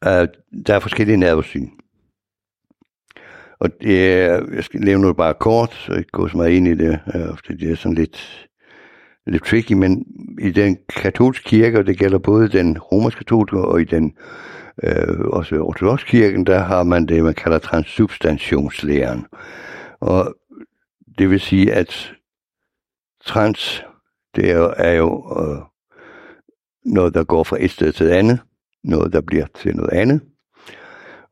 Uh, 0.06 0.26
der 0.66 0.74
er 0.74 0.80
forskellige 0.80 1.16
nervesyn. 1.16 1.81
Og 3.62 3.70
det 3.80 4.12
er, 4.12 4.46
jeg 4.54 4.64
skal 4.64 4.80
nævne 4.80 5.02
noget 5.02 5.16
bare 5.16 5.34
kort, 5.34 5.74
så 5.74 5.94
jeg 5.94 6.04
går 6.12 6.28
så 6.28 6.36
meget 6.36 6.50
ind 6.50 6.68
i 6.68 6.74
det, 6.74 7.00
øh, 7.14 7.36
fordi 7.36 7.56
det 7.56 7.70
er 7.70 7.76
sådan 7.76 7.94
lidt, 7.94 8.48
lidt 9.26 9.44
tricky, 9.44 9.72
men 9.72 10.04
i 10.40 10.50
den 10.50 10.78
katolske 10.88 11.44
kirke, 11.44 11.78
og 11.78 11.86
det 11.86 11.98
gælder 11.98 12.18
både 12.18 12.48
den 12.48 12.78
romersk-katolske 12.78 13.58
og 13.58 13.80
i 13.80 13.84
den 13.84 14.14
øh, 14.82 15.20
også 15.20 15.60
ortodox 15.60 16.04
kirken, 16.04 16.46
der 16.46 16.58
har 16.58 16.82
man 16.82 17.06
det, 17.06 17.24
man 17.24 17.34
kalder 17.34 17.58
transsubstantionslæren. 17.58 19.26
Og 20.00 20.34
det 21.18 21.30
vil 21.30 21.40
sige, 21.40 21.72
at 21.72 22.12
trans, 23.24 23.84
det 24.36 24.50
er 24.50 24.56
jo, 24.56 24.74
er 24.76 24.92
jo 24.92 25.40
øh, 25.40 25.58
noget, 26.84 27.14
der 27.14 27.24
går 27.24 27.44
fra 27.44 27.56
et 27.60 27.70
sted 27.70 27.92
til 27.92 28.06
et 28.06 28.10
andet, 28.10 28.40
noget, 28.84 29.12
der 29.12 29.20
bliver 29.20 29.46
til 29.54 29.76
noget 29.76 29.92
andet. 29.92 30.20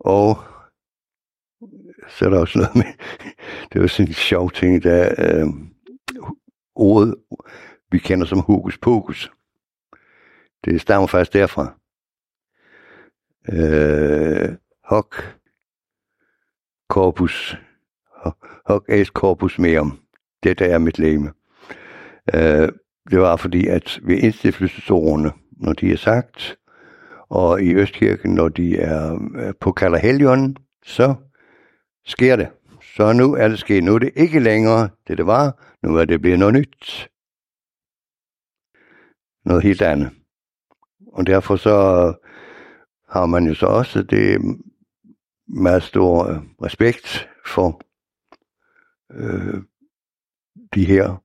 Og 0.01 0.39
så 2.11 2.25
er 2.25 2.31
der 2.31 2.39
også 2.39 2.59
noget 2.59 2.75
med, 2.77 2.85
det 3.69 3.79
er 3.79 3.81
jo 3.81 3.89
sådan 3.89 4.09
en 4.09 4.15
sjov 4.15 4.51
ting, 4.51 4.83
der 4.83 5.15
øh, 5.19 5.47
ordet, 6.75 7.15
vi 7.91 7.99
kender 7.99 8.27
som 8.27 8.41
hokus 8.41 8.79
pokus. 8.79 9.33
Det 10.65 10.81
stammer 10.81 11.07
faktisk 11.07 11.33
derfra. 11.33 11.75
Øh, 13.49 14.57
hoc 14.85 15.17
corpus, 16.89 17.57
hoc 18.67 18.85
est 18.89 19.13
corpus 19.13 19.59
meum. 19.59 19.99
Dette 20.43 20.65
er 20.65 20.79
mit 20.79 20.99
læme. 20.99 21.33
Øh, 22.35 22.69
det 23.11 23.21
var 23.21 23.37
fordi, 23.37 23.67
at 23.67 24.01
ved 24.03 24.19
indstiftelsesordene, 24.19 25.33
når 25.51 25.73
de 25.73 25.93
er 25.93 25.97
sagt, 25.97 26.57
og 27.29 27.63
i 27.63 27.75
Østkirken, 27.75 28.35
når 28.35 28.49
de 28.49 28.79
er 28.79 29.19
øh, 29.37 29.55
på 29.61 29.73
Kalderhelion, 29.73 30.57
så 30.85 31.15
sker 32.05 32.37
det. 32.37 32.49
Så 32.97 33.13
nu 33.13 33.35
er 33.35 33.49
det 33.49 33.59
sket. 33.59 33.85
Nu 33.85 33.95
er 33.95 33.99
det 33.99 34.13
ikke 34.17 34.41
længere 34.41 34.89
det, 35.09 35.19
det 35.19 35.27
var. 35.27 35.63
Nu 35.83 35.97
er 35.97 36.05
det 36.05 36.21
blevet 36.21 36.39
noget 36.39 36.55
nyt. 36.55 37.09
Noget 39.45 39.63
helt 39.63 39.83
andet. 39.83 40.11
Og 41.13 41.27
derfor 41.27 41.57
så 41.57 41.75
har 43.09 43.27
man 43.27 43.47
jo 43.47 43.55
så 43.55 43.67
også 43.67 44.03
det 44.03 44.41
meget 45.49 45.83
stor 45.83 46.29
øh, 46.29 46.39
respekt 46.63 47.29
for 47.47 47.81
øh, 49.13 49.63
de 50.75 50.85
her 50.85 51.23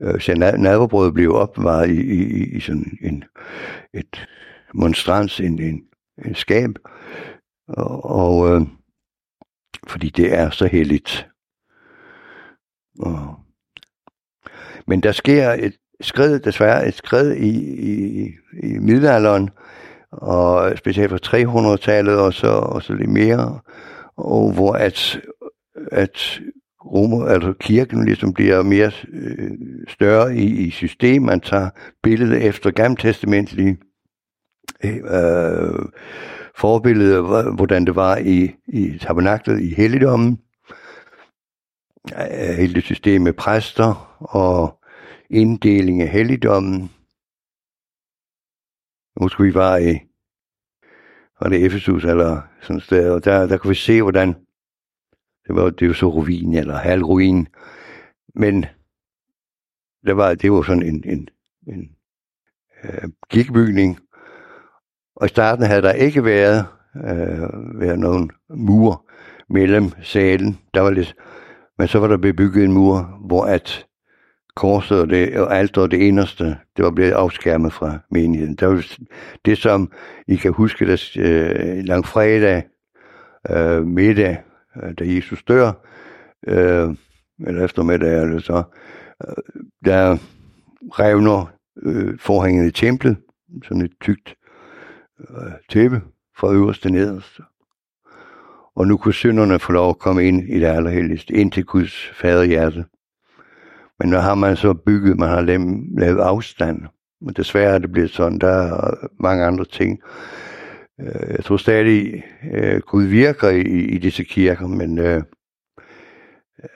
øh, 0.00 0.20
så 0.20 0.34
nadverbrød 0.34 1.12
blev 1.12 1.34
opvaret 1.34 1.90
i, 1.90 2.00
i, 2.00 2.56
i 2.56 2.60
sådan 2.60 2.98
en, 3.00 3.24
et 3.92 4.26
monstrans, 4.74 5.40
en, 5.40 5.62
en, 5.62 5.84
en 6.24 6.34
skab, 6.34 6.70
og, 7.68 8.04
og 8.04 8.54
øh, 8.54 8.62
fordi 9.88 10.08
det 10.08 10.34
er 10.34 10.50
så 10.50 10.66
heldigt. 10.66 11.28
Og, 12.98 13.34
men 14.86 15.00
der 15.00 15.12
sker 15.12 15.50
et 15.52 15.76
skred, 16.00 16.40
desværre 16.40 16.88
et 16.88 16.94
skred 16.94 17.32
i, 17.32 17.50
i, 17.92 18.30
i 18.62 18.78
middelalderen, 18.78 19.50
og 20.10 20.78
specielt 20.78 21.10
fra 21.10 21.74
300-tallet 21.76 22.18
og 22.18 22.34
så, 22.34 22.48
og 22.48 22.82
så 22.82 22.94
lidt 22.94 23.10
mere, 23.10 23.60
og 24.16 24.52
hvor 24.52 24.72
at, 24.72 25.20
at 25.92 26.40
Romer, 26.84 27.26
altså 27.26 27.52
kirken 27.60 28.04
ligesom 28.04 28.32
bliver 28.32 28.62
mere 28.62 28.90
øh, 29.12 29.50
større 29.88 30.36
i, 30.36 30.66
i 30.66 30.70
system. 30.70 31.22
Man 31.22 31.40
tager 31.40 31.70
billedet 32.02 32.46
efter 32.46 32.70
gammeltestamentlige 32.70 33.78
øh, 34.84 35.84
forbillede, 36.56 37.22
hvordan 37.54 37.84
det 37.84 37.96
var 37.96 38.16
i, 38.16 38.54
i 38.66 38.98
tabernaklet 38.98 39.60
i 39.60 39.74
helligdommen. 39.74 40.40
Hele 42.56 42.74
det 42.74 42.84
system 42.84 43.22
med 43.22 43.32
præster 43.32 44.16
og 44.20 44.84
inddeling 45.30 46.02
af 46.02 46.08
helligdommen. 46.08 46.90
Måske 49.20 49.42
vi 49.42 49.54
var 49.54 49.76
i 49.76 49.98
var 51.40 51.48
det 51.48 51.66
Efesus 51.66 52.04
eller 52.04 52.42
sådan 52.60 52.76
et 52.76 52.82
sted, 52.82 53.10
og 53.10 53.24
der, 53.24 53.46
der 53.46 53.58
kunne 53.58 53.68
vi 53.68 53.74
se, 53.74 54.02
hvordan 54.02 54.28
det 55.46 55.54
var, 55.54 55.70
det 55.70 55.88
var 55.88 55.94
så 55.94 56.08
ruin 56.08 56.54
eller 56.54 56.76
halvruin. 56.76 57.48
Men 58.34 58.66
det 60.06 60.16
var, 60.16 60.34
det 60.34 60.52
var 60.52 60.62
sådan 60.62 60.82
en, 60.82 61.04
en, 61.04 61.28
en 61.66 61.96
øh, 62.84 63.08
kirkebygning, 63.30 63.98
og 65.16 65.26
i 65.26 65.28
starten 65.28 65.64
havde 65.64 65.82
der 65.82 65.92
ikke 65.92 66.24
været, 66.24 66.66
øh, 66.96 67.80
været 67.80 67.98
nogen 67.98 68.30
mur 68.50 69.06
mellem 69.50 69.90
salen. 70.02 70.58
Der 70.74 70.80
var 70.80 70.90
lidt, 70.90 71.14
men 71.78 71.88
så 71.88 71.98
var 71.98 72.08
der 72.08 72.16
bebygget 72.16 72.64
en 72.64 72.72
mur, 72.72 73.18
hvor 73.26 73.44
at 73.44 73.86
korset 74.56 75.00
og, 75.00 75.10
det, 75.10 75.36
og 75.38 75.56
alt 75.56 75.78
og 75.78 75.90
det 75.90 75.96
inderste, 75.96 76.44
det 76.76 76.84
var 76.84 76.90
blevet 76.90 77.12
afskærmet 77.12 77.72
fra 77.72 77.98
menigheden. 78.10 78.54
Der 78.54 78.66
var 78.66 78.84
det, 79.44 79.58
som 79.58 79.92
I 80.28 80.36
kan 80.36 80.52
huske, 80.52 80.86
der 80.86 81.10
øh, 81.18 81.84
langfredag 81.84 82.62
øh, 83.50 83.86
middag, 83.86 84.42
øh, 84.82 84.94
da 84.98 85.04
Jesus 85.06 85.42
dør, 85.42 85.72
øh, 86.46 86.94
eller 87.46 87.64
eftermiddag, 87.64 88.22
eller 88.22 88.40
så, 88.40 88.62
øh, 89.28 89.34
der 89.84 90.16
revner 90.90 91.52
øh, 91.82 92.18
forhænget 92.18 92.66
i 92.66 92.70
templet, 92.70 93.16
sådan 93.64 93.82
et 93.82 93.92
tykt 94.00 94.28
øh, 94.28 94.43
tæppe 95.68 96.02
fra 96.36 96.52
øverste 96.52 96.90
nederste. 96.90 97.42
Og 98.76 98.86
nu 98.86 98.96
kunne 98.96 99.14
synderne 99.14 99.58
få 99.58 99.72
lov 99.72 99.90
at 99.90 99.98
komme 99.98 100.24
ind 100.24 100.48
i 100.48 100.60
det 100.60 100.66
allerhelligste, 100.66 101.34
ind 101.34 101.52
til 101.52 101.64
Guds 101.64 102.10
faderhjerte. 102.14 102.84
Men 103.98 104.08
nu 104.08 104.16
har 104.16 104.34
man 104.34 104.56
så 104.56 104.74
bygget, 104.74 105.18
man 105.18 105.28
har 105.28 105.40
lavet 105.98 106.20
afstand. 106.20 106.82
Men 107.20 107.34
desværre 107.34 107.74
er 107.74 107.78
det 107.78 107.92
blevet 107.92 108.10
sådan, 108.10 108.38
der 108.38 108.48
er 108.48 108.94
mange 109.20 109.44
andre 109.44 109.64
ting. 109.64 110.00
Øh, 111.00 111.30
jeg 111.30 111.44
tror 111.44 111.56
stadig, 111.56 112.24
øh, 112.52 112.80
Gud 112.80 113.04
virker 113.04 113.48
i, 113.48 113.62
i 113.62 113.98
disse 113.98 114.24
kirker, 114.24 114.66
men 114.66 114.98
øh, 114.98 115.22
øh, 116.62 116.68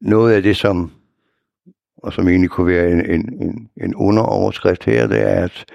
noget 0.00 0.34
af 0.34 0.42
det, 0.42 0.56
som, 0.56 0.90
og 1.96 2.12
som 2.12 2.28
egentlig 2.28 2.50
kunne 2.50 2.66
være 2.66 2.90
en, 2.90 3.06
en, 3.10 3.42
en, 3.42 3.70
en 3.76 3.94
underoverskrift 3.94 4.84
her, 4.84 5.06
det 5.06 5.20
er 5.20 5.44
at 5.44 5.66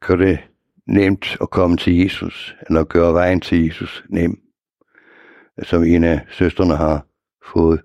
gøre 0.00 0.18
det 0.18 0.38
nemt 0.86 1.36
at 1.40 1.50
komme 1.50 1.76
til 1.76 1.98
Jesus, 1.98 2.56
eller 2.66 2.84
gøre 2.84 3.14
vejen 3.14 3.40
til 3.40 3.66
Jesus 3.66 4.04
nem, 4.08 4.40
som 5.62 5.84
en 5.84 6.04
af 6.04 6.26
søstrene 6.30 6.76
har 6.76 7.06
fået 7.52 7.82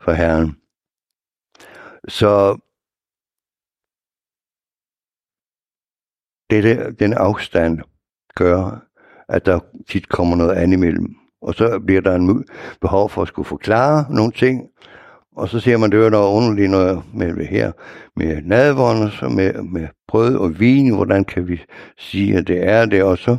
fra 0.00 0.12
Herren. 0.12 0.56
Så 2.08 2.58
det, 6.50 6.98
den 6.98 7.12
afstand 7.12 7.80
gør, 8.34 8.86
at 9.28 9.46
der 9.46 9.60
tit 9.88 10.08
kommer 10.08 10.36
noget 10.36 10.54
andet 10.56 10.76
imellem. 10.76 11.14
Og 11.40 11.54
så 11.54 11.80
bliver 11.86 12.00
der 12.00 12.14
en 12.14 12.48
behov 12.80 13.10
for 13.10 13.22
at 13.22 13.28
skulle 13.28 13.48
forklare 13.48 14.14
nogle 14.14 14.32
ting, 14.32 14.70
og 15.38 15.48
så 15.48 15.60
ser 15.60 15.76
man, 15.76 15.90
det 15.90 16.06
er 16.06 16.10
noget 16.10 16.34
underligt 16.34 16.70
noget 16.70 17.02
med 17.14 17.46
her, 17.46 17.72
med 18.16 18.42
nadvånd, 18.42 19.10
så 19.10 19.28
med, 19.28 19.62
med 19.62 19.88
brød 20.08 20.36
og 20.36 20.60
vin, 20.60 20.94
hvordan 20.94 21.24
kan 21.24 21.48
vi 21.48 21.60
sige, 21.98 22.36
at 22.36 22.46
det 22.46 22.68
er 22.68 22.86
det, 22.86 23.02
og 23.02 23.18
så 23.18 23.36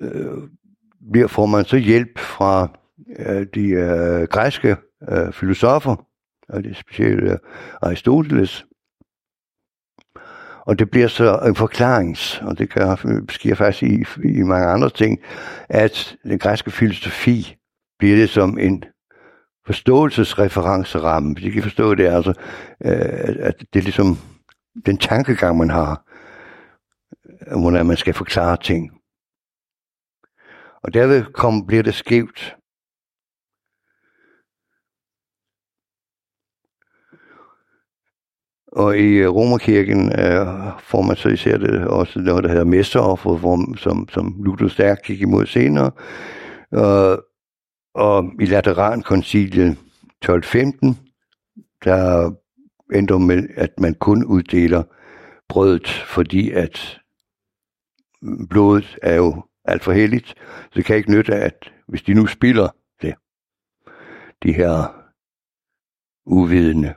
øh, 0.00 1.28
får 1.28 1.46
man 1.46 1.64
så 1.64 1.76
hjælp 1.76 2.18
fra 2.18 2.68
øh, 3.18 3.46
de 3.54 3.68
øh, 3.68 4.22
græske 4.22 4.76
øh, 5.10 5.32
filosofer, 5.32 5.96
og 6.48 6.64
det 6.64 6.76
specielt 6.76 7.22
øh, 7.22 7.38
Aristoteles. 7.82 8.64
Og 10.66 10.78
det 10.78 10.90
bliver 10.90 11.08
så 11.08 11.38
en 11.46 11.54
forklarings, 11.54 12.40
og 12.40 12.58
det 12.58 12.70
kan 12.70 12.96
sker 13.28 13.54
faktisk 13.54 13.82
i, 13.82 14.04
i 14.24 14.42
mange 14.42 14.66
andre 14.66 14.90
ting, 14.90 15.18
at 15.68 16.16
den 16.24 16.38
græske 16.38 16.70
filosofi 16.70 17.56
bliver 17.98 18.16
det 18.16 18.30
som 18.30 18.58
en 18.58 18.84
forståelsesreferenceramme, 19.68 21.34
hvis 21.34 21.44
I 21.44 21.50
kan 21.50 21.62
forstå 21.62 21.94
det, 21.94 22.06
altså, 22.06 22.32
øh, 22.84 23.36
at 23.48 23.56
det 23.72 23.78
er 23.78 23.88
ligesom 23.88 24.16
den 24.86 24.98
tankegang, 24.98 25.56
man 25.56 25.70
har, 25.70 26.04
øh, 27.50 27.60
hvordan 27.60 27.86
man 27.86 27.96
skal 27.96 28.14
forklare 28.14 28.56
ting. 28.56 28.90
Og 30.82 30.94
derved 30.94 31.24
kom, 31.24 31.66
bliver 31.66 31.82
det 31.82 31.94
skævt. 31.94 32.56
Og 38.72 38.98
i 38.98 39.08
øh, 39.24 39.30
Romerkirken 39.30 40.12
øh, 40.20 40.46
får 40.80 41.02
man 41.02 41.16
så 41.16 41.28
især 41.28 41.58
det 41.58 41.86
også 41.86 42.20
noget, 42.20 42.44
der 42.44 42.50
hedder 42.50 42.64
mesteroffer, 42.64 43.36
hvor, 43.36 43.76
som, 43.76 44.08
som 44.08 44.42
Luther 44.44 44.68
stærkt 44.68 45.02
gik 45.02 45.20
imod 45.20 45.46
senere. 45.46 45.90
Øh, 46.74 47.18
og 47.94 48.32
i 48.40 48.44
Laterankonciliet 48.44 49.70
1215, 49.70 50.98
der 51.84 52.30
ændrer 52.94 53.18
med, 53.18 53.48
at 53.56 53.80
man 53.80 53.94
kun 53.94 54.24
uddeler 54.24 54.82
brødet, 55.48 55.88
fordi 55.88 56.50
at 56.50 57.00
blodet 58.50 58.98
er 59.02 59.14
jo 59.14 59.44
alt 59.64 59.84
for 59.84 59.92
heldigt. 59.92 60.28
Så 60.62 60.70
det 60.74 60.84
kan 60.84 60.96
ikke 60.96 61.10
nytte, 61.10 61.34
at 61.34 61.72
hvis 61.88 62.02
de 62.02 62.14
nu 62.14 62.26
spilder 62.26 62.68
det, 63.02 63.14
de 64.42 64.52
her 64.52 65.04
uvidende 66.26 66.94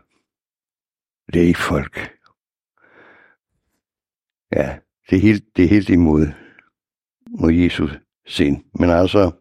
lægefolk. 1.34 2.18
Ja, 4.52 4.80
det 5.10 5.16
er 5.16 5.22
helt, 5.22 5.44
det 5.56 5.66
er 5.66 5.70
helt 5.70 5.90
imod 5.90 6.28
mod 7.40 7.52
Jesus 7.52 7.92
sind. 8.28 8.64
Men 8.80 8.90
altså, 8.90 9.32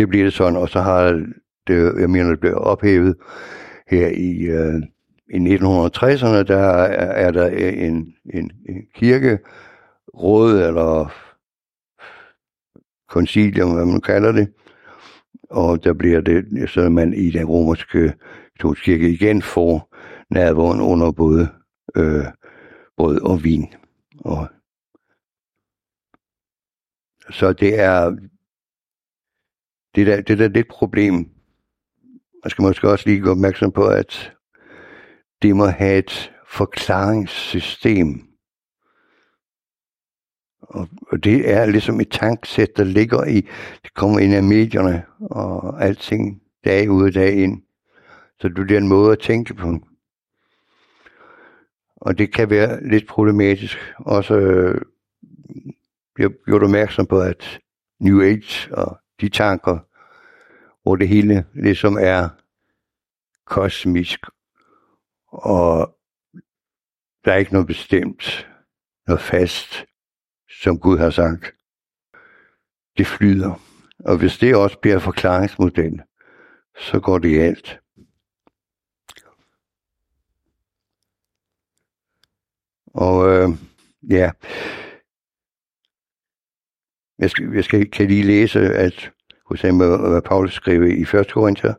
det 0.00 0.08
bliver 0.08 0.24
det 0.24 0.32
sådan, 0.32 0.56
og 0.56 0.68
så 0.68 0.80
har 0.80 1.26
det, 1.66 2.00
jeg 2.00 2.10
mener, 2.10 2.30
det 2.30 2.40
bliver 2.40 2.56
ophævet 2.56 3.16
her 3.88 4.08
i, 4.08 4.42
øh, 4.42 4.82
i 5.30 5.36
1960'erne, 5.36 6.42
der 6.42 6.58
er, 6.58 7.26
er 7.26 7.30
der 7.30 7.46
en, 7.46 8.14
en, 8.34 8.50
en 8.68 8.82
kirkeråd, 8.94 10.60
eller 10.66 11.12
koncilium, 13.08 13.74
hvad 13.74 13.86
man 13.86 14.00
kalder 14.00 14.32
det, 14.32 14.52
og 15.50 15.84
der 15.84 15.92
bliver 15.92 16.20
det, 16.20 16.70
så 16.70 16.88
man 16.88 17.14
i 17.14 17.30
den 17.30 17.44
romerske 17.44 18.14
katolske 18.56 18.84
kirke 18.84 19.10
igen 19.10 19.42
får 19.42 19.96
nadvåren 20.30 20.80
under 20.80 21.12
både 21.12 21.48
øh, 21.96 22.24
brød 22.96 23.20
og 23.20 23.44
vin. 23.44 23.74
Og 24.18 24.48
så 27.30 27.52
det 27.52 27.80
er 27.80 28.16
det 29.94 30.06
der, 30.06 30.20
det 30.20 30.38
der 30.38 30.48
lidt 30.48 30.68
problem. 30.68 31.14
Man 32.44 32.50
skal 32.50 32.62
måske 32.62 32.90
også 32.90 33.08
lige 33.08 33.20
gå 33.20 33.30
opmærksom 33.30 33.72
på, 33.72 33.86
at 33.86 34.32
det 35.42 35.56
må 35.56 35.66
have 35.66 35.98
et 35.98 36.32
forklaringssystem. 36.48 38.26
Og, 40.60 40.88
og 41.12 41.24
det 41.24 41.50
er 41.50 41.66
ligesom 41.66 42.00
et 42.00 42.10
tanksæt, 42.10 42.76
der 42.76 42.84
ligger 42.84 43.24
i, 43.24 43.40
det 43.82 43.94
kommer 43.94 44.18
ind 44.18 44.34
af 44.34 44.42
medierne 44.42 45.04
og 45.20 45.84
alting 45.84 46.42
dag 46.64 46.90
ud 46.90 47.04
og 47.04 47.14
dag 47.14 47.34
ind. 47.34 47.62
Så 48.40 48.48
det 48.48 48.66
bliver 48.66 48.80
en 48.80 48.88
måde 48.88 49.12
at 49.12 49.18
tænke 49.18 49.54
på. 49.54 49.78
Og 51.96 52.18
det 52.18 52.34
kan 52.34 52.50
være 52.50 52.88
lidt 52.88 53.08
problematisk. 53.08 53.76
Også 53.98 54.34
øh, 54.34 54.80
bliver 56.14 56.30
gjort 56.46 56.62
opmærksom 56.62 57.06
på, 57.06 57.20
at 57.20 57.60
New 58.00 58.20
Age 58.20 58.74
og 58.74 58.98
de 59.20 59.28
tanker, 59.28 59.78
hvor 60.82 60.96
det 60.96 61.08
hele 61.08 61.46
ligesom 61.54 61.96
er 62.00 62.28
kosmisk, 63.44 64.20
og 65.26 65.96
der 67.24 67.32
er 67.32 67.36
ikke 67.36 67.52
noget 67.52 67.66
bestemt, 67.66 68.48
noget 69.06 69.22
fast, 69.22 69.84
som 70.62 70.78
Gud 70.78 70.98
har 70.98 71.10
sagt. 71.10 71.54
Det 72.98 73.06
flyder. 73.06 73.60
Og 74.04 74.18
hvis 74.18 74.38
det 74.38 74.56
også 74.56 74.78
bliver 74.78 74.98
forklaringsmodel, 74.98 76.02
så 76.78 77.00
går 77.00 77.18
det 77.18 77.40
alt. 77.40 77.80
Og 82.86 83.28
øh, 83.28 83.48
ja, 84.10 84.30
jeg, 87.20 87.30
skal, 87.30 87.52
jeg 87.54 87.64
skal, 87.64 87.90
kan 87.90 88.08
lige 88.08 88.22
læse, 88.22 88.60
at 88.60 89.10
hos 89.46 89.62
ham, 89.62 89.76
hvad 89.76 90.22
Paulus 90.22 90.54
skriver 90.54 90.86
i 90.86 91.18
1. 91.20 91.32
Korinther 91.32 91.74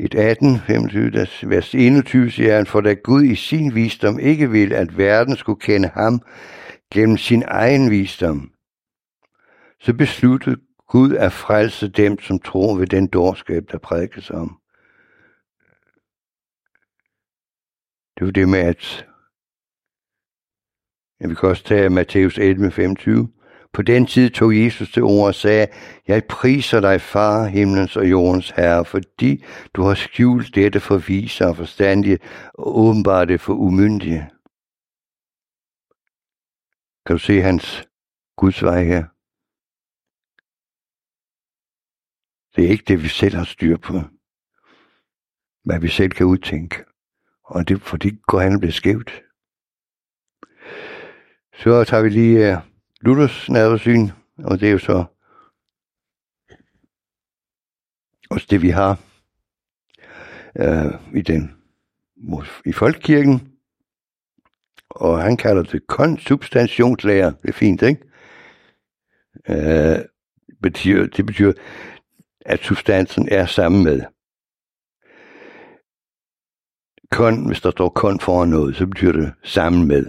1, 0.00 0.14
18, 0.14 0.58
25, 0.58 1.12
vers 1.42 1.74
21, 1.74 2.30
siger 2.30 2.56
han, 2.56 2.66
for 2.66 2.80
da 2.80 2.94
Gud 2.94 3.22
i 3.22 3.34
sin 3.34 3.74
visdom 3.74 4.18
ikke 4.18 4.50
vil, 4.50 4.72
at 4.72 4.98
verden 4.98 5.36
skulle 5.36 5.60
kende 5.60 5.88
ham 5.88 6.20
gennem 6.92 7.16
sin 7.16 7.42
egen 7.46 7.90
visdom, 7.90 8.50
så 9.80 9.94
besluttede 9.94 10.56
Gud 10.88 11.12
at 11.14 11.32
frelse 11.32 11.88
dem, 11.88 12.20
som 12.20 12.38
tror 12.38 12.78
ved 12.78 12.86
den 12.86 13.06
dårskab, 13.06 13.62
der 13.72 13.78
prædikes 13.78 14.30
om. 14.30 14.58
Det 18.18 18.26
var 18.26 18.30
det 18.30 18.48
med, 18.48 18.58
at 18.58 19.06
Ja, 21.22 21.26
vi 21.26 21.34
kan 21.34 21.48
også 21.48 21.64
tage 21.64 21.90
Matthæus 21.90 22.38
11, 22.38 22.70
25. 22.70 23.28
På 23.72 23.82
den 23.82 24.06
tid 24.06 24.30
tog 24.30 24.56
Jesus 24.56 24.92
til 24.92 25.02
ord 25.02 25.26
og 25.26 25.34
sagde, 25.34 25.66
Jeg 26.08 26.24
priser 26.24 26.80
dig, 26.80 27.00
far, 27.00 27.46
himlens 27.46 27.96
og 27.96 28.10
jordens 28.10 28.50
herre, 28.50 28.84
fordi 28.84 29.44
du 29.74 29.82
har 29.82 29.94
skjult 29.94 30.54
dette 30.54 30.80
for 30.80 30.98
viser 30.98 31.46
og 31.46 31.56
forstandige, 31.56 32.18
og 32.54 32.78
åbenbart 32.78 33.28
det 33.28 33.40
for 33.40 33.54
umyndige. 33.54 34.30
Kan 37.06 37.16
du 37.16 37.18
se 37.18 37.40
hans 37.40 37.88
Guds 38.36 38.62
vej 38.62 38.84
her? 38.84 39.04
Det 42.56 42.64
er 42.64 42.68
ikke 42.68 42.84
det, 42.88 43.02
vi 43.02 43.08
selv 43.08 43.34
har 43.34 43.44
styr 43.44 43.76
på. 43.76 43.92
Hvad 45.64 45.80
vi 45.80 45.88
selv 45.88 46.10
kan 46.10 46.26
udtænke. 46.26 46.84
Og 47.44 47.68
det, 47.68 47.82
for 47.82 47.96
det 47.96 48.22
går 48.26 48.40
han 48.40 48.54
og 48.54 48.60
bliver 48.60 48.72
skævt. 48.72 49.22
Så 51.54 51.84
tager 51.84 52.02
vi 52.02 52.08
lige 52.08 52.56
uh, 52.56 52.71
Luthers 53.02 53.50
nervesyn, 53.50 54.08
og 54.38 54.60
det 54.60 54.68
er 54.68 54.72
jo 54.72 54.78
så 54.78 55.04
også 58.30 58.46
det, 58.50 58.62
vi 58.62 58.68
har 58.68 59.00
øh, 60.56 61.16
i 61.18 61.22
den 61.22 61.56
i 62.66 62.72
folkekirken. 62.72 63.48
Og 64.90 65.22
han 65.22 65.36
kalder 65.36 65.62
det 65.62 65.86
konsubstantionslærer. 65.86 67.30
Det 67.30 67.48
er 67.48 67.52
fint, 67.52 67.82
ikke? 67.82 68.02
Øh, 69.48 70.04
betyder, 70.62 71.06
det 71.06 71.26
betyder, 71.26 71.52
at 72.40 72.60
substansen 72.60 73.28
er 73.28 73.46
sammen 73.46 73.84
med. 73.84 74.02
Kon, 77.10 77.46
hvis 77.46 77.60
der 77.60 77.70
står 77.70 77.88
kon 77.88 78.20
foran 78.20 78.48
noget, 78.48 78.76
så 78.76 78.86
betyder 78.86 79.12
det 79.12 79.32
sammen 79.44 79.88
med 79.88 80.06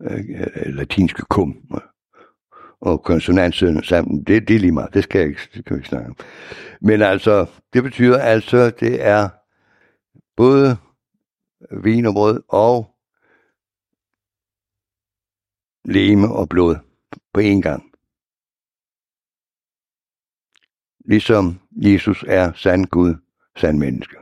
øh, 0.00 0.74
latinske 0.74 1.22
kum 1.22 1.56
og 2.80 3.02
konsonantsøn 3.02 3.82
sammen. 3.82 4.24
Det, 4.24 4.48
det 4.48 4.56
er 4.56 4.60
lige 4.60 4.72
meget. 4.72 4.94
Det 4.94 5.02
skal 5.02 5.18
jeg 5.18 5.28
ikke, 5.28 5.40
det 5.54 5.64
kan 5.64 5.76
vi 5.76 5.78
ikke 5.78 5.88
snakke 5.88 6.08
om. 6.08 6.16
Men 6.80 7.02
altså, 7.02 7.46
det 7.72 7.82
betyder 7.82 8.18
altså, 8.18 8.70
det 8.70 9.06
er 9.06 9.28
både 10.36 10.76
vin 11.82 12.06
og 12.06 12.14
brød 12.14 12.42
og 12.48 12.96
leme 15.84 16.28
og 16.32 16.48
blod 16.48 16.76
på 17.32 17.40
én 17.40 17.60
gang. 17.60 17.82
Ligesom 21.04 21.60
Jesus 21.72 22.24
er 22.28 22.52
sand 22.52 22.86
Gud, 22.86 23.14
sand 23.56 23.78
menneske. 23.78 24.16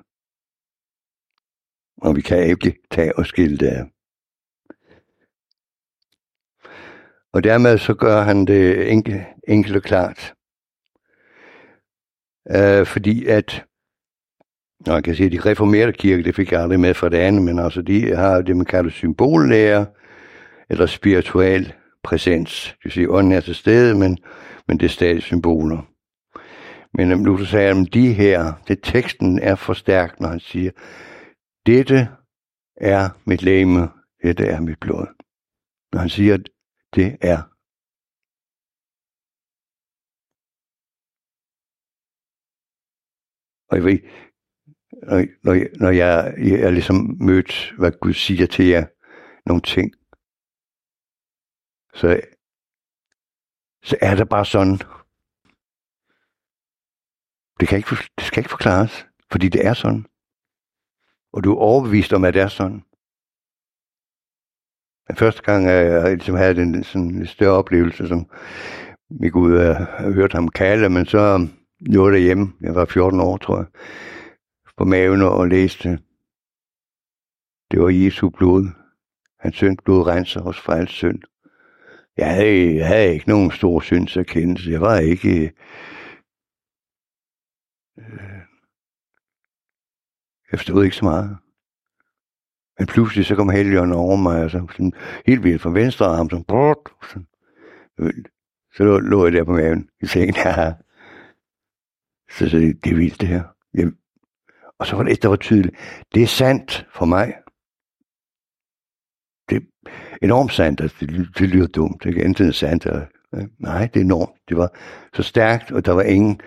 Og 1.96 2.16
vi 2.16 2.20
kan 2.20 2.46
ikke 2.46 2.78
tage 2.90 3.18
og 3.18 3.26
skille 3.26 3.56
det 3.58 3.66
af. 3.66 3.93
Og 7.34 7.44
dermed 7.44 7.78
så 7.78 7.94
gør 7.94 8.22
han 8.22 8.44
det 8.44 8.92
enkelt, 8.92 9.22
enkelt 9.48 9.76
og 9.76 9.82
klart. 9.82 10.34
Øh, 12.50 12.86
fordi 12.86 13.26
at, 13.26 13.64
når 14.86 14.94
jeg 14.94 15.04
kan 15.04 15.14
sige, 15.14 15.26
at 15.26 15.32
de 15.32 15.50
reformerede 15.50 15.92
kirke, 15.92 16.22
det 16.22 16.34
fik 16.34 16.52
jeg 16.52 16.62
aldrig 16.62 16.80
med 16.80 16.94
fra 16.94 17.08
det 17.08 17.16
andet, 17.16 17.42
men 17.42 17.58
altså 17.58 17.82
de 17.82 18.16
har 18.16 18.40
det, 18.40 18.56
man 18.56 18.66
kalder 18.66 18.90
symbollære, 18.90 19.86
eller 20.70 20.86
spirituel 20.86 21.72
præsens. 22.04 22.74
Det 22.76 22.84
vil 22.84 22.92
sige, 22.92 23.10
ånden 23.10 23.32
er 23.32 23.40
til 23.40 23.54
stede, 23.54 23.94
men, 23.94 24.18
men 24.68 24.78
det 24.78 24.86
er 24.86 24.90
stadig 24.90 25.22
symboler. 25.22 25.88
Men 26.94 27.12
øhm, 27.12 27.20
nu 27.20 27.38
så 27.38 27.44
sagde 27.44 27.70
at 27.70 27.94
de 27.94 28.12
her, 28.12 28.52
det 28.68 28.78
teksten 28.82 29.38
er 29.38 29.54
for 29.54 29.74
stærk, 29.74 30.20
når 30.20 30.28
han 30.28 30.40
siger, 30.40 30.70
dette 31.66 32.08
er 32.76 33.08
mit 33.24 33.42
læme, 33.42 33.88
dette 34.22 34.46
er 34.46 34.60
mit 34.60 34.78
blod. 34.80 35.06
Når 35.92 36.00
han 36.00 36.08
siger, 36.08 36.38
det 36.94 37.09
er. 37.33 37.40
Og 43.68 43.76
jeg 43.76 43.85
ved, 43.85 43.98
når, 45.09 45.18
når, 45.44 45.54
når 45.83 45.90
jeg, 45.90 46.35
jeg 46.62 46.72
ligesom 46.72 46.96
mødt, 47.20 47.52
hvad 47.78 47.92
Gud 48.00 48.12
siger 48.12 48.46
til 48.46 48.66
jer, 48.66 48.87
nogle 49.46 49.62
ting, 49.62 49.88
så, 51.94 52.09
så 53.88 53.96
er 54.00 54.14
det 54.16 54.28
bare 54.28 54.46
sådan. 54.54 54.78
Det, 57.61 57.68
kan 57.68 57.78
ikke, 57.78 57.96
det 58.18 58.24
skal 58.26 58.40
ikke 58.40 58.54
forklares, 58.57 59.07
fordi 59.33 59.48
det 59.48 59.66
er 59.66 59.74
sådan. 59.74 60.07
Og 61.33 61.44
du 61.44 61.52
er 61.52 61.61
overbevist 61.68 62.12
om, 62.12 62.24
at 62.24 62.35
det 62.35 62.42
er 62.42 62.48
sådan. 62.48 62.80
Den 65.08 65.16
første 65.16 65.42
gang, 65.42 65.66
jeg 65.66 66.10
ligesom 66.10 66.34
havde 66.34 66.54
den 66.54 66.84
sådan 66.84 67.08
en 67.08 67.26
større 67.26 67.52
oplevelse, 67.52 68.08
som 68.08 68.30
vi 69.20 69.30
kunne 69.30 69.54
ud 69.54 69.56
og 69.56 69.76
hørt 70.14 70.32
ham 70.32 70.48
kalde, 70.48 70.88
men 70.88 71.06
så 71.06 71.48
lå 71.80 72.10
der 72.10 72.18
hjemme. 72.18 72.52
Jeg 72.60 72.74
var 72.74 72.84
14 72.84 73.20
år, 73.20 73.36
tror 73.36 73.56
jeg. 73.56 73.66
På 74.76 74.84
maven 74.84 75.22
og 75.22 75.48
læste. 75.48 75.88
Det 77.70 77.80
var 77.80 77.88
Jesu 77.88 78.30
blod. 78.30 78.68
Hans 79.40 79.56
synd 79.56 79.78
blod 79.84 80.06
renser 80.06 80.40
os 80.42 80.60
fra 80.60 80.76
alt 80.76 80.90
synd. 80.90 81.22
Jeg 82.16 82.34
havde, 82.34 82.74
jeg 82.74 82.86
havde 82.86 83.12
ikke 83.12 83.28
nogen 83.28 83.50
stor 83.50 83.80
syndserkendelse. 83.80 84.70
Jeg 84.70 84.80
var 84.80 84.98
ikke... 84.98 85.52
Øh, 87.98 88.40
jeg 90.50 90.58
forstod 90.58 90.84
ikke 90.84 90.96
så 90.96 91.04
meget. 91.04 91.38
Men 92.78 92.87
pludselig 92.87 93.26
så 93.26 93.37
kom 93.37 93.50
Helligånden 93.50 93.96
over 93.96 94.16
mig, 94.16 94.44
og 94.44 94.50
så 94.50 94.66
sådan, 94.70 94.92
helt 95.26 95.44
vildt 95.44 95.62
fra 95.62 95.70
venstre 95.70 96.06
arm, 96.06 96.30
sådan, 96.30 96.44
brrrt, 96.44 96.78
sådan. 97.10 97.26
Så 98.74 98.84
lå, 98.84 98.98
lå 98.98 99.24
jeg 99.24 99.32
der 99.32 99.44
på 99.44 99.52
maven 99.52 99.88
i 100.02 100.06
sengen. 100.06 100.34
Ja. 100.44 100.72
Så, 102.30 102.48
så 102.48 102.56
det, 102.56 102.84
det 102.84 102.92
er 102.92 102.96
vildt 102.96 103.20
det 103.20 103.28
her. 103.28 103.42
Jeg, 103.74 103.87
Og 104.78 104.87
så 104.87 104.96
var 104.96 105.02
det 105.02 105.12
et, 105.12 105.22
der 105.22 105.28
var 105.28 105.37
tydeligt. 105.37 105.76
Det 106.14 106.22
er 106.22 106.26
sandt 106.26 106.87
for 106.94 107.04
mig. 107.04 107.34
Det 109.48 109.56
er 109.56 109.60
enormt 110.22 110.52
sandt. 110.52 110.80
Altså, 110.80 110.96
det, 111.06 111.28
det 111.38 111.48
lyder 111.48 111.66
dumt. 111.66 112.04
Det 112.04 112.18
er 112.18 112.24
enten 112.24 112.52
sandt. 112.52 112.87
Eller, 112.87 113.06
ja. 113.32 113.46
Nej, 113.58 113.87
det 113.87 114.00
er 114.00 114.04
enormt. 114.04 114.40
Det 114.48 114.56
var 114.56 114.76
så 115.14 115.22
stærkt, 115.22 115.72
og 115.72 115.87
der 115.87 115.92
var 115.92 116.02
ingen 116.02 116.40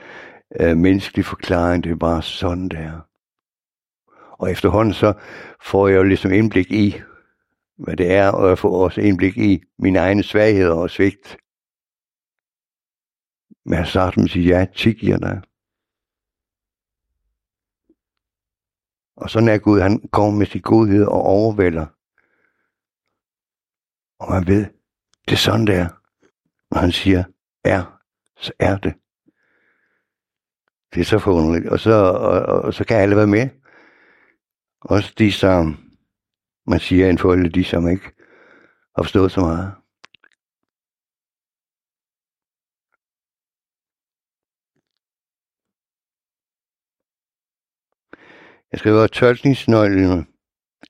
øh, 0.59 0.77
menneskelig 0.77 1.25
forklaring. 1.25 1.83
Det 1.83 2.01
var 2.01 2.21
sådan 2.21 2.69
der. 2.69 3.06
Og 4.39 4.51
efterhånden 4.51 4.93
så 4.93 5.13
får 5.61 5.87
jeg 5.87 5.97
jo 5.97 6.03
ligesom 6.03 6.31
indblik 6.31 6.71
i, 6.71 7.01
hvad 7.77 7.97
det 7.97 8.11
er, 8.11 8.31
og 8.31 8.49
jeg 8.49 8.57
får 8.57 8.83
også 8.83 9.01
indblik 9.01 9.37
i 9.37 9.63
mine 9.79 9.99
egne 9.99 10.23
svagheder 10.23 10.73
og 10.73 10.89
svigt. 10.89 11.37
Men 13.65 13.79
jeg 13.79 13.87
starter 13.87 14.19
med 14.19 14.25
at 14.25 14.31
sige, 14.31 14.45
ja, 14.45 14.65
tigger 14.75 15.17
dig. 15.17 15.41
Og 19.17 19.29
sådan 19.29 19.49
er 19.49 19.57
Gud, 19.57 19.79
han 19.79 20.09
kommer 20.11 20.37
med 20.39 20.45
sin 20.45 20.61
godhed 20.61 21.05
og 21.05 21.21
overvælder. 21.21 21.85
Og 24.19 24.31
man 24.31 24.47
ved, 24.47 24.65
det 25.25 25.33
er 25.33 25.37
sådan, 25.37 25.67
det 25.67 25.75
er. 25.75 25.89
Når 26.71 26.79
han 26.79 26.91
siger, 26.91 27.23
er, 27.63 27.99
så 28.37 28.53
er 28.59 28.77
det. 28.77 28.93
Det 30.93 31.01
er 31.01 31.05
så 31.05 31.19
forunderligt. 31.19 31.69
Og 31.69 31.79
så, 31.79 31.93
og, 31.93 32.41
og, 32.63 32.73
så 32.73 32.85
kan 32.85 32.97
alle 32.97 33.15
være 33.15 33.27
med. 33.27 33.49
Også 34.81 35.13
de, 35.17 35.31
som 35.31 35.77
man 36.67 36.79
siger 36.79 37.09
en 37.09 37.17
forældre, 37.17 37.49
de 37.49 37.63
som 37.63 37.87
ikke 37.87 38.05
har 38.95 39.03
forstået 39.03 39.31
så 39.31 39.39
meget. 39.39 39.73
Jeg 48.71 48.79
skriver, 48.79 49.03
at 49.03 49.11
tolkningsnøglen 49.11 50.27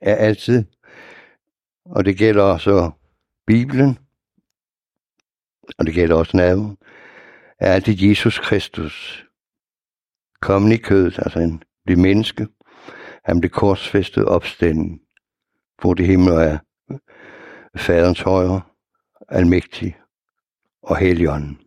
er 0.02 0.16
altid, 0.16 0.66
og 1.86 2.06
det 2.06 2.18
gælder 2.18 2.44
også 2.44 2.92
Bibelen, 3.48 3.98
og 5.78 5.86
det 5.86 5.94
gælder 5.94 6.16
også 6.16 6.38
naven, 6.38 6.78
er 7.60 7.74
altid 7.74 7.96
Jesus 8.02 8.40
Kristus, 8.40 9.26
kommet 10.42 10.74
i 10.74 10.78
kødet, 10.78 11.20
altså 11.20 11.40
en, 11.40 11.64
det 11.88 11.98
menneske, 11.98 12.48
han 13.28 13.40
blev 13.40 13.50
korsfæstet 13.50 14.26
opstanden, 14.26 15.02
hvor 15.82 15.94
det 15.94 16.06
himmel 16.06 16.34
er 16.34 16.60
faderens 17.76 18.22
højre, 18.22 18.62
almægtig 19.30 19.98
og 20.82 20.98
helligånden. 20.98 21.62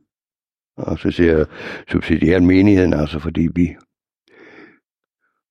Og 0.76 0.98
så 0.98 1.10
siger 1.10 1.36
jeg 1.36 1.46
subsidiær 1.90 2.40
menigheden, 2.40 2.92
altså 2.92 3.18
fordi 3.18 3.48
vi, 3.54 3.76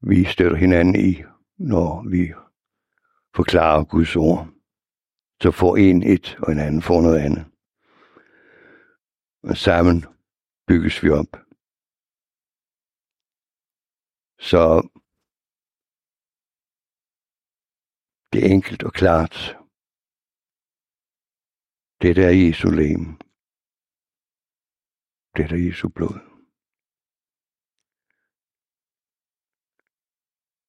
vi 0.02 0.24
støtter 0.24 0.58
hinanden 0.58 0.96
i, 0.96 1.24
når 1.58 2.10
vi 2.10 2.34
forklarer 3.36 3.84
Guds 3.84 4.16
ord. 4.16 4.50
Så 5.42 5.52
får 5.52 5.78
en 5.78 6.04
et, 6.04 6.38
og 6.42 6.52
en 6.52 6.60
anden 6.60 6.82
får 6.82 7.02
noget 7.02 7.20
andet. 7.20 7.46
Og 9.44 9.58
sammen 9.58 10.06
bygges 10.68 11.04
vi 11.04 11.10
op. 11.10 11.38
Så 14.40 14.90
Det 18.34 18.46
er 18.46 18.54
enkelt 18.54 18.84
og 18.84 18.94
klart. 18.94 19.58
Det 22.02 22.16
der 22.16 22.28
er 22.28 22.36
Jesu 22.46 22.70
lem. 22.70 23.06
Det 25.36 25.50
der 25.50 25.56
er 25.56 25.66
Jesu 25.68 25.90
blod. 25.90 26.20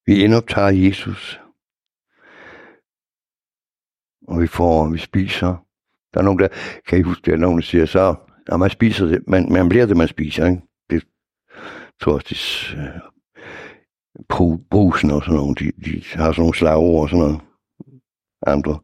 Vi 0.07 0.25
indoptager 0.25 0.73
Jesus. 0.87 1.41
Og 4.29 4.41
vi 4.41 4.47
får, 4.47 4.91
vi 4.93 4.99
spiser. 4.99 5.67
Der 6.15 6.21
er 6.21 6.25
nogen, 6.25 6.39
der, 6.39 6.49
kan 6.87 6.99
I 6.99 7.03
huske 7.03 7.23
det, 7.25 7.33
er 7.33 7.39
nogen, 7.39 7.59
der 7.59 7.65
siger 7.65 7.87
så, 7.87 8.15
når 8.49 8.57
man 8.57 8.71
spiser 8.71 9.07
det, 9.07 9.29
man, 9.29 9.53
man 9.53 9.69
bliver 9.69 9.87
det, 9.87 9.97
man 9.97 10.09
spiser, 10.09 10.47
ikke? 10.47 10.63
Det 10.91 11.07
tror 12.01 12.13
jeg, 12.13 12.29
det 12.29 12.41
uh, 14.41 14.53
øh, 14.53 14.59
brusen 14.71 15.11
og 15.11 15.23
sådan 15.23 15.37
noget, 15.37 15.59
de, 15.59 15.73
de 15.85 16.05
har 16.13 16.33
sådan 16.33 16.41
nogle 16.41 16.55
slagord 16.55 17.03
og 17.03 17.09
sådan 17.09 17.25
noget 17.25 17.50
andre. 18.47 18.81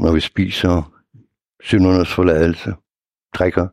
Når 0.00 0.12
vi 0.14 0.20
spiser 0.20 1.02
syndernes 1.60 2.14
forladelse, 2.14 2.74
drikker 3.34 3.68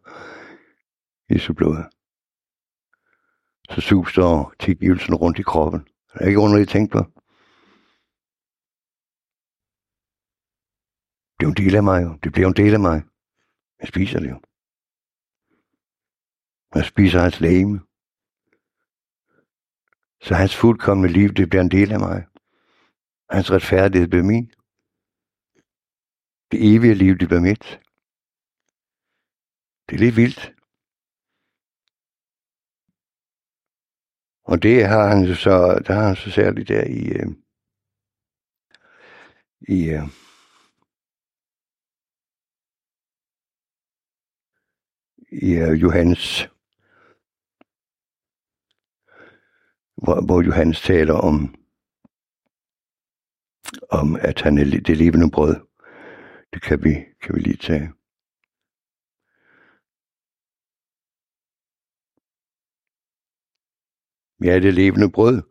Jesu 1.34 1.54
blod, 1.54 1.78
så 3.70 3.82
suser 3.82 4.54
tilgivelsen 4.60 5.16
rundt 5.16 5.40
i 5.40 5.44
kroppen. 5.44 5.82
Det 6.14 6.22
er 6.22 6.28
ikke 6.28 6.40
underligt 6.40 6.68
at 6.70 6.72
tænke 6.72 6.92
på. 6.92 7.00
Det 11.40 11.46
er 11.46 11.50
en 11.50 11.66
del 11.66 11.76
af 11.76 11.84
mig 11.84 12.04
jo. 12.04 12.18
Det 12.24 12.32
bliver 12.32 12.48
en 12.48 12.56
del 12.56 12.74
af 12.74 12.80
mig. 12.80 13.04
Jeg 13.80 13.88
spiser 13.88 14.20
det 14.20 14.30
jo. 14.30 14.42
Jeg 16.76 16.86
spiser 16.86 17.20
hans 17.20 17.40
lægeme. 17.40 17.80
Så 20.22 20.36
hans 20.36 20.56
fuldkommende 20.56 21.14
liv, 21.14 21.30
det 21.30 21.50
bliver 21.50 21.62
en 21.62 21.72
del 21.72 21.92
af 21.92 22.00
mig. 22.00 22.26
Hans 23.30 23.52
retfærdighed 23.52 24.08
blev 24.08 24.24
min. 24.24 24.52
Det 26.52 26.76
evige 26.76 26.94
liv, 26.94 27.18
det 27.18 27.28
blev 27.28 27.42
mit. 27.42 27.80
Det 29.90 29.96
er 29.96 30.00
lidt 30.00 30.16
vildt. 30.16 30.54
Og 34.44 34.64
det 34.64 34.88
har 34.88 35.08
han 35.08 35.36
så, 35.36 35.84
der 35.88 35.94
har 35.94 36.08
han 36.08 36.16
så 36.16 36.32
særligt 36.32 36.68
der 36.68 36.84
i, 36.84 37.04
øh, 37.20 37.30
i 39.68 39.90
øh, 39.90 40.24
i 45.42 45.62
uh, 45.62 45.82
Johannes, 45.82 46.50
hvor, 50.04 50.26
hvor 50.26 50.42
Johannes 50.42 50.82
taler 50.82 51.14
om 51.14 51.63
om, 53.90 54.18
at 54.22 54.42
han 54.42 54.58
er 54.58 54.64
det 54.64 54.98
levende 54.98 55.32
brød. 55.32 55.56
Det 56.54 56.62
kan 56.62 56.84
vi, 56.84 56.94
kan 57.22 57.36
vi 57.36 57.40
lige 57.40 57.58
tage. 57.58 57.92
Ja, 64.44 64.60
det 64.60 64.74
levende 64.74 65.12
brød. 65.12 65.42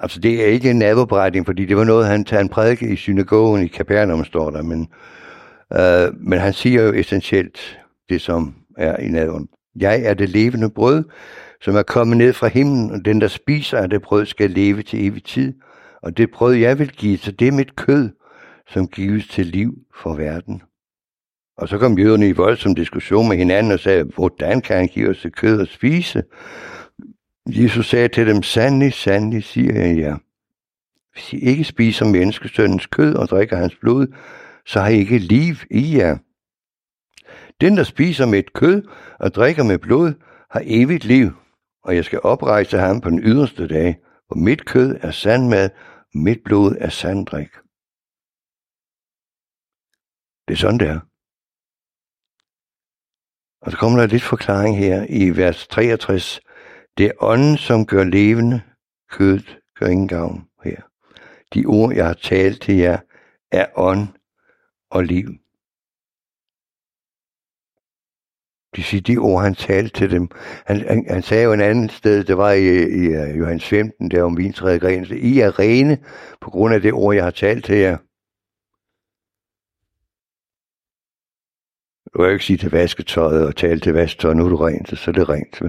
Altså, 0.00 0.20
det 0.20 0.42
er 0.42 0.46
ikke 0.46 0.70
en 0.70 0.78
nadverbrætning, 0.78 1.46
fordi 1.46 1.64
det 1.64 1.76
var 1.76 1.84
noget, 1.84 2.06
han 2.06 2.24
tager 2.24 2.40
en 2.40 2.48
prædike 2.48 2.92
i 2.92 2.96
synagogen 2.96 3.64
i 3.64 3.68
Kapernaum, 3.68 4.24
står 4.24 4.50
der. 4.50 4.62
Men, 4.62 4.88
øh, 5.72 6.14
men 6.20 6.38
han 6.38 6.52
siger 6.52 6.82
jo 6.82 6.92
essentielt 6.92 7.80
det, 8.08 8.20
som 8.20 8.54
er 8.76 8.96
i 8.96 9.08
nadveren. 9.08 9.48
Jeg 9.76 10.02
er 10.02 10.14
det 10.14 10.28
levende 10.28 10.70
brød, 10.70 11.04
som 11.60 11.76
er 11.76 11.82
kommet 11.82 12.16
ned 12.16 12.32
fra 12.32 12.48
himlen, 12.48 12.90
og 12.90 13.04
den, 13.04 13.20
der 13.20 13.28
spiser 13.28 13.78
af 13.78 13.90
det 13.90 14.02
brød, 14.02 14.26
skal 14.26 14.50
leve 14.50 14.82
til 14.82 15.06
evig 15.06 15.24
tid 15.24 15.54
og 16.02 16.16
det 16.16 16.30
brød 16.30 16.54
jeg 16.54 16.78
vil 16.78 16.92
give, 16.92 17.18
så 17.18 17.32
det 17.32 17.48
er 17.48 17.52
mit 17.52 17.76
kød, 17.76 18.10
som 18.68 18.88
gives 18.88 19.28
til 19.28 19.46
liv 19.46 19.78
for 20.02 20.14
verden. 20.14 20.62
Og 21.56 21.68
så 21.68 21.78
kom 21.78 21.98
jøderne 21.98 22.28
i 22.28 22.32
voldsom 22.32 22.74
diskussion 22.74 23.28
med 23.28 23.36
hinanden 23.36 23.72
og 23.72 23.80
sagde, 23.80 24.04
hvordan 24.04 24.60
kan 24.60 24.76
han 24.76 24.88
give 24.88 25.10
os 25.10 25.26
kød 25.32 25.60
at 25.60 25.68
spise? 25.68 26.22
Jesus 27.46 27.88
sagde 27.88 28.08
til 28.08 28.26
dem, 28.26 28.42
sandelig, 28.42 28.92
sandelig, 28.92 29.44
siger 29.44 29.80
jeg 29.80 29.98
jer. 29.98 30.16
Hvis 31.12 31.32
I 31.32 31.38
ikke 31.38 31.64
spiser 31.64 32.06
menneskesøndens 32.06 32.86
kød 32.86 33.14
og 33.14 33.28
drikker 33.28 33.56
hans 33.56 33.76
blod, 33.80 34.06
så 34.66 34.80
har 34.80 34.88
I 34.88 34.98
ikke 34.98 35.18
liv 35.18 35.54
i 35.70 35.96
jer. 35.96 36.18
Den, 37.60 37.76
der 37.76 37.82
spiser 37.82 38.26
med 38.26 38.38
et 38.38 38.52
kød 38.52 38.82
og 39.18 39.34
drikker 39.34 39.62
med 39.62 39.78
blod, 39.78 40.12
har 40.50 40.62
evigt 40.64 41.04
liv, 41.04 41.30
og 41.82 41.96
jeg 41.96 42.04
skal 42.04 42.20
oprejse 42.22 42.78
ham 42.78 43.00
på 43.00 43.10
den 43.10 43.20
yderste 43.20 43.68
dag, 43.68 43.96
for 44.28 44.34
mit 44.34 44.66
kød 44.66 44.98
er 45.00 45.10
sandmad, 45.10 45.70
og 46.14 46.18
mit 46.18 46.40
blod 46.44 46.76
er 46.80 46.88
sanddrik. 46.88 47.50
Det 50.48 50.54
er 50.54 50.58
sådan, 50.58 50.80
det 50.80 50.88
er. 50.88 51.00
Og 53.60 53.72
så 53.72 53.78
kommer 53.78 53.98
der 53.98 54.06
lidt 54.06 54.22
forklaring 54.22 54.78
her 54.78 55.06
i 55.08 55.30
vers 55.36 55.66
63. 55.66 56.40
Det 56.98 57.06
er 57.06 57.12
ånden, 57.20 57.56
som 57.56 57.86
gør 57.86 58.04
levende, 58.04 58.62
kødet 59.10 59.58
gør 59.78 59.86
ingen 59.86 60.08
gavn 60.08 60.48
her. 60.64 60.82
De 61.54 61.66
ord, 61.66 61.94
jeg 61.94 62.06
har 62.06 62.14
talt 62.14 62.62
til 62.62 62.76
jer, 62.76 63.00
er 63.52 63.66
ånd 63.76 64.08
og 64.90 65.04
liv. 65.04 65.28
De 68.78 68.82
siger, 68.82 69.00
de 69.00 69.16
ord, 69.18 69.42
han 69.42 69.54
talte 69.54 69.98
til 69.98 70.10
dem. 70.10 70.28
Han, 70.66 70.80
han, 70.88 71.06
han 71.10 71.22
sagde 71.22 71.44
jo 71.44 71.52
en 71.52 71.60
anden 71.60 71.88
sted, 71.88 72.24
det 72.24 72.36
var 72.36 72.52
i, 72.52 72.66
i 72.82 73.06
uh, 73.06 73.38
Johannes 73.38 73.64
15, 73.64 74.10
der 74.10 74.22
om 74.22 74.36
vintræet 74.36 74.80
gren. 74.80 75.06
I 75.10 75.40
er 75.40 75.58
rene 75.58 75.98
på 76.40 76.50
grund 76.50 76.74
af 76.74 76.80
det 76.80 76.92
ord, 76.92 77.14
jeg 77.14 77.24
har 77.24 77.30
talt 77.30 77.64
til 77.64 77.76
jer. 77.76 77.96
Du 82.12 82.18
kan 82.18 82.24
jo 82.24 82.32
ikke 82.32 82.44
sige 82.44 82.56
til 82.56 82.70
vasketøjet 82.70 83.46
og 83.46 83.56
tale 83.56 83.80
til 83.80 83.92
vasketøjet, 83.92 84.36
nu 84.36 84.44
er 84.44 84.48
du 84.48 84.56
rent, 84.56 84.98
så 84.98 85.10
er 85.10 85.12
det 85.12 85.28
rent. 85.28 85.62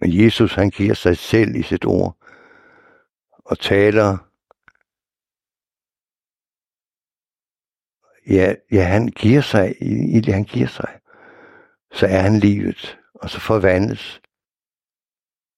Men 0.00 0.24
Jesus, 0.24 0.54
han 0.54 0.70
giver 0.70 0.94
sig 0.94 1.16
selv 1.16 1.54
i 1.54 1.62
sit 1.62 1.84
ord 1.84 2.16
og 3.44 3.58
taler 3.58 4.25
ja, 8.30 8.54
ja, 8.72 8.82
han 8.82 9.06
giver 9.06 9.40
sig, 9.40 9.74
i 9.80 10.20
det 10.20 10.34
han 10.34 10.44
giver 10.44 10.66
sig, 10.66 10.88
så 11.92 12.06
er 12.06 12.18
han 12.18 12.38
livet, 12.38 12.98
og 13.14 13.30
så 13.30 13.40
forvandles. 13.40 14.20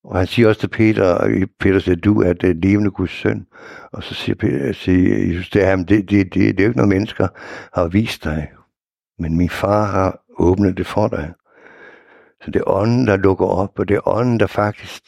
Og 0.04 0.18
han 0.18 0.26
siger 0.26 0.48
også 0.48 0.60
til 0.60 0.68
Peter, 0.68 1.04
og 1.04 1.30
Peter 1.60 1.78
siger, 1.78 1.96
du 1.96 2.22
er 2.22 2.32
det 2.32 2.56
levende 2.56 2.90
Guds 2.90 3.10
søn. 3.10 3.46
Og 3.92 4.02
så 4.02 4.14
siger, 4.14 4.36
Peter, 4.36 4.72
siger 4.72 5.26
Jesus, 5.26 5.50
det 5.50 5.64
er, 5.64 5.76
det, 5.76 5.88
det, 5.88 6.10
det, 6.10 6.34
det 6.34 6.60
er 6.60 6.64
jo 6.64 6.70
ikke 6.70 6.76
noget, 6.76 6.88
mennesker 6.88 7.28
har 7.72 7.88
vist 7.88 8.24
dig. 8.24 8.52
Men 9.18 9.36
min 9.36 9.50
far 9.50 9.84
har 9.84 10.20
åbnet 10.38 10.76
det 10.76 10.86
for 10.86 11.08
dig. 11.08 11.32
Så 12.44 12.50
det 12.50 12.58
er 12.58 12.68
ånden, 12.68 13.06
der 13.06 13.16
lukker 13.16 13.46
op, 13.46 13.78
og 13.78 13.88
det 13.88 13.94
er 13.94 14.08
ånden, 14.08 14.40
der 14.40 14.46
faktisk 14.46 15.02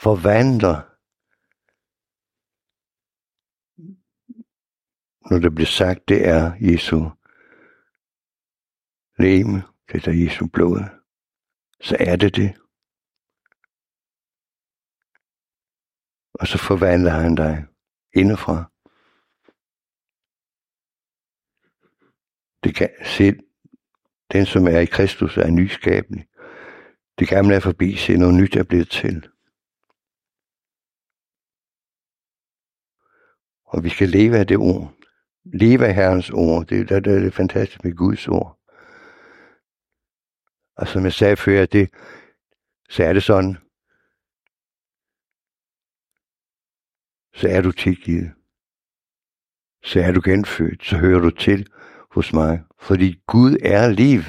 forvandler 0.00 0.80
når 5.30 5.38
det 5.38 5.54
bliver 5.54 5.66
sagt, 5.66 6.08
det 6.08 6.28
er 6.28 6.52
Jesu 6.60 7.10
leme, 9.18 9.62
det 9.92 10.06
er 10.06 10.24
Jesu 10.24 10.46
blod, 10.46 10.80
så 11.80 11.96
er 12.00 12.16
det 12.16 12.36
det. 12.36 12.54
Og 16.34 16.46
så 16.46 16.58
forvandler 16.58 17.10
han 17.10 17.34
dig 17.34 17.66
indefra. 18.14 18.70
Det 22.64 22.74
kan 22.76 22.90
se, 23.04 23.32
den 24.32 24.46
som 24.46 24.66
er 24.66 24.78
i 24.78 24.86
Kristus 24.86 25.36
er 25.36 25.50
nyskabende. 25.50 26.24
Det 27.18 27.28
gamle 27.28 27.54
er 27.54 27.60
forbi, 27.60 27.96
se 27.96 28.16
noget 28.16 28.34
nyt 28.34 28.56
er 28.56 28.64
blevet 28.64 28.90
til. 28.90 29.28
Og 33.64 33.84
vi 33.84 33.88
skal 33.88 34.08
leve 34.08 34.38
af 34.38 34.46
det 34.46 34.56
ord 34.56 35.03
leve 35.44 35.86
af 35.86 35.94
Herrens 35.94 36.30
ord. 36.30 36.66
Det, 36.66 36.88
det, 36.88 37.04
det 37.04 37.16
er 37.16 37.20
det 37.20 37.34
fantastisk 37.34 37.84
med 37.84 37.96
Guds 37.96 38.28
ord. 38.28 38.58
Og 40.76 40.88
som 40.88 41.04
jeg 41.04 41.12
sagde 41.12 41.36
før, 41.36 41.66
det, 41.66 41.90
så 42.88 43.04
er 43.04 43.12
det 43.12 43.22
sådan, 43.22 43.56
så 47.34 47.48
er 47.48 47.60
du 47.62 47.72
tilgivet. 47.72 48.32
Så 49.84 50.00
er 50.00 50.12
du 50.12 50.20
genfødt, 50.24 50.84
så 50.84 50.96
hører 50.96 51.20
du 51.20 51.30
til 51.30 51.68
hos 52.10 52.32
mig. 52.32 52.62
Fordi 52.80 53.22
Gud 53.26 53.56
er 53.62 53.88
liv. 53.88 54.20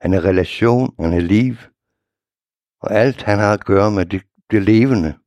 Han 0.00 0.14
er 0.14 0.24
relation, 0.24 0.94
han 0.98 1.12
er 1.12 1.20
liv. 1.20 1.54
Og 2.80 2.92
alt 2.92 3.22
han 3.22 3.38
har 3.38 3.52
at 3.52 3.64
gøre 3.64 3.90
med 3.90 4.06
det, 4.06 4.22
det 4.50 4.62
levende. 4.62 5.18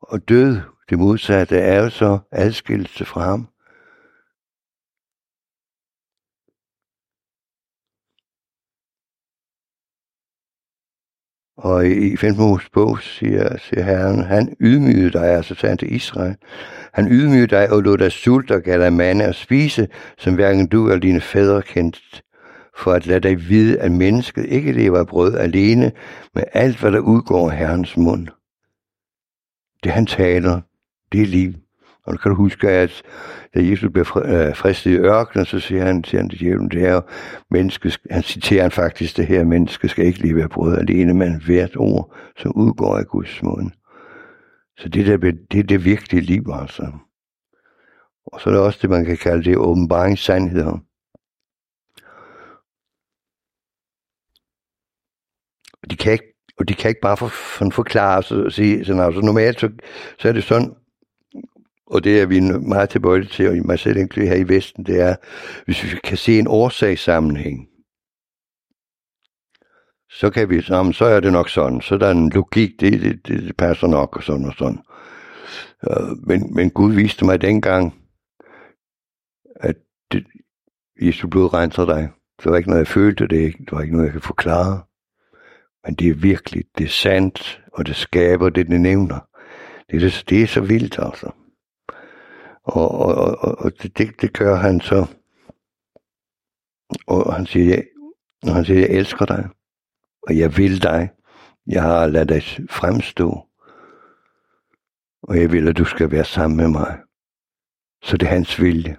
Og 0.00 0.28
død, 0.28 0.60
det 0.88 0.98
modsatte, 0.98 1.58
er 1.58 1.82
jo 1.82 1.90
så 1.90 2.18
adskillelse 2.32 3.04
fra 3.04 3.20
ham. 3.20 3.48
Og 11.62 11.86
i 11.86 12.16
15 12.16 12.42
Moses 12.42 12.68
bog 12.68 13.02
siger, 13.02 13.58
siger 13.58 13.82
Herren, 13.82 14.24
han 14.24 14.56
ydmygede 14.60 15.10
dig, 15.10 15.24
altså 15.24 15.54
sagde 15.54 15.70
han 15.70 15.78
til 15.78 15.94
Israel, 15.94 16.36
han 16.92 17.08
ydmygede 17.10 17.46
dig 17.46 17.72
og 17.72 17.82
lod 17.82 17.98
dig 17.98 18.12
sulte 18.12 18.54
og 18.54 18.62
gav 18.62 18.78
dig 18.78 18.92
mande 18.92 19.24
at 19.24 19.34
spise, 19.34 19.88
som 20.18 20.34
hverken 20.34 20.66
du 20.66 20.86
eller 20.86 21.00
dine 21.00 21.20
fædre 21.20 21.62
kendte, 21.62 22.00
for 22.76 22.92
at 22.92 23.06
lade 23.06 23.20
dig 23.20 23.48
vide, 23.48 23.78
at 23.78 23.92
mennesket 23.92 24.46
ikke 24.46 24.72
lever 24.72 24.98
af 24.98 25.06
brød 25.06 25.34
alene, 25.34 25.92
med 26.34 26.44
alt, 26.52 26.80
hvad 26.80 26.92
der 26.92 26.98
udgår 26.98 27.50
af 27.50 27.56
Herrens 27.56 27.96
mund. 27.96 28.28
Det 29.84 29.92
han 29.92 30.06
taler, 30.06 30.60
det 31.12 31.22
er 31.22 31.26
liv. 31.26 31.52
Og 32.04 32.20
kan 32.20 32.30
du 32.30 32.36
huske, 32.36 32.68
at 32.68 33.02
da 33.54 33.60
Jesus 33.64 33.90
blev 33.92 34.06
øh, 34.16 34.56
fristet 34.56 34.90
i 34.90 34.96
ørkenen, 34.96 35.46
så 35.46 35.60
siger 35.60 35.84
han 35.84 36.02
til 36.02 36.18
han 36.18 36.28
til 36.28 36.40
djævlen, 36.40 36.70
det 36.70 36.80
her 36.80 37.00
menneske, 37.50 37.92
han 38.10 38.22
citerer 38.22 38.62
han 38.62 38.70
faktisk 38.70 39.16
det 39.16 39.26
her, 39.26 39.44
menneske 39.44 39.88
skal 39.88 40.06
ikke 40.06 40.22
leve 40.22 40.42
af 40.42 40.50
brød 40.50 40.78
alene, 40.78 41.14
men 41.14 41.42
hvert 41.42 41.76
ord, 41.76 42.14
som 42.36 42.52
udgår 42.56 42.96
af 42.96 43.06
Guds 43.06 43.42
mund. 43.42 43.70
Så 44.78 44.88
det, 44.88 45.06
der, 45.06 45.16
det 45.50 45.58
er 45.58 45.62
det 45.62 45.84
virkelige 45.84 46.22
liv, 46.22 46.44
altså. 46.52 46.92
Og 48.26 48.40
så 48.40 48.50
er 48.50 48.54
det 48.54 48.62
også 48.62 48.78
det, 48.82 48.90
man 48.90 49.04
kan 49.04 49.16
kalde 49.16 49.44
det 49.44 49.56
åbenbaringssandheder. 49.56 50.78
De 55.90 55.96
kan 55.96 56.12
ikke, 56.12 56.34
og 56.58 56.68
de 56.68 56.74
kan 56.74 56.88
ikke 56.88 57.00
bare 57.00 57.16
for, 57.16 57.28
for 57.28 57.70
forklare 57.70 58.22
sig 58.22 58.44
og 58.44 58.52
sige, 58.52 58.84
sådan, 58.84 59.02
altså 59.02 59.20
normalt 59.20 59.60
så, 59.60 59.70
så 60.18 60.28
er 60.28 60.32
det 60.32 60.44
sådan, 60.44 60.74
og 61.90 62.04
det 62.04 62.20
er 62.20 62.26
vi 62.26 62.40
meget 62.40 62.88
tilbøjelige 62.88 63.30
til, 63.30 63.48
og 63.48 63.66
mig 63.66 63.78
selv 63.78 63.96
egentlig 63.96 64.28
her 64.28 64.36
i 64.36 64.48
Vesten, 64.48 64.84
det 64.84 65.00
er, 65.00 65.16
hvis 65.64 65.84
vi 65.84 65.98
kan 66.04 66.16
se 66.16 66.38
en 66.38 66.46
årsagssammenhæng, 66.48 67.66
så 70.10 70.30
kan 70.30 70.50
vi 70.50 70.62
sammen, 70.62 70.92
så 70.92 71.04
er 71.04 71.20
det 71.20 71.32
nok 71.32 71.48
sådan, 71.48 71.80
så 71.80 71.96
der 71.96 72.06
er 72.06 72.10
en 72.10 72.30
logik, 72.30 72.70
det, 72.80 73.00
det, 73.02 73.26
det 73.26 73.56
passer 73.56 73.86
nok, 73.86 74.16
og 74.16 74.22
sådan 74.22 74.44
og 74.44 74.54
sådan. 74.58 74.78
Øh, 75.90 76.16
men, 76.26 76.54
men 76.54 76.70
Gud 76.70 76.94
viste 76.94 77.24
mig 77.24 77.40
dengang, 77.40 77.94
at 79.56 79.76
det, 80.12 80.26
Jesu 81.02 81.28
blod 81.28 81.54
renser 81.54 81.84
dig. 81.84 82.10
Det 82.42 82.50
var 82.50 82.56
ikke 82.56 82.70
noget, 82.70 82.84
jeg 82.84 82.88
følte, 82.88 83.26
det, 83.26 83.54
det 83.58 83.72
var 83.72 83.80
ikke 83.80 83.92
noget, 83.92 84.06
jeg 84.06 84.12
kan 84.12 84.20
forklare. 84.20 84.82
Men 85.84 85.94
det 85.94 86.08
er 86.08 86.14
virkelig, 86.14 86.64
det 86.78 86.84
er 86.84 86.88
sandt, 86.88 87.62
og 87.72 87.86
det 87.86 87.96
skaber 87.96 88.48
det, 88.48 88.66
det 88.66 88.80
nævner. 88.80 89.18
Det 89.90 89.96
er, 89.96 90.00
det, 90.00 90.24
det 90.28 90.42
er 90.42 90.46
så 90.46 90.60
vildt, 90.60 90.98
altså. 90.98 91.30
Og, 92.72 92.90
og, 92.90 93.38
og, 93.38 93.58
og 93.58 93.72
det, 93.82 94.20
det 94.20 94.32
gør 94.32 94.54
han 94.54 94.80
så. 94.80 95.06
Og 97.06 97.34
han 97.34 97.46
siger, 97.46 97.82
og 98.42 98.54
han 98.54 98.64
siger, 98.64 98.80
jeg 98.80 98.90
elsker 98.90 99.24
dig, 99.26 99.48
og 100.22 100.38
jeg 100.38 100.56
vil 100.56 100.82
dig. 100.82 101.10
Jeg 101.66 101.82
har 101.82 102.06
ladet 102.06 102.28
dig 102.28 102.42
fremstå, 102.70 103.48
og 105.22 105.40
jeg 105.40 105.52
vil, 105.52 105.68
at 105.68 105.78
du 105.78 105.84
skal 105.84 106.10
være 106.10 106.24
sammen 106.24 106.56
med 106.56 106.68
mig. 106.68 107.00
Så 108.02 108.16
det 108.16 108.26
er 108.26 108.30
hans 108.30 108.60
vilje. 108.60 108.96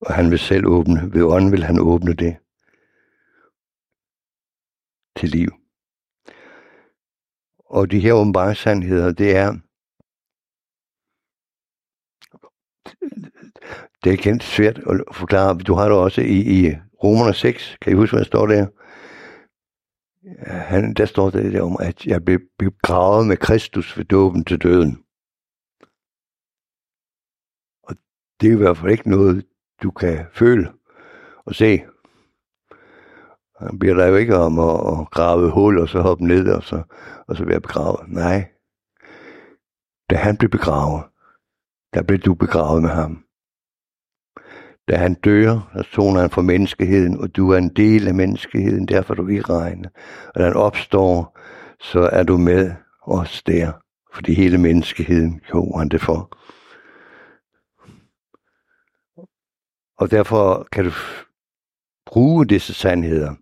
Og 0.00 0.14
han 0.14 0.30
vil 0.30 0.38
selv 0.38 0.66
åbne, 0.66 1.12
ved 1.12 1.22
ånden 1.22 1.52
vil 1.52 1.64
han 1.64 1.78
åbne 1.78 2.14
det 2.14 2.36
til 5.16 5.28
liv. 5.28 5.48
Og 7.58 7.90
de 7.90 8.00
her 8.00 8.12
åbenbaringssandheder, 8.12 9.12
det 9.12 9.36
er, 9.36 9.58
det 14.04 14.12
er 14.12 14.16
kendt 14.16 14.44
svært 14.44 14.78
at 14.78 15.00
forklare. 15.12 15.58
Du 15.58 15.74
har 15.74 15.84
det 15.84 15.92
også 15.92 16.20
i, 16.20 16.66
i 16.66 16.76
Romerne 17.04 17.34
6. 17.34 17.76
Kan 17.80 17.92
I 17.92 17.96
huske, 17.96 18.14
hvad 18.14 18.24
der 18.24 18.26
står 18.26 18.46
der? 18.46 18.66
Han, 20.46 20.94
der 20.94 21.04
står 21.06 21.30
det 21.30 21.52
der 21.52 21.62
om, 21.62 21.76
at 21.80 22.06
jeg 22.06 22.24
blev 22.24 22.40
begravet 22.58 23.26
med 23.26 23.36
Kristus 23.36 23.98
ved 23.98 24.04
dåben 24.04 24.44
til 24.44 24.58
døden. 24.58 25.04
Og 27.82 27.96
det 28.40 28.48
er 28.48 28.52
i 28.52 28.56
hvert 28.56 28.76
fald 28.76 28.90
ikke 28.90 29.10
noget, 29.10 29.44
du 29.82 29.90
kan 29.90 30.26
føle 30.34 30.72
og 31.46 31.54
se. 31.54 31.82
Han 33.58 33.78
bliver 33.78 33.94
der 33.94 34.06
jo 34.06 34.16
ikke 34.16 34.36
om 34.36 34.58
at, 34.58 34.74
at 34.74 35.10
grave 35.10 35.50
hul 35.50 35.78
og 35.78 35.88
så 35.88 36.00
hoppe 36.00 36.26
ned 36.26 36.48
og 36.48 36.62
så, 36.62 36.82
og 37.26 37.36
så 37.36 37.44
være 37.44 37.60
begravet. 37.60 38.08
Nej. 38.08 38.48
Da 40.10 40.16
han 40.16 40.36
blev 40.36 40.50
begravet, 40.50 41.04
der 41.94 42.02
blev 42.02 42.18
du 42.18 42.34
begravet 42.34 42.82
med 42.82 42.90
ham. 42.90 43.24
Da 44.88 44.96
han 44.96 45.14
dør, 45.14 45.70
så 45.76 45.82
toner 45.92 46.20
han 46.20 46.30
for 46.30 46.42
menneskeheden, 46.42 47.20
og 47.20 47.36
du 47.36 47.50
er 47.50 47.58
en 47.58 47.76
del 47.76 48.08
af 48.08 48.14
menneskeheden, 48.14 48.88
derfor 48.88 49.14
er 49.14 49.16
du 49.16 49.28
ikke 49.28 49.52
regne. 49.52 49.90
Og 50.26 50.34
da 50.34 50.44
han 50.44 50.56
opstår, 50.56 51.38
så 51.80 52.00
er 52.00 52.22
du 52.22 52.36
med 52.36 52.74
os 53.02 53.42
der, 53.42 53.72
fordi 54.14 54.34
hele 54.34 54.58
menneskeheden 54.58 55.40
gjorde 55.40 55.78
han 55.78 55.88
det 55.88 56.00
for. 56.00 56.38
Og 59.96 60.10
derfor 60.10 60.68
kan 60.72 60.84
du 60.84 60.90
bruge 62.06 62.46
disse 62.46 62.74
sandheder. 62.74 63.34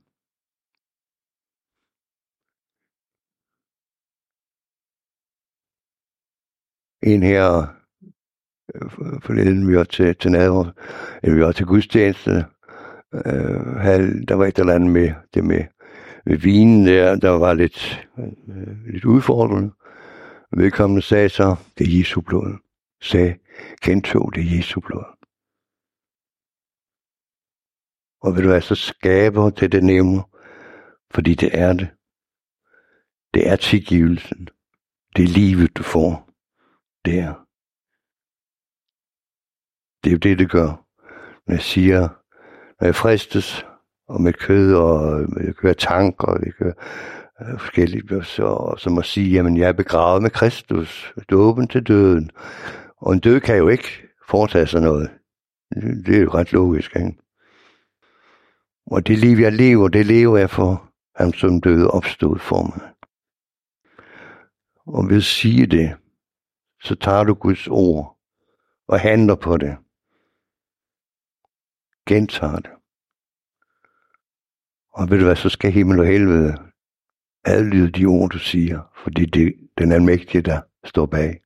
En 7.03 7.22
her 7.22 7.80
Øh, 8.74 8.90
forleden, 9.22 9.68
vi 9.68 9.76
var 9.76 9.84
til, 9.84 10.16
til 10.16 10.30
nadver, 10.30 10.70
eller 11.22 11.36
vi 11.36 11.42
var 11.42 11.52
til 11.52 11.66
gudstjeneste, 11.66 12.44
øh, 13.14 13.76
havde, 13.76 14.26
der 14.26 14.34
var 14.34 14.46
et 14.46 14.58
eller 14.58 14.74
andet 14.74 14.90
med 14.90 15.12
det 15.34 15.44
med, 15.44 15.64
med 16.26 16.36
vinen 16.36 16.86
der, 16.86 17.16
der 17.16 17.30
var 17.30 17.54
lidt, 17.54 18.08
øh, 18.18 18.92
lidt 18.92 19.04
udfordrende. 19.04 19.70
Vedkommende 20.56 21.02
sagde 21.02 21.28
så, 21.28 21.56
det 21.78 21.86
er 21.86 21.98
Jesu 21.98 22.20
blod. 22.20 22.58
Sagde, 23.02 23.38
gentog 23.82 24.34
det 24.34 24.40
er 24.40 24.56
Jesu 24.56 24.80
blod. 24.80 25.04
Og 28.22 28.36
vil 28.36 28.44
du 28.44 28.52
altså 28.52 28.74
så 28.74 28.94
det, 29.60 29.72
det 29.72 29.84
nævner, 29.84 30.22
fordi 31.10 31.34
det 31.34 31.50
er 31.52 31.72
det. 31.72 31.88
Det 33.34 33.48
er 33.48 33.56
tilgivelsen. 33.56 34.48
Det 35.16 35.24
er 35.24 35.28
livet, 35.28 35.76
du 35.76 35.82
får. 35.82 36.30
der. 37.04 37.49
Det 40.05 40.11
er 40.11 40.12
jo 40.12 40.18
det, 40.18 40.38
det 40.38 40.51
gør. 40.51 40.86
Når 41.46 41.55
jeg 41.55 41.62
siger, 41.62 42.01
når 42.80 42.86
jeg 42.86 42.94
fristes, 42.94 43.66
og 44.11 44.20
med 44.20 44.32
kød, 44.32 44.74
og 44.74 45.20
øh, 45.20 45.46
jeg 45.46 45.55
kører 45.55 45.74
tanker, 45.74 46.26
og 46.26 46.44
jeg 46.44 46.53
kører 46.55 46.74
øh, 47.40 47.59
forskellige, 47.59 48.24
så, 48.24 48.74
så 48.78 48.90
må 48.90 49.03
sige, 49.03 49.30
jamen 49.30 49.57
jeg 49.57 49.68
er 49.68 49.72
begravet 49.72 50.22
med 50.22 50.30
Kristus, 50.30 51.14
dåben 51.30 51.68
til 51.68 51.82
døden. 51.82 52.30
Og 52.96 53.12
en 53.12 53.20
død 53.20 53.40
kan 53.40 53.57
jo 53.57 53.68
ikke 53.68 53.88
foretage 54.28 54.66
sig 54.66 54.80
noget. 54.80 55.11
Det 56.07 56.16
er 56.16 56.20
jo 56.20 56.30
ret 56.30 56.53
logisk, 56.53 56.96
ikke? 56.96 57.16
Og 58.86 59.07
det 59.07 59.18
liv, 59.18 59.36
jeg 59.38 59.53
lever, 59.53 59.88
det 59.88 60.07
lever 60.07 60.38
jeg 60.38 60.51
for 60.51 60.90
ham, 61.16 61.32
som 61.32 61.61
døde 61.61 61.90
opstod 61.90 62.38
for 62.38 62.62
mig. 62.62 62.90
Og 64.86 65.09
ved 65.09 65.16
at 65.16 65.22
sige 65.22 65.66
det, 65.66 65.96
så 66.82 66.94
tager 66.94 67.24
du 67.24 67.34
Guds 67.34 67.68
ord 67.68 68.16
og 68.88 69.01
handler 69.01 69.34
på 69.34 69.57
det. 69.57 69.76
Gentager 72.11 72.56
det. 72.56 72.70
Og 74.92 75.11
ved 75.11 75.18
du 75.18 75.24
hvad, 75.24 75.36
så 75.36 75.48
skal 75.48 75.72
himmel 75.72 76.00
og 76.00 76.06
helvede 76.06 76.56
adlyde 77.44 77.90
de 77.90 78.06
ord, 78.06 78.30
du 78.30 78.38
siger, 78.38 78.80
fordi 79.02 79.24
det 79.24 79.54
den 79.78 79.92
almægtige, 79.92 80.42
der 80.42 80.61
står 80.84 81.06
bag. 81.06 81.40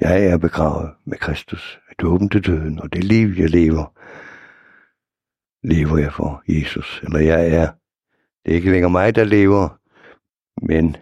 Jeg 0.00 0.26
er 0.26 0.38
begravet 0.38 0.94
med 1.04 1.18
Kristus. 1.18 1.80
Du 1.98 2.08
åbent 2.08 2.32
til 2.32 2.46
døden, 2.46 2.80
og 2.80 2.92
det 2.92 3.04
liv, 3.04 3.28
jeg 3.28 3.50
lever, 3.50 3.98
lever 5.62 5.98
jeg 5.98 6.12
for 6.12 6.42
Jesus. 6.48 7.00
Eller 7.02 7.18
jeg 7.18 7.48
er. 7.48 7.72
Det 8.44 8.52
er 8.52 8.56
ikke 8.56 8.70
længere 8.70 8.90
mig, 8.90 9.14
der 9.14 9.24
lever, 9.24 9.78
men 10.66 10.96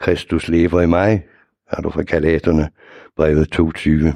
Kristus 0.00 0.48
lever 0.48 0.80
i 0.80 0.86
mig, 0.86 1.26
er 1.66 1.82
du 1.82 1.90
fra 1.90 2.02
Galaterne, 2.02 2.70
brevet 3.16 3.50
22. 3.50 4.14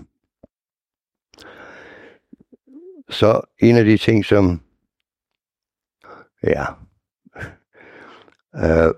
Så 3.15 3.41
en 3.59 3.77
af 3.77 3.85
de 3.85 3.97
ting, 3.97 4.25
som, 4.25 4.61
ja, 6.43 6.65
øh, 8.57 8.95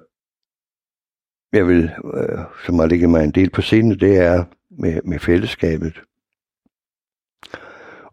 jeg 1.52 1.66
vil, 1.66 1.90
øh, 2.14 2.38
som 2.66 2.78
har 2.78 2.86
ligget 2.86 3.10
mig 3.10 3.24
en 3.24 3.30
del 3.30 3.50
på 3.50 3.62
scenen, 3.62 4.00
det 4.00 4.18
er 4.18 4.44
med, 4.70 5.02
med 5.02 5.18
fællesskabet. 5.18 6.02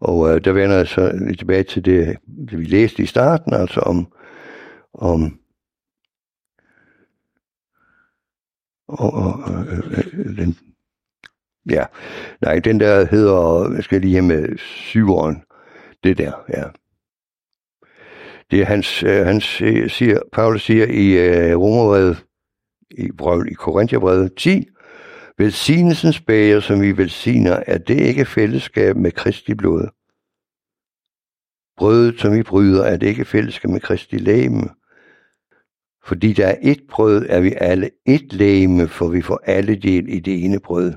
Og 0.00 0.30
øh, 0.30 0.44
der 0.44 0.52
vender 0.52 0.76
jeg 0.76 0.88
så 0.88 1.12
lidt 1.12 1.38
tilbage 1.38 1.62
til 1.62 1.84
det, 1.84 2.18
det, 2.50 2.58
vi 2.58 2.64
læste 2.64 3.02
i 3.02 3.06
starten, 3.06 3.54
altså 3.54 3.80
om, 3.80 4.12
om 4.94 5.40
og, 8.88 9.12
og 9.12 9.64
øh, 9.66 9.78
øh 9.98 10.36
den, 10.36 10.58
ja, 11.70 11.84
nej, 12.40 12.58
den 12.58 12.80
der 12.80 13.04
hedder, 13.04 13.72
jeg 13.74 13.84
skal 13.84 14.00
lige 14.00 14.14
have 14.14 14.26
med 14.26 14.58
syveren, 14.58 15.44
det 16.04 16.18
der, 16.18 16.32
ja. 16.48 16.64
Det 18.50 18.60
er 18.60 18.64
hans, 18.64 19.02
øh, 19.02 19.26
hans 19.26 19.44
siger, 19.92 20.20
Paulus 20.32 20.64
siger 20.64 20.86
i 20.86 21.28
øh, 21.28 21.58
Romerbrevet, 21.58 22.24
i, 22.90 23.10
i 23.50 23.54
Korintherbrevet 23.54 24.34
10, 24.36 24.68
Velsignelsens 25.38 26.20
bæger, 26.20 26.60
som 26.60 26.82
vi 26.82 26.96
velsigner, 26.96 27.62
er 27.66 27.78
det 27.78 28.00
ikke 28.00 28.24
fællesskab 28.24 28.96
med 28.96 29.12
Kristi 29.12 29.54
blod? 29.54 29.88
Brødet, 31.76 32.20
som 32.20 32.34
vi 32.34 32.42
bryder, 32.42 32.84
er 32.84 32.96
det 32.96 33.06
ikke 33.06 33.24
fællesskab 33.24 33.70
med 33.70 33.80
Kristi 33.80 34.16
lægeme? 34.16 34.68
Fordi 36.04 36.32
der 36.32 36.46
er 36.46 36.56
et 36.62 36.82
brød, 36.88 37.26
er 37.28 37.40
vi 37.40 37.54
alle 37.56 37.90
et 38.06 38.32
lægeme, 38.32 38.88
for 38.88 39.08
vi 39.08 39.22
får 39.22 39.40
alle 39.44 39.76
del 39.76 40.08
i 40.08 40.20
det 40.20 40.44
ene 40.44 40.60
brød. 40.60 40.92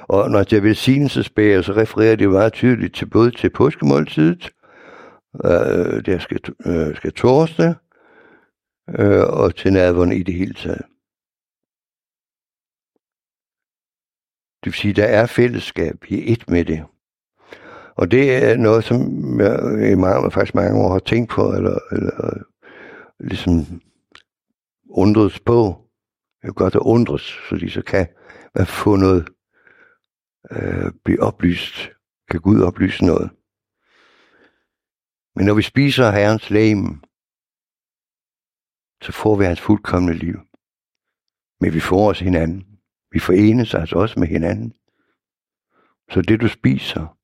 Og 0.00 0.30
når 0.30 0.42
det 0.42 0.56
er 0.56 0.60
velsignelsesbæger, 0.60 1.62
så 1.62 1.72
refererer 1.72 2.16
det 2.16 2.30
meget 2.30 2.52
tydeligt 2.52 2.94
til 2.94 3.06
både 3.06 3.30
til 3.30 3.50
påskemåltidet, 3.50 4.50
øh, 5.44 6.06
der 6.06 6.18
skal, 6.18 6.40
øh, 6.66 6.96
skal 6.96 7.12
torsdag, 7.12 7.74
øh, 8.98 9.24
og 9.24 9.56
til 9.56 9.72
nadvånd 9.72 10.12
i 10.12 10.22
det 10.22 10.34
hele 10.34 10.54
taget. 10.54 10.82
Det 14.64 14.66
vil 14.66 14.74
sige, 14.74 14.94
der 14.94 15.04
er 15.04 15.26
fællesskab 15.26 16.04
i 16.08 16.32
et 16.32 16.50
med 16.50 16.64
det. 16.64 16.84
Og 17.96 18.10
det 18.10 18.44
er 18.44 18.56
noget, 18.56 18.84
som 18.84 19.00
jeg 19.40 19.92
i 19.92 19.94
mange, 19.94 20.30
faktisk 20.30 20.54
mange 20.54 20.80
år 20.80 20.92
har 20.92 20.98
tænkt 20.98 21.30
på, 21.30 21.52
eller, 21.52 21.78
eller 21.92 22.44
ligesom 23.20 23.80
undres 24.90 25.40
på. 25.40 25.78
Jeg 26.42 26.48
er 26.48 26.52
godt 26.52 26.74
at 26.74 26.80
undres, 26.80 27.32
fordi 27.48 27.68
så 27.68 27.82
kan 27.82 28.06
man 28.54 28.66
få 28.66 28.96
noget, 28.96 29.28
øh, 30.56 30.92
blive 31.04 31.22
oplyst. 31.22 31.74
Kan 32.30 32.40
Gud 32.40 32.62
oplyse 32.62 33.04
noget. 33.04 33.30
Men 35.36 35.46
når 35.46 35.54
vi 35.54 35.62
spiser 35.62 36.10
Herrens 36.10 36.50
lægen, 36.50 37.04
så 39.02 39.12
får 39.12 39.36
vi 39.36 39.44
hans 39.44 39.60
fuldkommende 39.60 40.18
liv. 40.18 40.38
Men 41.60 41.74
vi 41.74 41.80
får 41.80 42.10
os 42.10 42.20
hinanden. 42.20 42.78
Vi 43.10 43.18
forenes 43.18 43.74
altså 43.74 43.96
også 43.96 44.20
med 44.20 44.28
hinanden. 44.28 44.74
Så 46.10 46.22
det 46.22 46.40
du 46.40 46.48
spiser, 46.48 47.18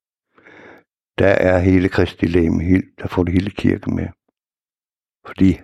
der 1.18 1.28
er 1.28 1.58
hele 1.58 1.88
Kristi 1.88 2.26
læme, 2.26 2.82
der 2.98 3.08
får 3.08 3.24
det 3.24 3.32
hele 3.32 3.50
kirken 3.50 3.96
med. 3.96 4.08
Fordi 5.26 5.60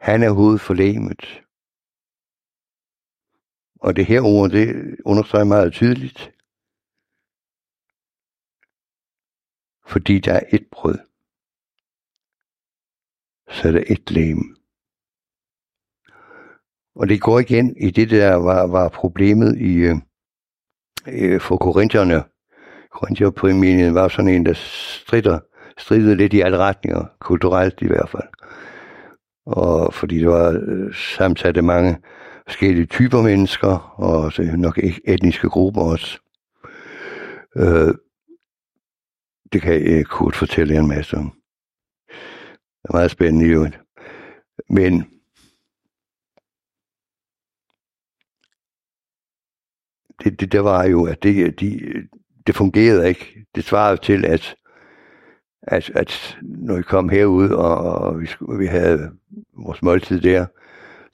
han 0.00 0.22
er 0.22 0.30
hovedet 0.30 0.60
for 0.60 0.74
lægemet. 0.74 1.42
Og 3.80 3.96
det 3.96 4.06
her 4.06 4.20
ord, 4.20 4.50
det 4.50 4.96
understreger 5.04 5.44
meget 5.44 5.72
tydeligt. 5.72 6.32
Fordi 9.90 10.18
der 10.18 10.32
er 10.32 10.40
et 10.52 10.66
brød, 10.72 10.98
så 13.48 13.68
er 13.68 13.72
der 13.72 13.82
et 13.86 14.10
lem. 14.10 14.56
Og 16.94 17.08
det 17.08 17.20
går 17.20 17.38
igen 17.38 17.76
i 17.76 17.90
det, 17.90 18.10
der 18.10 18.34
var, 18.34 18.66
var 18.66 18.88
problemet 18.88 19.58
i, 19.58 19.74
øh, 19.74 19.96
øh 21.06 21.40
for 21.40 21.56
korintierne. 21.56 22.22
Korintierpræmien 22.90 23.94
var 23.94 24.08
sådan 24.08 24.28
en, 24.28 24.46
der 24.46 24.52
strider, 24.54 25.38
stridede 25.78 26.16
lidt 26.16 26.32
i 26.32 26.40
alle 26.40 26.58
retninger, 26.58 27.04
kulturelt 27.18 27.82
i 27.82 27.86
hvert 27.86 28.08
fald. 28.08 28.28
Og 29.46 29.94
fordi 29.94 30.18
det 30.18 30.28
var 30.28 30.60
øh, 31.56 31.64
mange 31.64 31.98
forskellige 32.46 32.86
typer 32.86 33.22
mennesker, 33.22 34.00
og 34.00 34.32
så 34.32 34.42
nok 34.56 34.78
etniske 35.04 35.48
grupper 35.48 35.82
også. 35.82 36.18
Øh, 37.56 37.94
det 39.52 39.62
kan 39.62 39.96
jeg 39.96 40.06
Kurt 40.06 40.36
fortælle 40.36 40.78
en 40.78 40.88
masse 40.88 41.16
om. 41.16 41.32
Det 42.82 42.88
er 42.88 42.92
meget 42.92 43.10
spændende 43.10 43.46
jo. 43.46 43.68
Men 44.68 45.04
det, 50.24 50.40
det 50.40 50.52
der 50.52 50.60
var 50.60 50.84
jo, 50.84 51.06
at 51.06 51.22
det, 51.22 51.60
de, 51.60 51.80
det 52.46 52.54
fungerede 52.54 53.08
ikke. 53.08 53.46
Det 53.54 53.64
svarede 53.64 53.96
til, 53.96 54.24
at 54.24 54.56
at, 55.62 55.90
at 55.94 56.38
når 56.42 56.76
vi 56.76 56.82
kom 56.82 57.08
herud, 57.08 57.48
og, 57.48 57.78
og 57.78 58.20
vi, 58.20 58.26
skulle, 58.26 58.58
vi 58.58 58.66
havde 58.66 59.10
vores 59.56 59.82
måltid 59.82 60.20
der, 60.20 60.46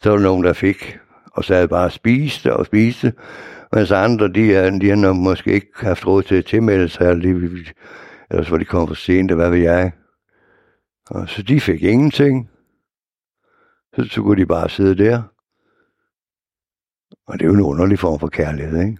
så 0.02 0.10
var 0.10 0.16
der 0.16 0.24
nogen, 0.24 0.44
der 0.44 0.52
fik, 0.52 0.98
og 1.32 1.44
sad 1.44 1.68
bare 1.68 1.84
og 1.84 1.92
spiste 1.92 2.56
og 2.56 2.66
spiste, 2.66 3.12
mens 3.72 3.90
andre, 3.90 4.28
de, 4.28 4.80
de 4.80 4.88
har 4.88 5.12
måske 5.12 5.52
ikke 5.52 5.70
haft 5.74 6.06
råd 6.06 6.22
til 6.22 6.34
at 6.34 6.44
tilmelde 6.44 6.88
sig, 6.88 7.10
eller 7.10 7.22
de, 7.22 7.64
ellers 8.30 8.50
var 8.50 8.58
de 8.58 8.64
kommet 8.64 8.88
for 8.88 8.94
sent, 8.94 9.32
hvad 9.32 9.50
ved 9.50 9.58
jeg. 9.58 9.92
Og 11.10 11.28
så 11.28 11.42
de 11.42 11.60
fik 11.60 11.82
ingenting. 11.82 12.50
Så, 13.94 14.04
så 14.04 14.22
kunne 14.22 14.40
de 14.40 14.46
bare 14.46 14.68
sidde 14.68 15.04
der. 15.04 15.22
Og 17.26 17.38
det 17.38 17.42
er 17.42 17.48
jo 17.48 17.54
en 17.54 17.60
underlig 17.60 17.98
form 17.98 18.18
for 18.18 18.28
kærlighed, 18.28 18.80
ikke? 18.80 18.98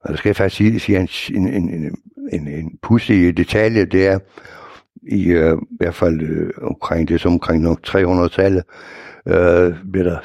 Og 0.00 0.10
der 0.10 0.16
skal 0.16 0.28
jeg 0.28 0.36
faktisk 0.36 0.56
sige, 0.56 0.80
sige 0.80 0.98
en, 0.98 1.08
en, 1.48 1.68
en, 1.68 1.96
en, 2.32 2.48
en 2.48 2.78
pussy 2.82 3.12
detalje, 3.12 3.84
det 3.84 4.06
er, 4.06 4.18
i, 5.02 5.26
øh, 5.26 5.56
i 5.70 5.76
hvert 5.80 5.94
fald 5.94 6.20
øh, 6.20 6.50
omkring 6.62 7.08
det, 7.08 7.20
som 7.20 7.32
omkring 7.32 7.62
nok 7.62 7.86
300-tallet, 7.86 8.64
øh, 9.26 9.90
blev 9.92 10.04
der 10.04 10.18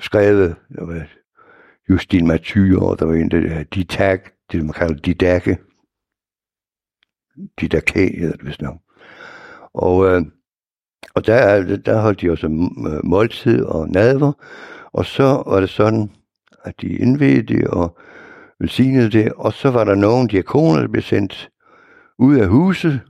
skrevet, 0.00 0.56
der 0.76 0.84
var 0.84 1.06
Justin 1.90 2.26
Mathieu, 2.26 2.80
og 2.80 2.98
der 2.98 3.04
var 3.04 3.14
en, 3.14 3.30
der 3.30 3.64
de 3.64 3.84
tag, 3.84 4.20
det 4.52 4.64
man 4.64 4.72
kalder 4.72 4.94
Didake, 7.36 7.54
Didake 7.60 8.18
hedder 8.18 8.36
det 8.36 8.46
vist 8.46 8.62
nok. 8.62 8.76
Og, 9.74 10.06
øh, 10.06 10.22
og 11.14 11.26
der, 11.26 11.76
der 11.76 12.00
holdt 12.00 12.20
de 12.20 12.30
også 12.30 12.46
øh, 12.46 13.04
måltid 13.04 13.64
og 13.64 13.88
nadver, 13.88 14.32
og 14.92 15.06
så 15.06 15.42
var 15.46 15.60
det 15.60 15.70
sådan, 15.70 16.10
at 16.64 16.80
de 16.80 16.88
indvedte 16.88 17.54
det 17.54 17.68
og 17.68 17.98
velsignede 18.58 19.10
det, 19.10 19.32
og 19.32 19.52
så 19.52 19.70
var 19.70 19.84
der 19.84 19.94
nogle 19.94 20.28
diakoner, 20.28 20.80
der 20.80 20.88
blev 20.88 21.02
sendt 21.02 21.50
ud 22.18 22.36
af 22.36 22.48
huset 22.48 23.00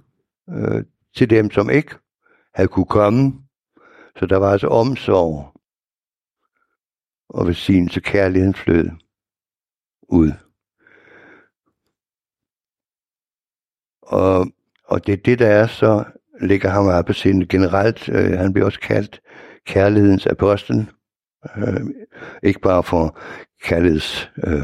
øh, 0.51 0.85
til 1.17 1.31
dem, 1.31 1.51
som 1.51 1.71
ikke 1.71 1.95
havde 2.55 2.69
kunne 2.69 2.87
komme. 2.87 3.33
Så 4.19 4.27
der 4.27 4.37
var 4.37 4.53
altså 4.53 4.67
omsorg 4.67 5.53
og 7.29 7.47
velsignelse, 7.47 8.01
kærligheden 8.01 8.55
flød 8.55 8.91
ud. 10.09 10.33
Og, 14.11 14.47
og 14.85 15.07
det 15.07 15.13
er 15.13 15.17
det, 15.17 15.39
der 15.39 15.47
er 15.47 15.67
så, 15.67 16.05
ligger 16.41 16.69
ham 16.69 16.87
op 16.87 17.05
på 17.05 17.13
sin 17.13 17.47
generelt. 17.49 18.09
Øh, 18.09 18.39
han 18.39 18.53
bliver 18.53 18.67
også 18.67 18.81
kaldt 18.81 19.21
kærlighedens 19.67 20.27
apostel. 20.27 20.87
Øh, 21.57 21.81
ikke 22.43 22.61
bare 22.61 22.83
for 22.83 23.19
kærligheds 23.63 24.31
øh, 24.45 24.63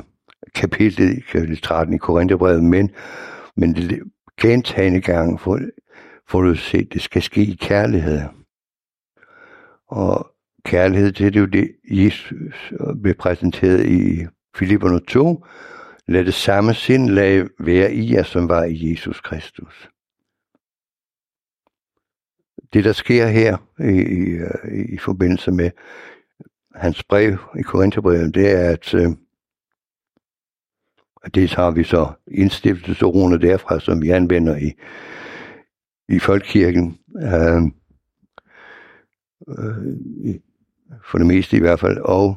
kapitlet, 0.54 1.26
kapitel 1.26 1.60
13 1.60 1.94
i 1.94 1.98
Korintherbrevet, 1.98 2.64
men, 2.64 2.90
men 3.56 3.74
det 3.74 4.02
gentagende 4.40 5.00
gang 5.00 5.40
for, 5.40 5.60
for 6.28 6.40
du 6.40 6.54
se, 6.54 6.84
det 6.84 7.02
skal 7.02 7.22
ske 7.22 7.40
i 7.40 7.58
kærlighed. 7.60 8.20
Og 9.88 10.30
kærlighed, 10.64 11.12
det 11.12 11.36
er 11.36 11.40
jo 11.40 11.46
det, 11.46 11.72
Jesus 11.90 12.72
blev 13.02 13.14
præsenteret 13.14 13.86
i 13.86 14.26
Filipperne 14.56 15.00
2. 15.00 15.44
Lad 16.08 16.24
det 16.24 16.34
samme 16.34 16.74
sindlag 16.74 17.46
være 17.58 17.92
i 17.92 18.12
jer, 18.12 18.22
som 18.22 18.48
var 18.48 18.64
i 18.64 18.90
Jesus 18.90 19.20
Kristus. 19.20 19.90
Det, 22.72 22.84
der 22.84 22.92
sker 22.92 23.26
her 23.26 23.56
i, 23.80 24.00
i, 24.02 24.94
i 24.94 24.98
forbindelse 24.98 25.52
med 25.52 25.70
hans 26.74 27.04
brev 27.04 27.38
i 27.58 27.62
Korintherbrevet, 27.62 28.34
det 28.34 28.50
er, 28.50 28.70
at 28.70 28.94
øh, 28.94 29.10
det 31.34 31.54
har 31.54 31.70
vi 31.70 31.84
så 31.84 32.12
indstiftelsesordene 32.26 33.40
derfra, 33.40 33.80
som 33.80 34.02
vi 34.02 34.10
anvender 34.10 34.56
i, 34.56 34.72
i 36.08 36.18
folkekirken. 36.18 36.98
Øh, 37.22 37.62
øh, 39.48 40.34
for 41.04 41.18
det 41.18 41.26
meste 41.26 41.56
i 41.56 41.60
hvert 41.60 41.80
fald. 41.80 41.98
Og 41.98 42.36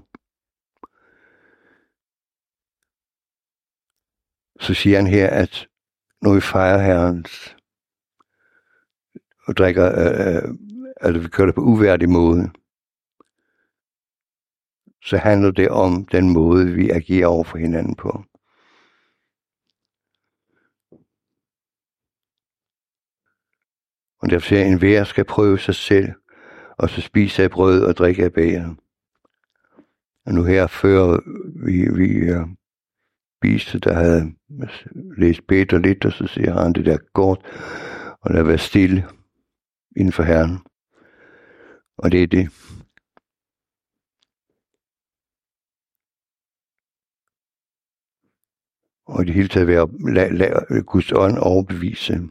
så 4.59 4.73
siger 4.73 4.95
han 4.97 5.07
her, 5.07 5.29
at 5.29 5.67
når 6.21 6.33
vi 6.33 6.41
fejrer 6.41 6.77
Herrens 6.77 7.55
og 9.47 9.57
drikker, 9.57 9.85
øh, 9.85 10.35
øh, 10.35 10.55
altså 11.01 11.21
vi 11.21 11.27
kører 11.27 11.45
det 11.45 11.55
på 11.55 11.61
uværdig 11.61 12.09
måde, 12.09 12.51
så 15.03 15.17
handler 15.17 15.51
det 15.51 15.69
om 15.69 16.05
den 16.05 16.33
måde, 16.33 16.73
vi 16.73 16.89
agerer 16.89 17.27
over 17.27 17.43
for 17.43 17.57
hinanden 17.57 17.95
på. 17.95 18.23
Og 24.21 24.29
derfor 24.29 24.47
siger 24.47 24.65
en 24.65 24.79
hver 24.79 25.03
skal 25.03 25.25
prøve 25.25 25.59
sig 25.59 25.75
selv, 25.75 26.09
og 26.77 26.89
så 26.89 27.01
spise 27.01 27.43
af 27.43 27.51
brød 27.51 27.83
og 27.83 27.97
drikke 27.97 28.23
af 28.23 28.33
bæger. 28.33 28.75
Og 30.25 30.33
nu 30.33 30.43
her 30.43 30.67
fører 30.67 31.19
vi, 31.65 32.03
vi 32.03 32.09
øh, 32.09 32.58
spiste, 33.39 33.79
der 33.79 33.93
havde 33.93 34.33
læst 35.17 35.47
Peter 35.47 35.77
lidt, 35.77 36.05
og 36.05 36.11
så 36.11 36.27
siger 36.27 36.63
han 36.63 36.73
det 36.73 36.85
der 36.85 36.97
kort, 37.13 37.39
og 38.21 38.33
lad 38.33 38.43
være 38.43 38.57
stille 38.57 39.05
inden 39.97 40.13
for 40.13 40.23
Herren. 40.23 40.59
Og 41.97 42.11
det 42.11 42.23
er 42.23 42.27
det. 42.27 42.49
Og 49.07 49.23
i 49.23 49.25
det 49.25 49.33
hele 49.33 49.47
taget 49.47 49.67
være, 49.67 49.87
lad, 50.13 50.31
lad 50.31 50.83
Guds 50.83 51.11
ånd 51.11 51.37
overbevise 51.37 52.29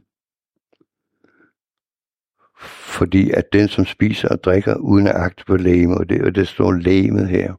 fordi 2.99 3.31
at 3.31 3.53
den, 3.53 3.69
som 3.69 3.85
spiser 3.85 4.29
og 4.29 4.45
drikker 4.45 4.75
uden 4.75 5.07
at 5.07 5.15
agte 5.15 5.45
på 5.45 5.57
læme, 5.57 5.95
og 5.99 6.09
det, 6.09 6.25
og 6.25 6.35
det 6.35 6.49
står 6.49 6.73
læmet 6.73 7.29
her, 7.29 7.55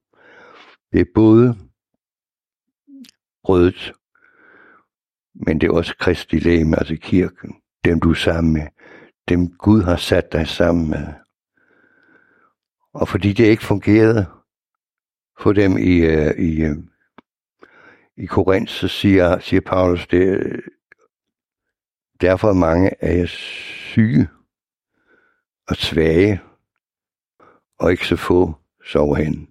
det 0.91 1.01
er 1.01 1.11
både 1.15 1.68
brødet, 3.49 3.93
men 5.33 5.61
det 5.61 5.67
er 5.67 5.73
også 5.73 5.95
Kristi 5.99 6.39
læme, 6.39 6.79
altså 6.79 6.95
kirken, 7.01 7.55
dem 7.85 7.99
du 7.99 8.09
er 8.09 8.15
sammen 8.15 8.53
med, 8.53 8.67
dem 9.29 9.51
Gud 9.57 9.81
har 9.81 9.95
sat 9.95 10.31
dig 10.31 10.47
sammen 10.47 10.89
med. 10.89 11.07
Og 12.93 13.07
fordi 13.07 13.33
det 13.33 13.45
ikke 13.45 13.63
fungerede 13.63 14.25
for 15.39 15.53
dem 15.53 15.77
i, 15.77 15.95
øh, 15.97 16.39
i, 16.39 16.61
øh, 16.61 16.77
i 18.17 18.25
Korinth, 18.25 18.73
så 18.73 18.87
siger, 18.87 19.39
siger 19.39 19.61
Paulus, 19.61 20.07
det, 20.07 20.59
derfor 22.21 22.49
er 22.49 22.53
mange 22.53 23.03
af 23.03 23.17
jer 23.17 23.25
syge 23.25 24.29
og 25.67 25.75
svage, 25.75 26.41
og 27.79 27.91
ikke 27.91 28.07
så 28.07 28.15
få 28.15 28.53
sover 28.85 29.15
hen. 29.15 29.49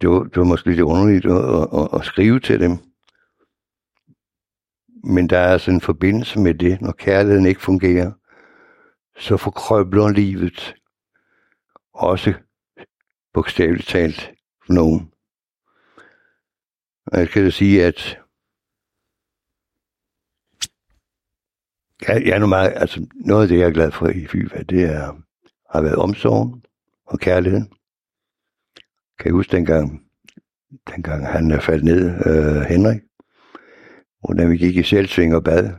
Det 0.00 0.10
var, 0.10 0.22
det 0.22 0.36
var 0.36 0.44
måske 0.44 0.70
lidt 0.70 0.80
underligt 0.80 1.26
at, 1.26 1.68
at, 1.80 2.00
at 2.00 2.06
skrive 2.06 2.40
til 2.40 2.60
dem. 2.60 2.78
Men 5.04 5.30
der 5.30 5.38
er 5.38 5.52
altså 5.52 5.70
en 5.70 5.80
forbindelse 5.80 6.38
med 6.38 6.54
det, 6.54 6.80
når 6.80 6.92
kærligheden 6.92 7.46
ikke 7.46 7.62
fungerer, 7.62 8.12
så 9.18 9.36
forkrøbler 9.36 10.08
livet 10.08 10.74
også 11.94 12.34
bogstaveligt 13.32 13.88
talt 13.88 14.32
for 14.66 14.72
nogen. 14.72 15.12
Og 17.06 17.18
jeg 17.18 17.28
skal 17.28 17.44
da 17.44 17.50
sige, 17.50 17.84
at 17.84 18.22
Ja, 22.08 22.12
jeg 22.12 22.30
er 22.30 22.38
nu 22.38 22.46
meget, 22.46 22.72
altså 22.76 23.06
noget 23.14 23.42
af 23.42 23.48
det, 23.48 23.58
jeg 23.58 23.66
er 23.66 23.72
glad 23.72 23.92
for 23.92 24.08
i 24.08 24.26
FIFA, 24.26 24.62
det 24.62 24.84
er, 24.84 25.22
har 25.70 25.82
været 25.82 25.96
omsorgen 25.96 26.64
og 27.06 27.18
kærligheden. 27.18 27.72
Kan 29.22 29.28
jeg 29.28 29.34
huske 29.34 29.56
dengang, 29.56 30.06
dengang 30.88 31.26
han 31.26 31.52
øh, 31.52 31.60
faldt 31.60 31.84
ned, 31.84 32.04
øh, 32.26 32.62
Henrik, 32.62 33.00
hvordan 34.20 34.50
vi 34.50 34.56
gik 34.56 34.76
i 34.76 34.82
selvsving 34.82 35.34
og 35.34 35.44
bad, 35.44 35.74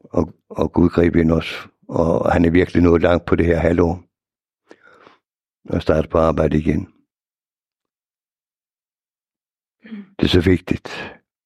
og, 0.00 0.34
og 0.50 0.72
Gud 0.72 0.88
greb 0.88 1.16
ind 1.16 1.32
os, 1.32 1.68
og 1.88 2.32
han 2.32 2.44
er 2.44 2.50
virkelig 2.50 2.82
nået 2.82 3.02
langt 3.02 3.26
på 3.26 3.36
det 3.36 3.46
her 3.46 3.58
halvår, 3.58 4.04
og 5.68 5.82
starte 5.82 6.08
på 6.08 6.18
arbejde 6.18 6.58
igen. 6.58 6.88
Det 10.18 10.24
er 10.24 10.28
så 10.28 10.40
vigtigt, 10.40 10.88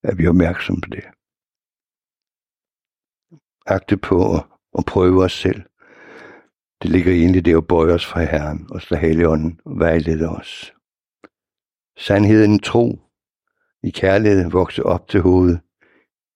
at 0.03 0.19
vi 0.19 0.25
er 0.25 0.29
opmærksomme 0.29 0.81
på 0.81 0.89
det 0.89 1.05
agte 3.67 3.97
på 3.97 4.37
at, 4.37 4.43
at 4.79 4.85
prøve 4.87 5.25
os 5.25 5.33
selv. 5.33 5.63
Det 6.83 6.91
ligger 6.91 7.13
egentlig 7.13 7.45
det 7.45 7.57
at 7.57 7.67
bøje 7.67 7.95
os 7.95 8.07
fra 8.07 8.25
Herren, 8.25 8.67
og 8.71 8.83
slå 8.83 8.97
Helligånden 8.97 9.61
vejlede 9.67 10.29
os. 10.29 10.75
Sandheden 11.97 12.59
tro 12.59 13.01
i 13.83 13.91
kærlighed 13.91 14.51
vokse 14.51 14.83
op 14.83 15.09
til 15.09 15.21
hovedet. 15.21 15.61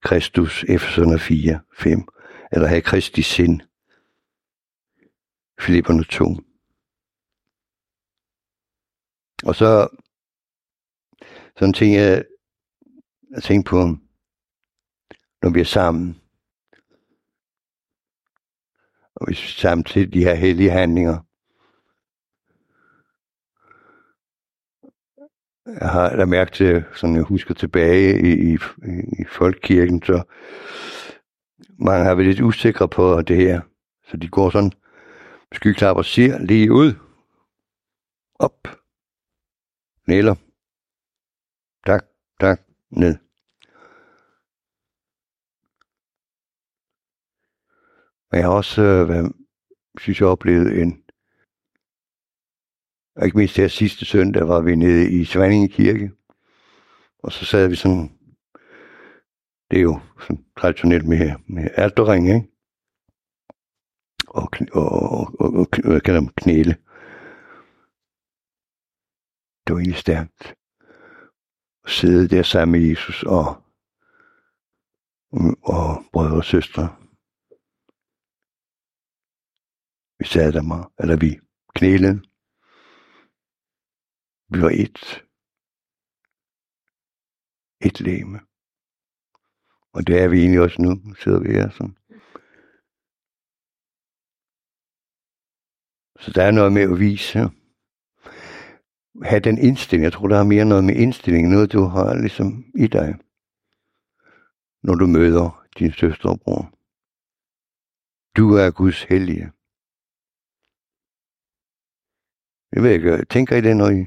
Kristus, 0.02 0.64
Efeserne 0.68 1.18
4, 1.18 1.60
5, 1.78 2.08
eller 2.52 2.66
have 2.66 2.80
Kristi 2.80 3.22
sind. 3.22 3.60
Filipperne 5.60 6.04
2. 6.04 6.36
Og 9.44 9.54
så 9.54 9.88
sådan 11.56 11.72
ting, 11.72 11.94
jeg, 11.94 12.24
at 13.34 13.42
tænke 13.42 13.68
på, 13.68 13.96
når 15.42 15.50
vi 15.50 15.60
er 15.60 15.64
sammen, 15.64 16.20
og 19.20 19.26
hvis 19.26 19.64
de 20.12 20.24
her 20.24 20.34
hellige 20.34 20.70
handlinger, 20.70 21.18
jeg 25.80 25.88
har 25.88 26.16
da 26.16 26.24
mærke 26.24 26.50
til, 26.50 26.84
som 26.94 27.14
jeg 27.14 27.22
husker 27.22 27.54
tilbage 27.54 28.20
i, 28.20 28.52
i, 28.52 28.58
i 29.20 29.24
folkekirken, 29.28 30.02
så 30.02 30.22
mange 31.78 32.04
har 32.04 32.14
været 32.14 32.28
lidt 32.28 32.40
usikre 32.40 32.88
på 32.88 33.22
det 33.22 33.36
her. 33.36 33.60
Så 34.10 34.16
de 34.16 34.28
går 34.28 34.50
sådan 34.50 34.72
skyklapper 35.52 36.02
siger 36.02 36.38
lige 36.38 36.72
ud. 36.72 36.94
Op. 38.34 38.68
Næler. 40.06 40.34
Tak, 41.86 42.04
tak, 42.40 42.60
ned. 42.90 43.27
Men 48.30 48.40
jeg 48.40 48.48
har 48.48 48.54
også, 48.54 48.82
øh, 48.82 49.06
hvad, 49.06 49.30
synes 49.98 50.20
jeg, 50.20 50.28
oplevet 50.28 50.82
en, 50.82 51.02
og 53.16 53.24
ikke 53.24 53.36
mindst 53.36 53.56
her 53.56 53.68
sidste 53.68 54.04
søndag 54.04 54.48
var 54.48 54.60
vi 54.60 54.74
nede 54.74 55.10
i 55.20 55.24
Svanninge 55.24 55.68
Kirke, 55.68 56.12
og 57.18 57.32
så 57.32 57.44
sad 57.44 57.68
vi 57.68 57.76
sådan, 57.76 58.18
det 59.70 59.78
er 59.78 59.82
jo 59.82 60.00
sådan 60.20 60.44
traditionelt 60.56 61.06
med, 61.08 61.32
med 61.46 61.70
alterring, 61.76 62.28
ikke? 62.28 62.48
Og, 64.28 64.50
og, 64.72 64.88
og, 65.02 65.40
og, 65.40 65.66
og 65.84 65.92
jeg 65.92 66.02
kalder 66.02 66.20
dem 66.20 66.28
knæle. 66.28 66.76
Det 69.66 69.74
var 69.74 69.78
egentlig 69.78 69.96
stærkt 69.96 70.54
at 71.84 71.90
sidde 71.90 72.28
der 72.28 72.42
sammen 72.42 72.80
med 72.80 72.88
Jesus 72.88 73.22
og, 73.22 73.46
og 75.62 76.04
brødre 76.12 76.36
og 76.36 76.44
søstre. 76.44 76.96
Vi 80.18 80.24
sad 80.24 80.52
der 80.52 80.62
mig, 80.62 80.84
eller 81.00 81.16
vi 81.16 81.30
knælede. 81.74 82.16
Vi 84.52 84.58
var 84.64 84.72
et. 84.84 84.98
Et 87.86 88.00
læme. 88.00 88.38
Og 89.92 90.06
det 90.06 90.22
er 90.22 90.28
vi 90.28 90.38
egentlig 90.40 90.60
også 90.60 90.82
nu. 90.82 90.90
Nu 90.94 91.14
sidder 91.14 91.40
vi 91.40 91.52
her 91.52 91.70
sådan. 91.70 91.96
Så 96.22 96.32
der 96.34 96.42
er 96.44 96.50
noget 96.50 96.72
med 96.72 96.82
at 96.82 96.98
vise. 96.98 97.38
Ha' 99.30 99.38
den 99.38 99.58
indstilling. 99.58 100.04
Jeg 100.04 100.12
tror, 100.12 100.28
der 100.28 100.38
er 100.38 100.52
mere 100.54 100.64
noget 100.64 100.84
med 100.84 100.96
indstilling. 100.96 101.48
Noget, 101.48 101.72
du 101.72 101.82
har 101.82 102.14
ligesom 102.14 102.48
i 102.84 102.86
dig. 102.86 103.10
Når 104.82 104.94
du 104.94 105.06
møder 105.06 105.66
din 105.78 105.92
søster 105.92 106.28
og 106.28 106.40
bror. 106.40 106.64
Du 108.36 108.44
er 108.62 108.70
Guds 108.70 109.02
hellige. 109.02 109.52
Jeg 112.72 112.82
ved 112.82 112.90
ikke, 112.90 113.24
tænker 113.24 113.56
I 113.56 113.60
det, 113.60 113.76
når 113.76 113.90
I 113.90 114.06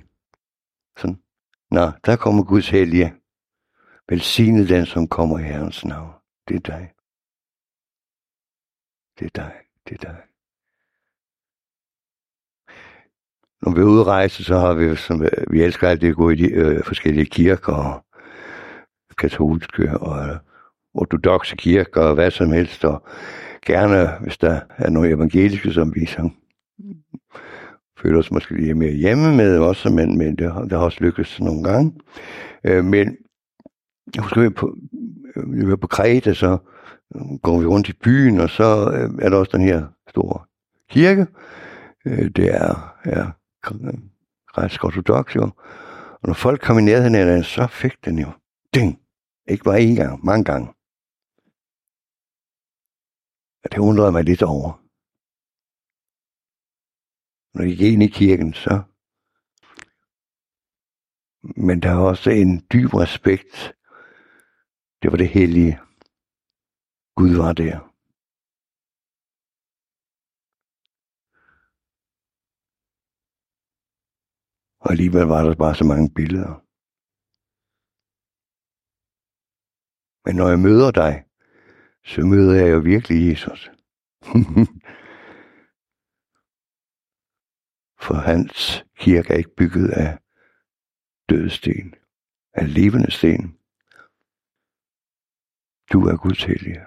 sådan, 0.98 1.22
nå, 1.72 1.92
der 2.06 2.16
kommer 2.16 2.44
Guds 2.44 2.70
hellige. 2.70 3.14
Velsigne 4.10 4.68
den, 4.68 4.86
som 4.86 5.08
kommer 5.08 5.40
i 5.40 5.44
Herrens 5.44 5.86
navn. 5.86 6.14
Det 6.48 6.56
er 6.56 6.60
dig. 6.60 6.94
Det 9.20 9.26
er 9.26 9.30
dig. 9.44 9.54
Det 9.88 9.94
er 9.94 10.12
dig. 10.12 10.22
Når 13.62 13.76
vi 13.76 13.82
er 13.82 13.86
ude 13.86 14.04
rejse, 14.04 14.44
så 14.44 14.58
har 14.58 14.74
vi, 14.74 14.96
som, 14.96 15.22
vi 15.52 15.64
elsker 15.64 15.90
alt 15.90 16.02
det 16.02 16.16
gode 16.16 16.34
i 16.34 16.38
de 16.38 16.52
øh, 16.52 16.84
forskellige 16.84 17.26
kirker, 17.26 17.74
og 17.74 18.06
katolske 19.18 20.00
og 20.00 20.30
øh, 20.30 20.38
ortodoxe 20.94 21.56
kirker, 21.56 22.02
og 22.02 22.14
hvad 22.14 22.32
som 22.32 22.52
helst, 22.52 22.86
og 22.86 23.08
gerne, 23.66 24.20
hvis 24.22 24.38
der 24.38 24.62
er 24.78 24.90
noget 24.90 25.12
evangeliske, 25.12 25.74
som 25.74 25.96
vi 25.96 26.06
sang 26.06 26.41
føler 28.02 28.20
os 28.20 28.32
måske 28.32 28.56
lige 28.56 28.74
mere 28.74 28.94
hjemme 28.94 29.36
med 29.36 29.58
også, 29.58 29.90
men, 29.90 30.18
men 30.18 30.36
det, 30.36 30.40
det 30.40 30.72
har 30.72 30.86
også 30.86 30.98
lykkes 31.02 31.40
nogle 31.40 31.64
gange. 31.64 31.94
Øh, 32.64 32.86
men 32.86 33.18
jeg 34.16 34.24
husker, 34.24 34.42
vi 34.42 34.50
på, 34.50 34.76
vi 35.48 35.70
var 35.70 35.76
på 35.76 35.88
Kreta, 35.88 36.34
så 36.34 36.58
går 37.44 37.60
vi 37.60 37.66
rundt 37.66 37.90
i 37.90 37.94
byen, 37.94 38.40
og 38.40 38.50
så 38.50 38.92
øh, 38.94 39.26
er 39.26 39.30
der 39.30 39.38
også 39.38 39.58
den 39.58 39.66
her 39.66 39.88
store 40.10 40.40
kirke. 40.90 41.28
Øh, 42.06 42.30
det 42.36 42.56
er, 42.56 42.96
er 43.04 43.32
græsk 44.54 44.84
ortodox, 44.84 45.36
jo. 45.36 45.50
Og 46.22 46.28
når 46.28 46.34
folk 46.34 46.62
kom 46.62 46.80
i 46.80 46.82
nærheden 46.82 47.16
af 47.16 47.26
den, 47.26 47.44
så 47.44 47.68
fik 47.68 48.06
den 48.06 48.20
jo 48.20 48.28
ding. 48.74 49.00
Ikke 49.48 49.64
bare 49.64 49.80
én 49.80 49.96
gang, 49.96 50.26
mange 50.26 50.44
gange. 50.44 50.68
Og 53.64 53.72
det 53.72 53.78
undrede 53.78 54.12
mig 54.12 54.24
lidt 54.24 54.44
over. 54.44 54.81
Når 57.54 57.64
jeg 57.64 57.78
gik 57.78 57.94
ind 57.94 58.04
i 58.04 58.08
kirken, 58.08 58.54
så... 58.54 58.84
Men 61.68 61.82
der 61.82 61.90
er 61.90 62.08
også 62.12 62.30
en 62.30 62.68
dyb 62.74 62.94
respekt 62.94 63.74
det 65.02 65.12
var 65.12 65.18
det 65.18 65.30
hellige. 65.30 65.80
Gud 67.16 67.36
var 67.44 67.54
der. 67.54 67.78
Og 74.80 74.92
alligevel 74.92 75.26
var 75.34 75.44
der 75.44 75.56
bare 75.56 75.76
så 75.76 75.86
mange 75.92 76.10
billeder. 76.20 76.54
Men 80.26 80.36
når 80.36 80.48
jeg 80.50 80.60
møder 80.60 80.92
dig, 80.92 81.14
så 82.12 82.22
møder 82.32 82.56
jeg 82.62 82.72
jo 82.74 82.80
virkelig 82.80 83.30
Jesus. 83.30 83.62
For 88.02 88.14
hans 88.14 88.86
kirke 88.98 89.34
er 89.34 89.38
ikke 89.38 89.56
bygget 89.56 89.90
af 89.90 90.18
døde 91.30 91.50
sten, 91.50 91.96
af 92.54 92.74
levende 92.74 93.12
sten. 93.12 93.58
Du 95.94 96.08
er 96.08 96.18
Guds 96.18 96.44
hellige. 96.44 96.82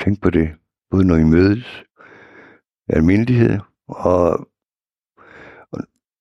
Tænk 0.00 0.22
på 0.22 0.30
det, 0.30 0.56
både 0.90 1.04
når 1.04 1.16
I 1.16 1.24
mødes, 1.24 1.84
almindelighed, 2.88 3.58
og, 3.88 4.48
og 5.70 5.78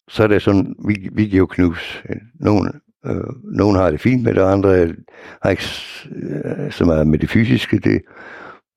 så 0.07 0.23
er 0.23 0.27
det 0.27 0.41
sådan, 0.41 0.75
vi, 0.87 1.09
vi 1.13 1.25
giver 1.25 1.45
knus. 1.45 2.03
Nogen, 2.33 2.81
øh, 3.05 3.43
nogen 3.43 3.75
har 3.75 3.91
det 3.91 4.01
fint 4.01 4.23
med 4.23 4.33
det, 4.33 4.41
andre 4.41 4.95
har 5.41 5.49
ikke 5.49 5.63
øh, 6.11 6.71
så 6.71 6.85
meget 6.85 7.07
med 7.07 7.19
det 7.19 7.29
fysiske. 7.29 7.79
Det, 7.79 8.01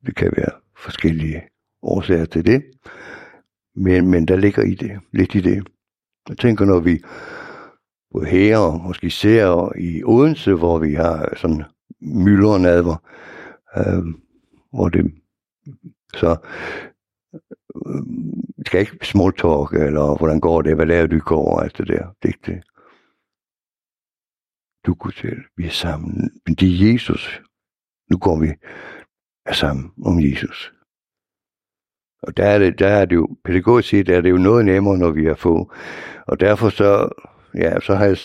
det 0.07 0.17
kan 0.17 0.33
være 0.37 0.61
forskellige 0.77 1.43
årsager 1.83 2.25
til 2.25 2.47
det. 2.47 2.65
Men, 3.81 4.11
men 4.11 4.29
der 4.29 4.37
ligger 4.37 4.63
i 4.63 4.75
det, 4.75 5.01
lidt 5.13 5.35
i 5.35 5.41
det. 5.41 5.69
Jeg 6.29 6.39
tænker, 6.39 6.65
når 6.65 6.81
vi 6.81 7.03
på 8.13 8.25
her 8.25 8.59
og 8.59 8.81
måske 8.81 9.07
især 9.07 9.73
i 9.79 10.05
Odense, 10.05 10.55
hvor 10.55 10.79
vi 10.79 10.95
har 10.95 11.37
sådan 11.37 11.65
myldrenadver, 12.01 12.97
øh, 13.77 14.05
hvor 14.73 14.89
det 14.89 15.15
så 16.15 16.37
øh, 17.87 18.03
skal 18.67 18.81
ikke 18.81 19.07
small 19.07 19.33
talk, 19.33 19.73
eller 19.73 20.19
hvordan 20.19 20.41
går 20.41 20.63
det, 20.63 20.75
hvad 20.75 20.87
laver 20.87 21.07
du 21.07 21.17
i 21.17 21.29
går, 21.33 21.57
og 21.57 21.65
alt 21.65 21.79
det 21.79 21.89
der. 21.89 22.07
Det 22.23 22.29
er 22.29 22.29
ikke 22.29 22.53
det. 22.53 22.63
Du 24.87 24.95
kunne 24.95 25.13
til, 25.13 25.37
vi 25.57 25.67
er 25.67 25.71
sammen. 25.71 26.31
Men 26.47 26.55
det 26.55 26.69
er 26.69 26.93
Jesus. 26.93 27.43
Nu 28.11 28.19
går 28.19 28.41
vi 28.41 28.49
er 29.47 29.53
sammen 29.53 29.93
om 30.05 30.21
Jesus. 30.21 30.73
Og 32.23 32.37
der 32.37 32.45
er 32.45 32.59
det, 32.59 32.79
der 32.79 32.89
er 32.89 33.05
det 33.05 33.17
jo, 33.17 33.29
pædagogisk 33.45 33.89
set 33.89 34.09
er 34.09 34.21
det 34.21 34.31
jo 34.31 34.37
noget 34.37 34.65
nemmere, 34.65 34.99
når 34.99 35.11
vi 35.11 35.27
er 35.27 35.35
få. 35.35 35.73
Og 36.27 36.41
derfor 36.41 36.69
så 36.69 37.09
ja, 37.55 37.81
så 37.81 37.95
har 37.95 38.05
jeg 38.05 38.19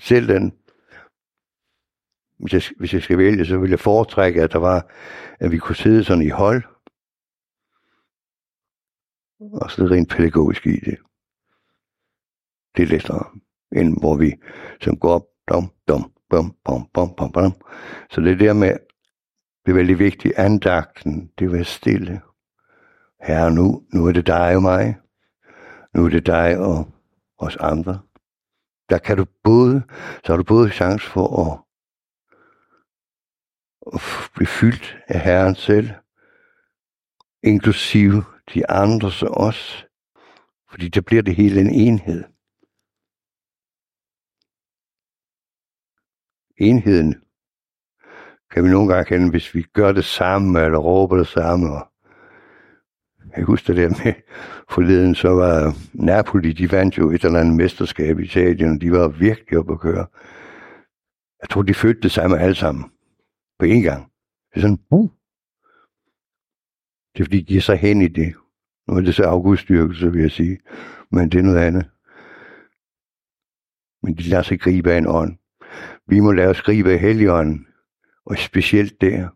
selv 0.00 0.28
den, 0.28 0.52
hvis 2.38 2.52
jeg, 2.52 2.62
hvis 2.78 2.94
jeg 2.94 3.02
skal 3.02 3.18
vælge, 3.18 3.46
så 3.46 3.58
vil 3.58 3.70
jeg 3.70 3.80
foretrække, 3.80 4.42
at 4.42 4.52
der 4.52 4.58
var, 4.58 4.90
at 5.40 5.50
vi 5.50 5.58
kunne 5.58 5.76
sidde 5.76 6.04
sådan 6.04 6.22
i 6.22 6.28
hold, 6.28 6.62
og 9.40 9.70
så 9.70 9.82
rent 9.84 10.10
pædagogisk 10.10 10.66
i 10.66 10.80
det. 10.80 10.98
Det 12.76 12.82
er 12.82 12.86
lettere, 12.86 13.40
end 13.72 14.00
hvor 14.00 14.16
vi 14.16 14.34
som 14.80 14.96
går 14.96 15.12
op, 15.12 15.26
dom, 15.48 15.70
dom, 15.88 16.12
bom, 16.30 16.56
bom, 16.64 16.88
bom, 16.94 17.14
bom, 17.16 17.32
bom. 17.32 17.52
Så 18.10 18.20
det 18.20 18.40
der 18.40 18.52
med, 18.52 18.76
det 19.66 19.70
er 19.70 19.76
veldig 19.76 19.98
vigtigt, 19.98 20.34
andagten, 20.36 21.30
det 21.38 21.52
være 21.52 21.64
stille. 21.64 22.20
Herre, 23.24 23.50
nu, 23.50 23.82
nu 23.92 24.06
er 24.06 24.12
det 24.12 24.26
dig 24.26 24.56
og 24.56 24.62
mig. 24.62 24.96
Nu 25.94 26.04
er 26.04 26.08
det 26.08 26.26
dig 26.26 26.58
og 26.58 26.88
os 27.38 27.56
andre 27.56 28.00
der 28.88 28.98
kan 28.98 29.16
du 29.16 29.26
både, 29.44 29.82
så 30.24 30.32
har 30.32 30.36
du 30.36 30.44
både 30.44 30.70
chance 30.70 31.06
for 31.06 31.26
at, 31.44 31.58
at 33.94 34.00
blive 34.34 34.46
fyldt 34.46 34.98
af 35.08 35.20
Herren 35.20 35.54
selv, 35.54 35.90
inklusive 37.42 38.24
de 38.54 38.70
andre 38.70 39.10
så 39.10 39.26
os, 39.26 39.86
fordi 40.70 40.88
der 40.88 41.00
bliver 41.00 41.22
det 41.22 41.36
hele 41.36 41.60
en 41.60 41.70
enhed. 41.70 42.24
enheden 46.56 47.22
kan 48.50 48.64
vi 48.64 48.68
nogle 48.68 48.94
gange 48.94 49.04
kende, 49.04 49.30
hvis 49.30 49.54
vi 49.54 49.62
gør 49.62 49.92
det 49.92 50.04
samme, 50.04 50.60
eller 50.60 50.78
råber 50.78 51.16
det 51.16 51.26
samme. 51.26 51.72
Og 51.72 51.92
jeg 53.36 53.44
husker 53.44 53.74
det 53.74 53.90
der 53.90 54.04
med 54.04 54.12
forleden, 54.70 55.14
så 55.14 55.28
var 55.28 55.76
Napoli, 55.92 56.52
de 56.52 56.72
vandt 56.72 56.98
jo 56.98 57.10
et 57.10 57.24
eller 57.24 57.40
andet 57.40 57.56
mesterskab 57.56 58.18
i 58.18 58.24
Italien, 58.24 58.74
og 58.74 58.80
de 58.80 58.92
var 58.92 59.08
virkelig 59.08 59.58
oppe 59.58 59.72
at 59.72 59.80
køre. 59.80 60.06
Jeg 61.42 61.48
tror, 61.50 61.62
de 61.62 61.74
følte 61.74 62.00
det 62.00 62.10
samme 62.10 62.38
alle 62.38 62.54
sammen. 62.54 62.84
På 63.58 63.64
én 63.66 63.82
gang. 63.82 64.12
Det 64.50 64.56
er 64.56 64.60
sådan, 64.60 64.78
uh. 64.90 65.10
Det 67.14 67.20
er 67.20 67.24
fordi, 67.24 67.40
de 67.40 67.56
er 67.56 67.60
så 67.60 67.74
hen 67.74 68.02
i 68.02 68.08
det. 68.08 68.34
Nu 68.88 68.94
er 68.94 69.00
det 69.00 69.14
så 69.14 69.24
auguststyrkelse, 69.24 70.12
vil 70.12 70.20
jeg 70.20 70.30
sige. 70.30 70.58
Men 71.10 71.28
det 71.28 71.38
er 71.38 71.42
noget 71.42 71.58
andet. 71.58 71.90
Men 74.02 74.14
de 74.14 74.22
lader 74.22 74.42
sig 74.42 74.60
gribe 74.60 74.92
af 74.92 74.98
en 74.98 75.06
ånd. 75.06 75.36
Vi 76.06 76.20
må 76.20 76.32
lade 76.32 76.48
os 76.48 76.62
gribe 76.62 76.92
af 76.92 76.98
Helligånden. 76.98 77.66
Og 78.26 78.38
specielt 78.38 79.00
der 79.00 79.28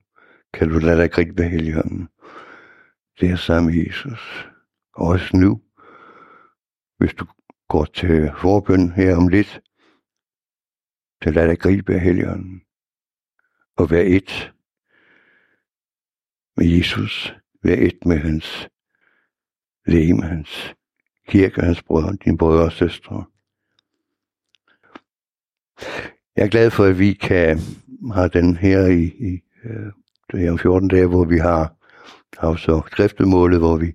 kan 0.55 0.69
du 0.69 0.79
lade 0.79 1.03
dig 1.03 1.11
gribe 1.11 1.43
af 1.43 1.51
Helligånden. 1.51 2.09
Det 3.21 3.31
er 3.31 3.37
samme 3.37 3.73
Jesus. 3.73 4.49
Også 4.93 5.37
nu. 5.37 5.63
Hvis 6.99 7.15
du 7.15 7.27
går 7.69 7.85
til 7.85 8.33
forbøn 8.41 8.93
her 8.93 9.17
om 9.17 9.29
lidt, 9.29 9.61
så 11.23 11.31
lad 11.31 11.49
dig 11.49 11.59
gribe 11.59 11.95
af 11.95 12.01
Helligånden. 12.01 12.63
Og 13.77 13.91
vær 13.91 14.03
et 14.03 14.53
med 16.57 16.67
Jesus. 16.67 17.35
Vær 17.63 17.77
et 17.77 18.07
med 18.07 18.19
hans 18.19 18.69
læge, 19.87 20.23
hans 20.23 20.75
kirke, 21.29 21.61
hans 21.61 21.83
brødre, 21.83 22.17
dine 22.25 22.39
brødre 22.39 22.65
og 22.65 22.73
søstre. 22.73 23.25
Jeg 26.37 26.45
er 26.45 26.49
glad 26.49 26.71
for, 26.71 26.85
at 26.85 26.99
vi 26.99 27.13
kan 27.13 27.59
have 28.15 28.29
den 28.29 28.57
her 28.57 28.87
i, 28.87 29.03
i 29.05 29.41
øh, 29.65 29.93
det 30.33 30.41
her 30.41 30.51
om 30.51 30.59
14 30.59 30.89
dage, 30.89 31.07
hvor 31.07 31.25
vi 31.25 31.39
har, 31.39 31.78
har 32.37 32.57
så 32.57 32.83
skriftemålet, 32.87 33.59
hvor 33.59 33.77
vi 33.77 33.95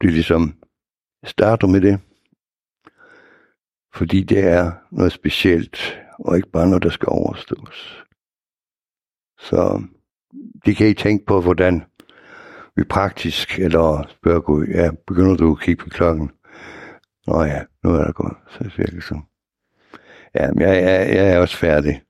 det 0.00 0.12
ligesom 0.12 0.54
starter 1.24 1.66
med 1.66 1.80
det. 1.80 2.00
Fordi 3.94 4.22
det 4.22 4.38
er 4.38 4.72
noget 4.90 5.12
specielt, 5.12 6.00
og 6.18 6.36
ikke 6.36 6.50
bare 6.50 6.68
noget, 6.68 6.82
der 6.82 6.90
skal 6.90 7.08
overstås. 7.08 8.04
Så 9.38 9.82
det 10.64 10.76
kan 10.76 10.88
I 10.88 10.94
tænke 10.94 11.26
på, 11.26 11.40
hvordan 11.40 11.82
vi 12.76 12.84
praktisk, 12.84 13.58
eller 13.58 14.06
spørger 14.08 14.40
Gud, 14.40 14.66
ja, 14.66 14.90
begynder 15.06 15.36
du 15.36 15.52
at 15.52 15.60
kigge 15.60 15.84
på 15.84 15.90
klokken? 15.90 16.30
Nå 17.26 17.42
ja, 17.42 17.64
nu 17.84 17.90
er 17.90 18.04
det 18.06 18.14
gået, 18.14 18.36
så 18.48 18.64
det 18.64 18.78
virkelig 18.78 19.02
sådan. 19.02 19.24
Ja, 20.34 20.48
jeg, 20.58 20.82
jeg, 20.82 21.14
jeg 21.16 21.34
er 21.34 21.38
også 21.38 21.56
færdig. 21.56 22.02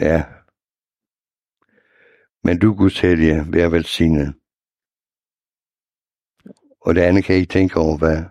Ja. 0.00 0.22
Men 2.44 2.58
du, 2.58 2.74
Guds 2.74 3.00
hellige, 3.00 3.44
vær 3.52 3.68
velsignet. 3.68 4.34
Og 6.80 6.94
det 6.94 7.00
andet 7.00 7.24
kan 7.24 7.38
I 7.38 7.44
tænke 7.44 7.76
over, 7.76 7.98
hvad, 7.98 8.24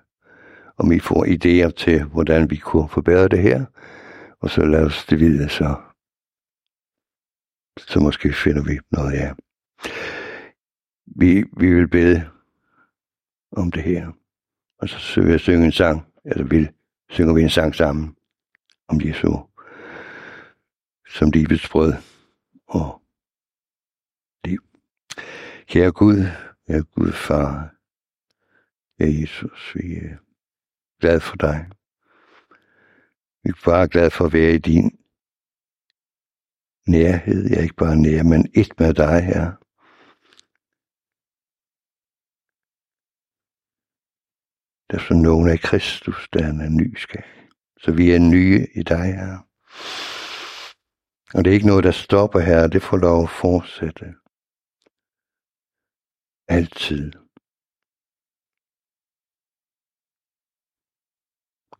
om 0.78 0.92
I 0.92 1.00
får 1.00 1.26
idéer 1.26 1.72
til, 1.72 2.04
hvordan 2.04 2.50
vi 2.50 2.56
kunne 2.56 2.90
forbedre 2.90 3.28
det 3.28 3.42
her. 3.42 3.66
Og 4.40 4.50
så 4.50 4.62
lad 4.66 4.86
os 4.86 5.06
det 5.06 5.20
videre, 5.20 5.50
så, 5.50 5.76
så 7.78 8.00
måske 8.00 8.34
finder 8.34 8.64
vi 8.64 8.80
noget 8.92 9.14
af. 9.14 9.34
Vi, 11.06 11.44
vi 11.58 11.74
vil 11.74 11.88
bede 11.88 12.30
om 13.52 13.72
det 13.72 13.84
her. 13.84 14.12
Og 14.78 14.90
så 14.90 15.22
vil 15.22 15.32
jeg 15.32 15.40
synge 15.40 15.66
en 15.66 15.72
sang, 15.72 16.06
eller 16.26 16.44
vil 16.44 16.70
synger 17.10 17.34
vi 17.34 17.42
en 17.42 17.50
sang 17.50 17.76
sammen 17.76 18.16
om 18.88 19.02
Jesu 19.02 19.38
som 21.10 21.32
livets 21.32 21.70
brød 21.70 21.94
og. 22.68 23.03
Kære 25.74 25.92
Gud, 25.92 26.20
ja 26.70 26.80
Gud 26.80 27.12
far, 27.12 27.76
ja 29.00 29.06
Jesus, 29.22 29.76
vi 29.76 29.96
er 29.96 30.18
glad 31.00 31.20
for 31.20 31.36
dig. 31.36 31.70
Vi 33.44 33.50
er 33.50 33.62
bare 33.66 33.88
glad 33.88 34.12
for 34.12 34.26
at 34.26 34.34
være 34.34 34.54
i 34.54 34.58
din 34.58 35.00
nærhed. 36.88 37.50
Jeg 37.50 37.58
er 37.58 37.62
ikke 37.62 37.84
bare 37.86 37.96
nær, 37.96 38.24
men 38.24 38.52
et 38.56 38.80
med 38.80 38.94
dig 38.94 39.24
her. 39.32 39.46
Der 44.90 44.98
er 44.98 45.08
så 45.08 45.14
nogen 45.14 45.50
af 45.50 45.60
Kristus, 45.60 46.30
der 46.34 46.44
er 46.44 46.50
en 46.50 46.78
ny 46.78 46.96
skal. 46.96 47.24
Så 47.78 47.92
vi 47.92 48.12
er 48.12 48.20
nye 48.20 48.68
i 48.76 48.84
dig, 48.84 49.14
her. 49.20 49.38
Og 51.34 51.46
det 51.46 51.50
er 51.52 51.56
ikke 51.56 51.68
noget, 51.68 51.84
der 51.84 51.92
stopper 51.92 52.40
her. 52.40 52.68
Det 52.68 52.82
får 52.82 52.98
lov 52.98 53.24
at 53.24 53.30
fortsætte. 53.30 54.23
Altid. 56.48 57.12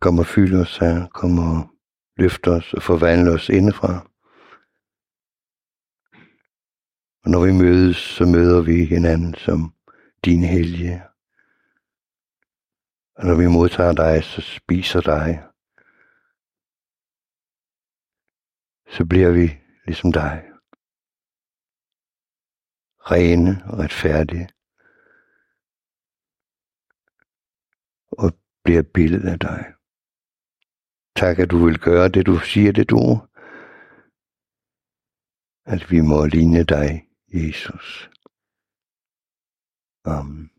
Kom 0.02 0.20
og 0.20 0.26
fyld 0.26 0.56
os 0.62 0.78
her. 0.78 1.08
Kom 1.08 1.40
og 1.40 1.70
løft 2.18 2.48
os 2.48 2.74
og 2.74 2.82
forvandle 2.84 3.32
os 3.32 3.50
indefra. 3.50 3.94
Og 7.24 7.30
når 7.32 7.46
vi 7.46 7.52
mødes, 7.64 7.98
så 7.98 8.26
møder 8.26 8.62
vi 8.62 8.86
hinanden 8.86 9.34
som 9.36 9.76
din 10.26 10.44
hellige. 10.44 11.04
Og 13.16 13.26
når 13.26 13.36
vi 13.42 13.48
modtager 13.48 13.94
dig, 13.94 14.24
så 14.24 14.42
spiser 14.42 15.02
dig. 15.02 15.28
Så 18.96 19.06
bliver 19.06 19.32
vi 19.32 19.48
ligesom 19.86 20.12
dig. 20.12 20.53
Rene 23.12 23.64
og 23.66 23.80
retfærdige. 23.80 24.50
Og 28.12 28.32
bliver 28.64 28.84
billedet 28.94 29.30
af 29.30 29.40
dig. 29.40 29.74
Tak, 31.16 31.40
at 31.40 31.52
du 31.52 31.66
vil 31.66 31.80
gøre 31.80 32.10
det, 32.10 32.26
du 32.26 32.40
siger 32.40 32.72
det, 32.72 32.90
du. 32.90 33.28
At 35.66 35.92
vi 35.92 36.02
må 36.02 36.26
ligne 36.26 36.64
dig, 36.64 37.08
Jesus. 37.28 38.10
Amen. 40.06 40.53